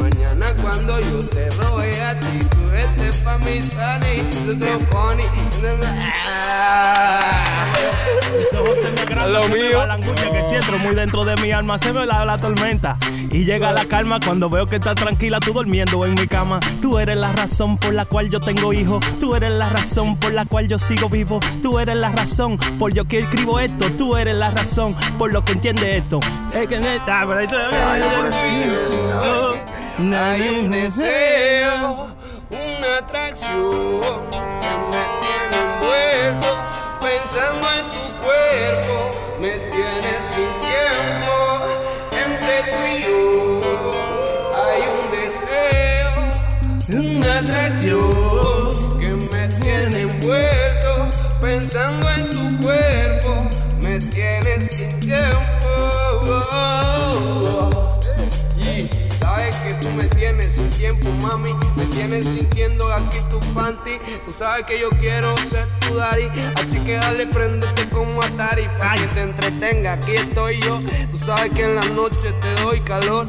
[0.00, 5.24] Mañana cuando yo te robe a ti, tú estés pa' mi Sunny, tú te funny.
[8.38, 9.86] Mis ojos se me Lo mío.
[9.86, 11.78] la angustia que siento muy dentro de mi alma.
[11.78, 12.96] Se me la, la tormenta
[13.32, 16.60] y llega la calma cuando veo que estás tranquila tú durmiendo en mi cama.
[16.80, 19.04] Tú eres la razón por la cual yo tengo hijos.
[19.18, 21.40] Tú eres la razón por la cual yo sigo vivo.
[21.62, 23.86] Tú eres la razón por lo que escribo esto.
[23.96, 26.20] Tú eres la razón por lo que entiende esto.
[26.54, 27.22] Es que neta,
[30.14, 32.08] Hay un deseo,
[32.50, 34.00] una atracción
[34.60, 36.48] que me tiene envuelto
[37.00, 38.94] pensando en tu cuerpo,
[39.40, 40.11] me tienes
[49.00, 53.48] que me tiene envuelto, pensando en tu cuerpo,
[53.82, 55.40] me tienes sin tiempo.
[58.56, 63.98] Y sabes que tú me tienes sin tiempo, mami, me tienes sintiendo aquí tu panty.
[64.24, 68.94] Tú sabes que yo quiero ser tu daddy, así que dale, préndete como Atari para
[68.94, 69.94] que te entretenga.
[69.94, 70.80] Aquí estoy yo,
[71.10, 73.26] tú sabes que en la noche te doy calor.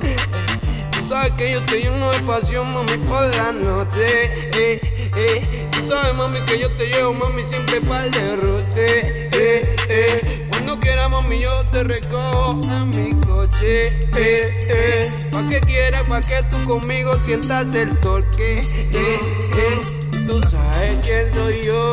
[1.14, 4.50] Sabes que yo te lleno de pasión, mami, por la noche.
[4.58, 5.70] Eh, eh.
[5.72, 9.30] Tú sabes, mami, que yo te llevo, mami, siempre para el derroche.
[9.32, 10.48] Eh, eh.
[10.50, 13.90] Cuando quieras, mami, yo te recojo a mi coche.
[14.16, 15.12] Eh, eh.
[15.32, 18.62] Pa' que quieras, pa' que tú conmigo sientas el torque.
[18.62, 19.20] Eh,
[19.56, 19.82] eh.
[20.26, 21.92] Tú sabes quién soy yo.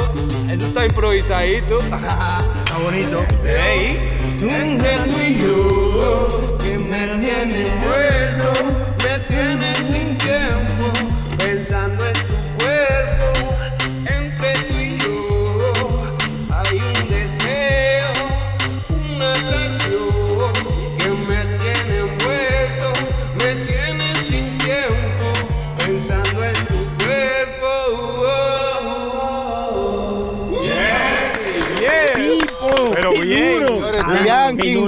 [0.50, 1.76] Eso está improvisadito.
[1.82, 3.22] Está bonito.
[3.44, 4.16] Hey.
[4.42, 8.79] Entre tú y yo, que me tiene envuelto,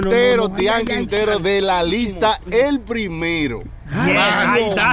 [0.02, 3.60] Quintero, no, Tian Quintero de la lista El Primero.
[3.94, 4.90] Ahí está.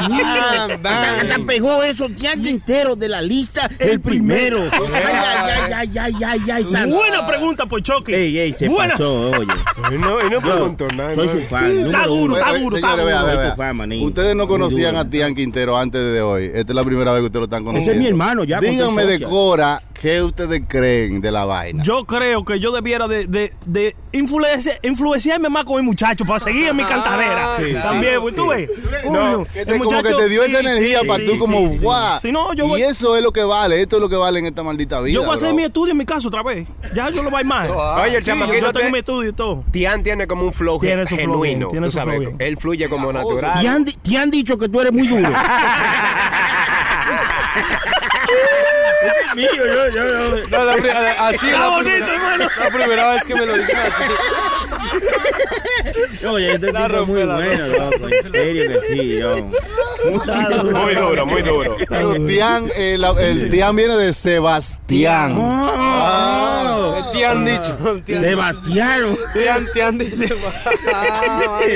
[1.20, 4.60] Hasta pegó eso, Tian Quintero de la lista, el, primero.
[4.72, 6.95] Ay, ay, ay, ay, ay, ay, santo.
[6.95, 8.14] Buena pregunta, Pochoki.
[8.14, 8.93] Ey, ey, se Buena.
[8.93, 9.47] pasó, oye.
[9.97, 11.16] No, y no preguntó nada.
[11.16, 14.05] Soy su fan, Está duro, está duro, está duro.
[14.05, 14.99] Ustedes no conocían duro.
[14.99, 16.45] a Tian Quintero antes de hoy.
[16.45, 17.91] Esta es la primera vez que ustedes lo están conociendo.
[17.91, 19.20] Ese es mi hermano, ya, Díganme de.
[19.22, 21.84] Cora, ¿qué ustedes creen de la vaina?
[21.84, 26.39] Yo creo que yo debiera de, de, de influencia- influenciarme más con el muchacho para
[26.39, 27.58] seguir en mi cantadera.
[27.58, 28.39] Sí, También, sí, pues sí.
[28.39, 28.70] tú ves.
[29.12, 31.38] No, que el te- como que te dio sí, esa energía sí, para sí, tú
[31.38, 31.80] como, sí, sí.
[31.84, 32.20] guau.
[32.22, 34.39] Si no, yo voy- y eso es lo que vale, esto es lo que vale
[34.39, 35.14] en esta maldita vida.
[35.16, 35.58] Yo voy a hacer bro.
[35.58, 36.68] mi estudio en mi casa otra vez.
[36.95, 37.70] Ya yo lo voy a ir más.
[38.02, 39.64] Oye, el yo- chamaquito Yo tengo te- mi estudio y todo.
[39.72, 41.68] Tian tiene como un flow Tiene su flow bien, genuino.
[41.70, 43.52] tiene tú su sabes, flow él fluye como natural.
[43.62, 45.30] ¿Te han, di- te han dicho que tú eres muy duro.
[49.01, 50.47] Es mío, yo, yo, yo.
[50.49, 50.73] No, la
[51.27, 54.03] así la bonito, primera, la primera vez que me lo dicen así.
[56.30, 58.07] Oye, este La tipo es muy bueno, loco.
[58.09, 59.38] En serio que sí, yo.
[60.73, 61.75] Muy duro, muy duro.
[61.88, 65.36] Pero Tian, eh, la- el Tian viene de Sebastián.
[65.38, 68.01] Ah, Te han dicho.
[68.19, 69.17] Sebastián.
[69.34, 70.36] Te han, te han dicho.
[70.93, 71.59] Ah.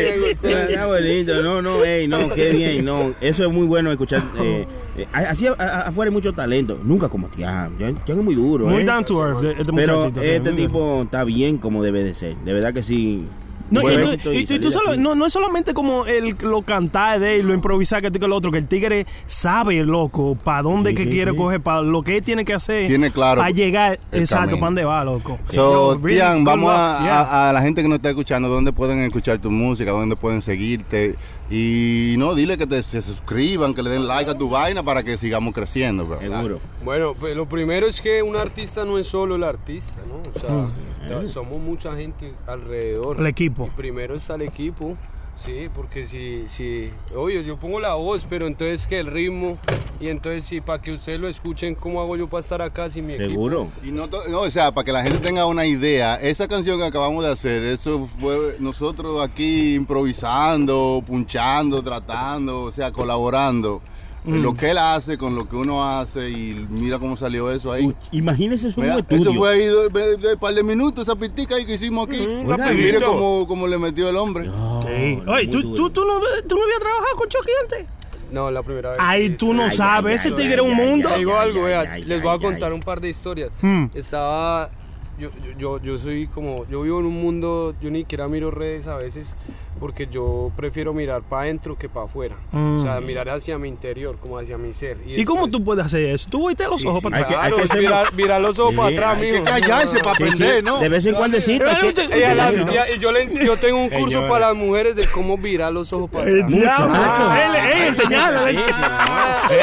[0.43, 3.13] Está bonito, no, no, ey, no, qué bien, no.
[3.21, 4.21] Eso es muy bueno escuchar.
[4.39, 4.65] Eh,
[4.97, 7.75] eh, así a- a- afuera hay mucho talento, nunca como Tian.
[7.77, 8.85] Tian Tian es muy duro, Muy ¿eh?
[8.85, 12.35] down to earth, Pero este tipo está bien como debe de ser.
[12.37, 13.25] De verdad que sí.
[13.73, 13.81] No,
[14.13, 17.39] y, tú- y- y tú solo- no, no es solamente como el, lo cantar de
[17.39, 21.03] él, lo improvisar que lo otro, que el tigre sabe, loco, para dónde Sí, que
[21.03, 21.37] sí, quiere sí.
[21.37, 22.87] coger, para lo que él tiene que hacer.
[22.87, 25.39] Tiene claro Para llegar, el exacto, para dónde va, loco.
[25.43, 27.21] So, really Tian, vamos luck, a, yeah.
[27.21, 30.41] a- a la gente que nos está escuchando, dónde pueden escuchar tu música, dónde pueden
[30.41, 31.15] seguirte.
[31.55, 35.03] Y no, dile que te, se suscriban, que le den like a tu vaina para
[35.03, 36.19] que sigamos creciendo, bro.
[36.19, 36.59] Seguro.
[36.83, 40.15] Bueno, pues lo primero es que un artista no es solo el artista, ¿no?
[40.35, 40.67] O sea,
[41.21, 41.27] Mm.
[41.27, 43.19] somos mucha gente alrededor.
[43.19, 43.67] El equipo.
[43.67, 44.97] Y primero está el equipo,
[45.35, 49.57] sí, porque si, si, obvio, yo pongo la voz, pero entonces que el ritmo,
[49.99, 53.07] y entonces sí, para que ustedes lo escuchen, ¿cómo hago yo para estar acá sin
[53.07, 53.31] mi equipo?
[53.31, 53.67] Seguro.
[53.83, 56.79] Y no, to- no, o sea, para que la gente tenga una idea, esa canción
[56.79, 63.81] que acabamos de hacer, eso fue nosotros aquí improvisando, punchando, tratando, o sea, colaborando.
[64.25, 64.41] Mm.
[64.41, 67.85] Lo que él hace con lo que uno hace y mira cómo salió eso ahí.
[67.87, 69.21] Uy, Imagínese eso Mira, un estudio.
[69.23, 72.25] eso fue ahí de, de- de par de minutos, esa pitica ahí que hicimos aquí.
[72.25, 74.45] Oiga, y mire cómo, cómo le metió el hombre.
[74.45, 75.19] Sí.
[75.27, 77.87] Oye, ¿tú, tú, tú no, ¿tú no habías trabajado con Chucky antes?
[78.31, 78.99] No, la primera vez.
[79.01, 81.09] Ay, tú no Ay, sabes, ay, ese ay, tigre es un ay, mundo.
[81.09, 82.75] Te digo algo, ay, vea, ay, les voy a contar ay.
[82.75, 83.51] un par de historias.
[83.61, 83.85] Hmm.
[83.93, 84.69] Estaba,
[85.19, 88.87] yo, yo, yo soy como, yo vivo en un mundo, yo ni siquiera miro redes
[88.87, 89.35] a veces,
[89.79, 92.35] porque yo prefiero mirar para adentro que para afuera.
[92.51, 92.79] Mm.
[92.79, 94.97] O sea, mirar hacia mi interior, como hacia mi ser.
[95.05, 96.27] ¿Y cómo tú puedes hacer eso?
[96.29, 97.51] Tú volteas los Sí, ojos sí, para Hay que- atrás.
[97.53, 100.23] hay que ser- mirar, mirar los ojos Sí, para atrás, Hay que callarse para Sí,
[100.23, 100.79] sí, aprender, ¿no?
[100.79, 104.95] De vez en cuando sí, y yo, le, yo tengo un curso para las mujeres
[104.95, 106.47] de cómo virar los ojos para atrás.
[106.47, 107.35] diablo, mucho.
[107.35, 108.49] él, él, enseñale.
[108.51, 108.57] él,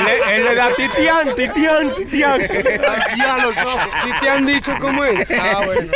[0.04, 2.40] le- él le da titián, titián, titián.
[3.16, 3.80] Ya los ojos.
[4.04, 5.28] ¿Sí te han dicho cómo es?
[5.42, 5.92] Ah, bueno.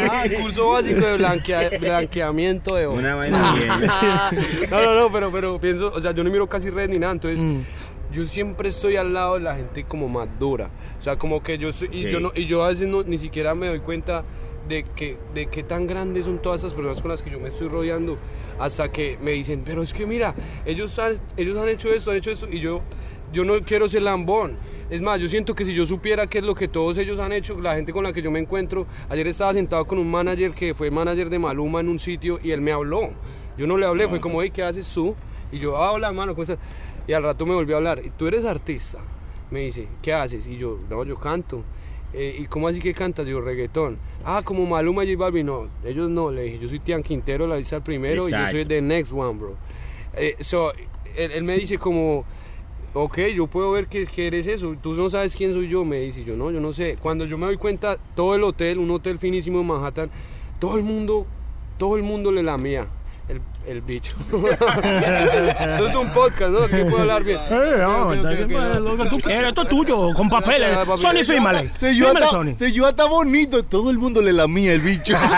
[0.00, 2.98] Ah, curso básico de blanquea- blanqueamiento de ojos.
[2.98, 3.68] Una vaina bien.
[4.70, 7.12] No, no, no, pero, pero pienso, o sea, yo no miro casi redes ni nada,
[7.12, 7.60] entonces Mm.
[8.12, 10.70] yo siempre estoy al lado de la gente como más dura.
[10.98, 12.10] O sea, como que yo soy, y Sí.
[12.10, 14.24] yo no, y yo a veces no, ni siquiera me doy cuenta
[14.68, 17.48] de que de qué tan grandes son todas esas personas con las que yo me
[17.48, 18.18] estoy rodeando
[18.58, 20.34] hasta que me dicen, pero es que mira,
[20.66, 22.82] ellos han, ellos han hecho esto, han hecho esto y yo
[23.32, 24.56] yo no quiero ser lambón.
[24.90, 27.32] Es más, yo siento que si yo supiera qué es lo que todos ellos han
[27.32, 30.52] hecho, la gente con la que yo me encuentro, ayer estaba sentado con un manager
[30.52, 33.10] que fue manager de Maluma en un sitio y él me habló.
[33.58, 35.14] Yo no le hablé, fue como, hey, ¿qué haces tú?
[35.52, 36.58] Y yo, ah, hola, mano, ¿cómo estás?
[37.06, 38.98] Y al rato me volvió a hablar, ¿y tú eres artista?
[39.50, 40.46] Me dice, ¿qué haces?
[40.46, 41.62] Y yo, no, yo canto.
[42.14, 43.26] "Eh, ¿Y cómo así que cantas?
[43.26, 43.98] Yo, reggaetón.
[44.24, 45.44] Ah, como Maluma y J Balvin.
[45.46, 46.30] No, ellos no.
[46.30, 49.12] Le dije, yo soy Tian Quintero, la lista del primero, y yo soy the next
[49.12, 49.56] one, bro.
[50.14, 50.72] Eh, so,
[51.16, 52.24] él, él me dice como,
[52.94, 54.74] ok, yo puedo ver que, que eres eso.
[54.82, 56.24] Tú no sabes quién soy yo, me dice.
[56.24, 56.96] Yo no, yo no sé.
[57.00, 60.10] Cuando yo me doy cuenta, todo el hotel, un hotel finísimo en Manhattan,
[60.58, 61.26] todo el mundo,
[61.78, 62.86] todo el mundo le lamía.
[63.28, 64.16] El, el bicho.
[64.32, 66.60] Esto es un podcast, ¿no?
[66.64, 67.36] Aquí puedo hablar bien.
[67.50, 67.74] Eh,
[68.16, 70.78] está tú quieras, esto es tuyo, con papeles.
[70.96, 71.24] Sony, ya.
[71.26, 71.68] fírmale.
[71.78, 72.54] Se yo Fírmale, hasta, Sony.
[72.56, 75.14] se yo hasta bonito, todo el mundo le lamía el bicho.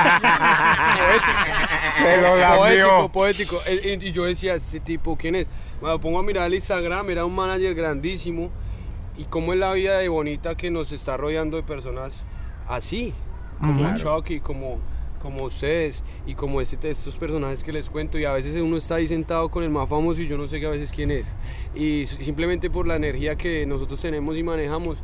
[1.93, 3.09] Se lo Poético, lamió.
[3.13, 3.61] poético.
[3.67, 5.47] Eh, Y, y yo decía, este tipo, ¿quién es?
[5.81, 8.51] Me lo pongo a mirar el Instagram, era un manager grandísimo.
[9.17, 12.25] Y cómo es la vida de bonita que nos está rodeando de personas
[12.69, 13.13] así,
[13.61, 13.99] como Claro.
[14.21, 14.79] Chucky, como,
[15.21, 18.19] como ustedes y como este, estos personajes que les cuento.
[18.19, 20.61] Y a veces uno está ahí sentado con el más famoso y yo no sé
[20.61, 21.35] que a veces quién es.
[21.75, 24.99] Y simplemente por la energía que nosotros tenemos y manejamos.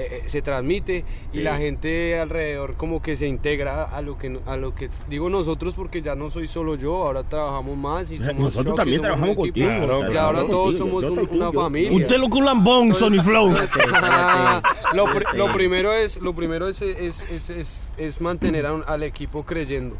[0.00, 4.38] Eh, eh, se transmite y la gente alrededor como que se integra a lo que
[4.46, 8.14] a lo que digo nosotros porque ya no soy solo yo ahora trabajamos más y
[8.14, 11.92] Eh, somos nosotros también somos trabajamos contigo, y ahora todos contigo, somos un- una familia.
[11.98, 13.50] Usted lo que un lambón, Sony Flow.
[14.94, 18.84] Lo, pri- lo primero es lo primero es, es, es, es- es mantener a un-
[18.86, 19.96] al equipo creyendo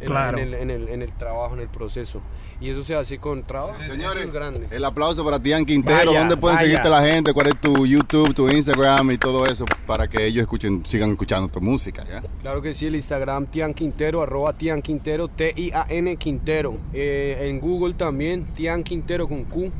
[0.00, 0.38] en, Claro.
[0.38, 2.20] en el, en, el, en el trabajo, en el proceso.
[2.60, 3.74] Y eso se hace con trabajo.
[3.88, 4.66] Señores, es grande.
[4.70, 6.10] el aplauso para Tian Quintero.
[6.10, 6.66] Vaya, ¿Dónde pueden vaya.
[6.68, 7.32] seguirte la gente?
[7.32, 9.64] ¿Cuál es tu YouTube, tu Instagram y todo eso?
[9.86, 12.22] Para que ellos escuchen, sigan escuchando tu música, ¿ya?
[12.42, 16.76] Claro que sí, el Instagram Tian Quintero, arroba Tian Quintero, T-I-A-N Quintero.
[16.92, 19.70] Eh, en Google también, Tian Quintero con Q.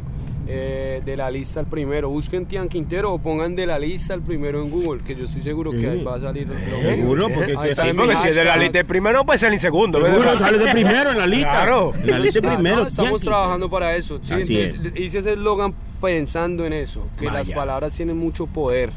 [0.53, 2.09] eh, de la lista al primero.
[2.11, 5.43] Busquen Tian Quintero o pongan de la lista al primero en Google, que yo estoy
[5.43, 6.91] seguro que ahí va a salir lo mismo.
[6.91, 9.61] Seguro, porque Ahí sale Porque si es de la lista el primero, puede ser el
[9.61, 10.01] segundo.
[10.01, 10.17] ¿verdad?
[10.17, 11.51] Seguro sale de primero en la lista.
[11.53, 11.93] Claro.
[11.95, 12.87] En la lista de primero.
[12.87, 14.19] estamos trabajando para eso.
[14.23, 18.91] Sí, entonces, Hice ese eslogan pensando en eso, que las palabras tienen mucho poder.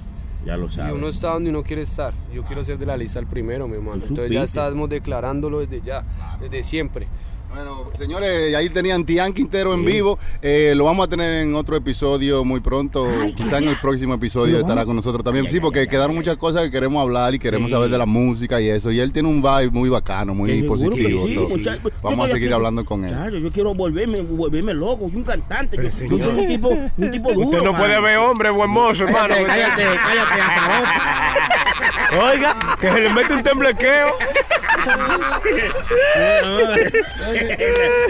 [0.46, 0.94] Ya lo Y sabes.
[0.94, 2.14] uno está donde uno quiere estar.
[2.34, 4.02] Yo quiero ser de la lista al primero, mi hermano.
[4.08, 6.04] Entonces ya estamos declarándolo desde ya,
[6.42, 7.08] desde siempre.
[7.54, 10.18] Bueno, señores, ahí tenían Tian Quintero en vivo.
[10.42, 13.06] Eh, lo vamos a tener en otro episodio muy pronto.
[13.36, 15.46] Quizá en el próximo episodio estará vamos- con nosotros también.
[15.46, 17.74] Ay, Sí, ay, porque ay, quedaron ay, muchas cosas que queremos hablar y queremos Sí.
[17.74, 18.92] saber de la música y eso.
[18.92, 21.26] Y él tiene un vibe muy bacano, muy Que positivo.
[21.28, 21.82] sí, so, muchacho.
[21.84, 23.12] Yo Vamos a seguir aquí- hablando con él.
[23.14, 25.08] Muchacho, yo quiero volverme, volverme loco.
[25.10, 25.78] Soy un cantante.
[25.78, 27.50] Yo, yo soy un tipo, un tipo duro.
[27.50, 27.82] Usted no man.
[27.82, 29.36] puede ver hombre, buen mozo, hermano.
[29.46, 30.92] Cállate, cállate, cállate, azaroso.
[32.20, 34.18] Oiga, que se le mete un temblequeo.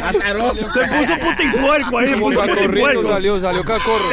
[0.03, 0.69] Azaroso.
[0.69, 2.13] Se puso putipuerco ahí.
[2.13, 3.11] Como puso cacorrito putipuerco.
[3.11, 4.09] salió, salió cacorro.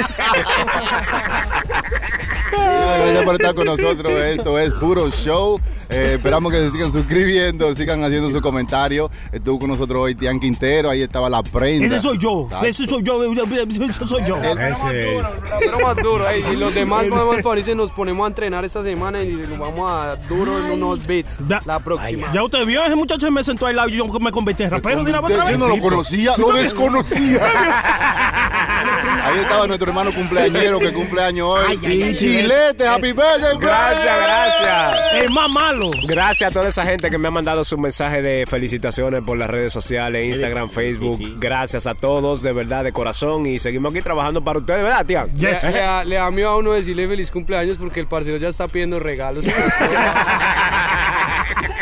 [2.50, 4.12] Gracias por estar con nosotros.
[4.12, 5.58] Esto es puro show.
[5.88, 9.10] Eh, esperamos que se sigan suscribiendo, sigan haciendo sus comentarios.
[9.32, 10.90] Estuvo con nosotros hoy Tian Quintero.
[10.90, 11.86] Ahí estaba la prensa.
[11.96, 12.42] Ese soy yo.
[12.44, 12.66] Exacto.
[12.66, 13.22] Ese soy yo.
[13.24, 14.36] Ese soy yo.
[14.36, 15.20] Ese.
[15.60, 19.28] Pero más duro, y los demás podemos favorecer, nos ponemos a entrenar esta semana y
[19.32, 22.32] nos vamos a dar duro en unos beats Da- la próxima.
[22.32, 24.70] Ya usted vio, ese muchacho se me sentó al lado y yo me convertí en
[24.70, 27.40] rapero Yo no lo conocía, lo desconocía.
[29.24, 31.64] Ahí estaba nuestro hermano cumpleañero que cumple años hoy.
[31.68, 33.58] Ay, ay, ay, Chilete, happy birthday.
[33.58, 35.00] Gracias, gracias.
[35.22, 35.90] El más malo.
[36.06, 39.48] Gracias a toda esa gente que me ha mandado sus mensajes de felicitaciones por las
[39.50, 41.20] redes sociales, Instagram, Facebook.
[41.38, 43.46] Gracias a todos, de verdad, de corazón.
[43.46, 45.06] Y seguimos aquí trabajando para ustedes, ¿verdad?
[45.36, 45.62] Le, Yes.
[46.06, 49.44] le le a uno decirle feliz cumpleaños porque el parcero ya está pidiendo regalos.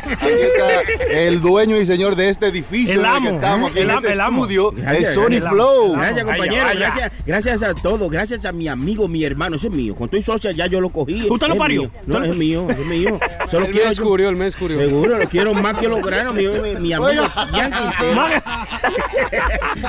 [0.08, 3.70] Aquí está el dueño y señor de este edificio El en el amo, que estamos,
[3.70, 5.92] aquí el en este el estudio, Gracias, es Sony el Flow.
[5.92, 6.00] el.
[6.00, 6.66] Gracias, compañero.
[6.74, 8.10] Gracias, gracias a todos.
[8.10, 9.56] Gracias a mi amigo, mi hermano.
[9.56, 9.94] Ese es mío.
[9.94, 10.16] Con tu
[10.52, 11.26] ya yo lo cogí.
[11.30, 11.82] ¿Usted lo Es parió?
[11.82, 11.90] mío.
[12.06, 13.18] No, es mío, es mío.
[13.46, 14.78] Solo él me quiero yo- descubrió, él me descubrió.
[14.78, 17.22] Seguro, lo quiero más que los granos, mi, mi, mi amigo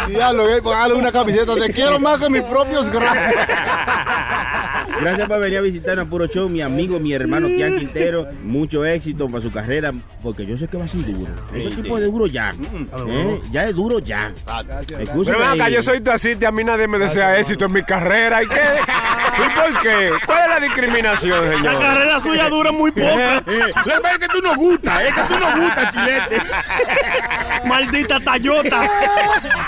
[0.07, 1.56] Diablo, póngale una camiseta.
[1.56, 3.18] Te quiero más que mis propios granos.
[5.02, 8.27] Gracias por venir a visitarnos a Puro Show, mi amigo, mi hermano Tian Quintero.
[8.44, 11.31] Mucho éxito para su carrera, porque yo sé que va a ser duro.
[11.53, 12.52] Ese tipo es duro ya.
[12.52, 13.40] ¿eh?
[13.52, 14.31] Ya es duro ya.
[14.68, 15.02] Gracias.
[15.02, 18.44] Escúchame Pero acá, yo soy tacite, a mí nadie me desea éxito en mi carrera.
[18.44, 18.56] ¿Y qué?
[19.45, 20.11] ¿Y por qué?
[20.26, 21.80] ¿Cuál es la discriminación, La señor?
[21.82, 23.38] carrera suya dura muy poca.
[23.48, 26.42] Eh, Lo que pasa es que tú no gustas, es que tú no gustas, chilete.
[27.66, 28.82] Maldita Tayota.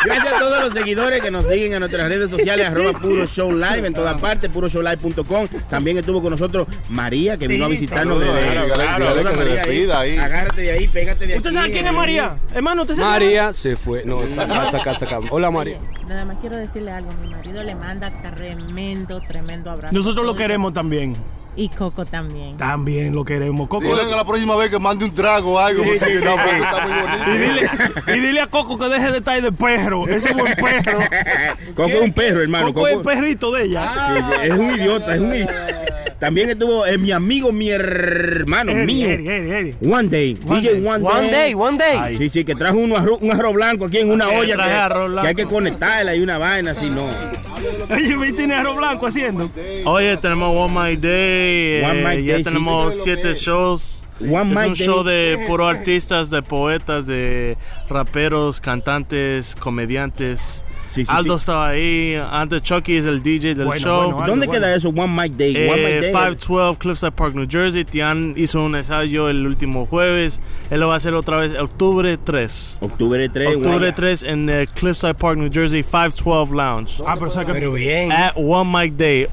[0.06, 3.52] Gracias a todos los seguidores que nos siguen en nuestras redes sociales, arroba Puro Show
[3.52, 5.48] Live en todas partes, puroshowlive.com.
[5.70, 8.52] También estuvo con nosotros María, que vino a Sí, visitarnos saludos, desde.
[8.53, 10.18] claro, claro, Saluda, que se María, despida ahí.
[10.18, 11.38] Agárrate de ahí, pégate de aquí.
[11.38, 12.36] ¿Usted sabe quién es María?
[12.53, 13.10] Hermano, ¿usted sabe?
[13.10, 14.03] María se fue.
[14.06, 15.20] No, saca, saca, saca.
[15.30, 15.78] Hola, María.
[16.08, 17.12] Nada más quiero decirle algo.
[17.22, 19.94] Mi marido le manda tremendo, tremendo abrazo.
[19.95, 21.15] Nosotros lo queremos también.
[21.56, 22.56] Y Coco también.
[22.56, 23.68] También lo queremos.
[23.68, 23.84] Coco.
[23.84, 26.64] Dile que la próxima vez que mande un trago o algo, porque no, pues, eso
[26.64, 27.30] está muy bonito.
[27.30, 27.69] Y dile,
[28.07, 30.07] y dile a Coco que deje de estar de perro.
[30.07, 30.99] Ese buen perro.
[31.76, 32.73] Coco es un perro, hermano.
[32.73, 33.93] Coco es el perrito de ella.
[34.18, 35.85] Sí, Es un idiota, es un idiota.
[36.19, 39.10] También estuvo eh, mi amigo, mi hermano Eddie, mío.
[39.10, 39.93] Eddie, Eddie, Eddie.
[39.93, 42.18] One Day, DJ One, One day, one day.
[42.18, 45.35] Sí, sí, que trajo un arroz, un arroz blanco aquí en una olla que hay
[45.35, 47.10] que conectarla y una vaina así, no.
[47.90, 49.50] Oye, ¿me tiene arroz blanco haciendo?
[49.86, 51.84] Oye, tenemos One My Day.
[51.84, 52.50] One eh, My ya Day, sí.
[52.50, 54.04] tenemos siete shows.
[54.20, 54.76] One es My un Day.
[54.76, 57.58] show de puro artistas, de poetas, de
[57.90, 60.64] raperos, cantantes, comediantes.
[60.91, 61.41] Sí, sí, Aldo sí.
[61.43, 62.15] estaba ahí.
[62.31, 64.11] Antes Chucky es el DJ del Bueno, show.
[64.11, 64.51] bueno, ¿Dónde bueno.
[64.61, 64.89] queda eso?
[64.89, 65.55] One Mic Day.
[65.69, 66.11] One Mic Eh, Day.
[66.11, 67.85] 512 Cliffside Park, New Jersey.
[67.85, 70.41] Tian hizo un ensayo el último jueves.
[70.69, 72.77] Él lo va a hacer otra vez octubre 3.
[72.81, 73.55] Octubre 3.
[73.55, 77.03] Octubre 3 en eh, Cliffside Park, New Jersey, 512 Lounge.
[77.07, 77.53] Ah, pero o sea que.
[77.53, 78.11] Pero bien.
[78.11, 79.27] At One Mic Day.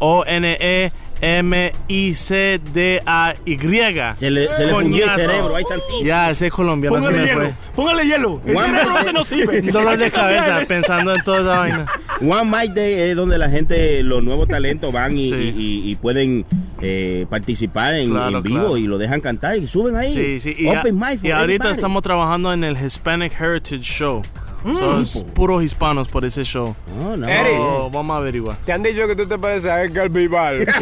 [2.69, 4.15] O-N-E-M-I-C-D-A-Y.
[4.15, 5.55] Se le, se le fundió el cerebro.
[5.57, 6.03] Ay, santísimo.
[6.05, 6.97] Ya, ese es colombiano.
[6.97, 7.41] se Póngale hielo.
[7.41, 7.53] fue.
[7.75, 8.41] Póngale hielo.
[8.45, 9.63] Ese One arroz Mic- ese no sirve.
[9.63, 11.87] Dolor de cabeza pensando en toda esa vaina.
[12.21, 15.35] One Mic Day es donde la gente, los nuevos talentos van y, Sí.
[15.57, 16.45] y- y- y pueden
[16.81, 18.77] eh, participar en, Claro, en vivo claro.
[18.77, 20.15] y lo dejan cantar y suben ahí.
[20.15, 20.55] Sí, sí.
[20.57, 21.73] Y, Open a- mic for y ahorita everybody.
[21.73, 24.23] estamos trabajando en el Hispanic Heritage Show.
[24.65, 24.77] Mm.
[24.77, 26.75] So, es puros hispanos por ese show.
[27.01, 27.29] Oh, no.
[27.29, 27.57] Eric.
[27.57, 28.57] So, vamos a averiguar.
[28.65, 30.67] Te han dicho que tú te pareces a Edgar Vival.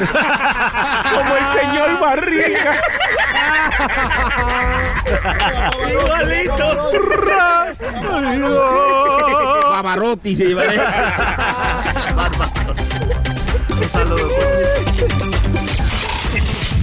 [1.15, 2.77] Como el señor Barriga.
[5.91, 6.91] Igualito.
[9.71, 10.73] Pavarotti se llevará.
[13.77, 14.96] Un saludo.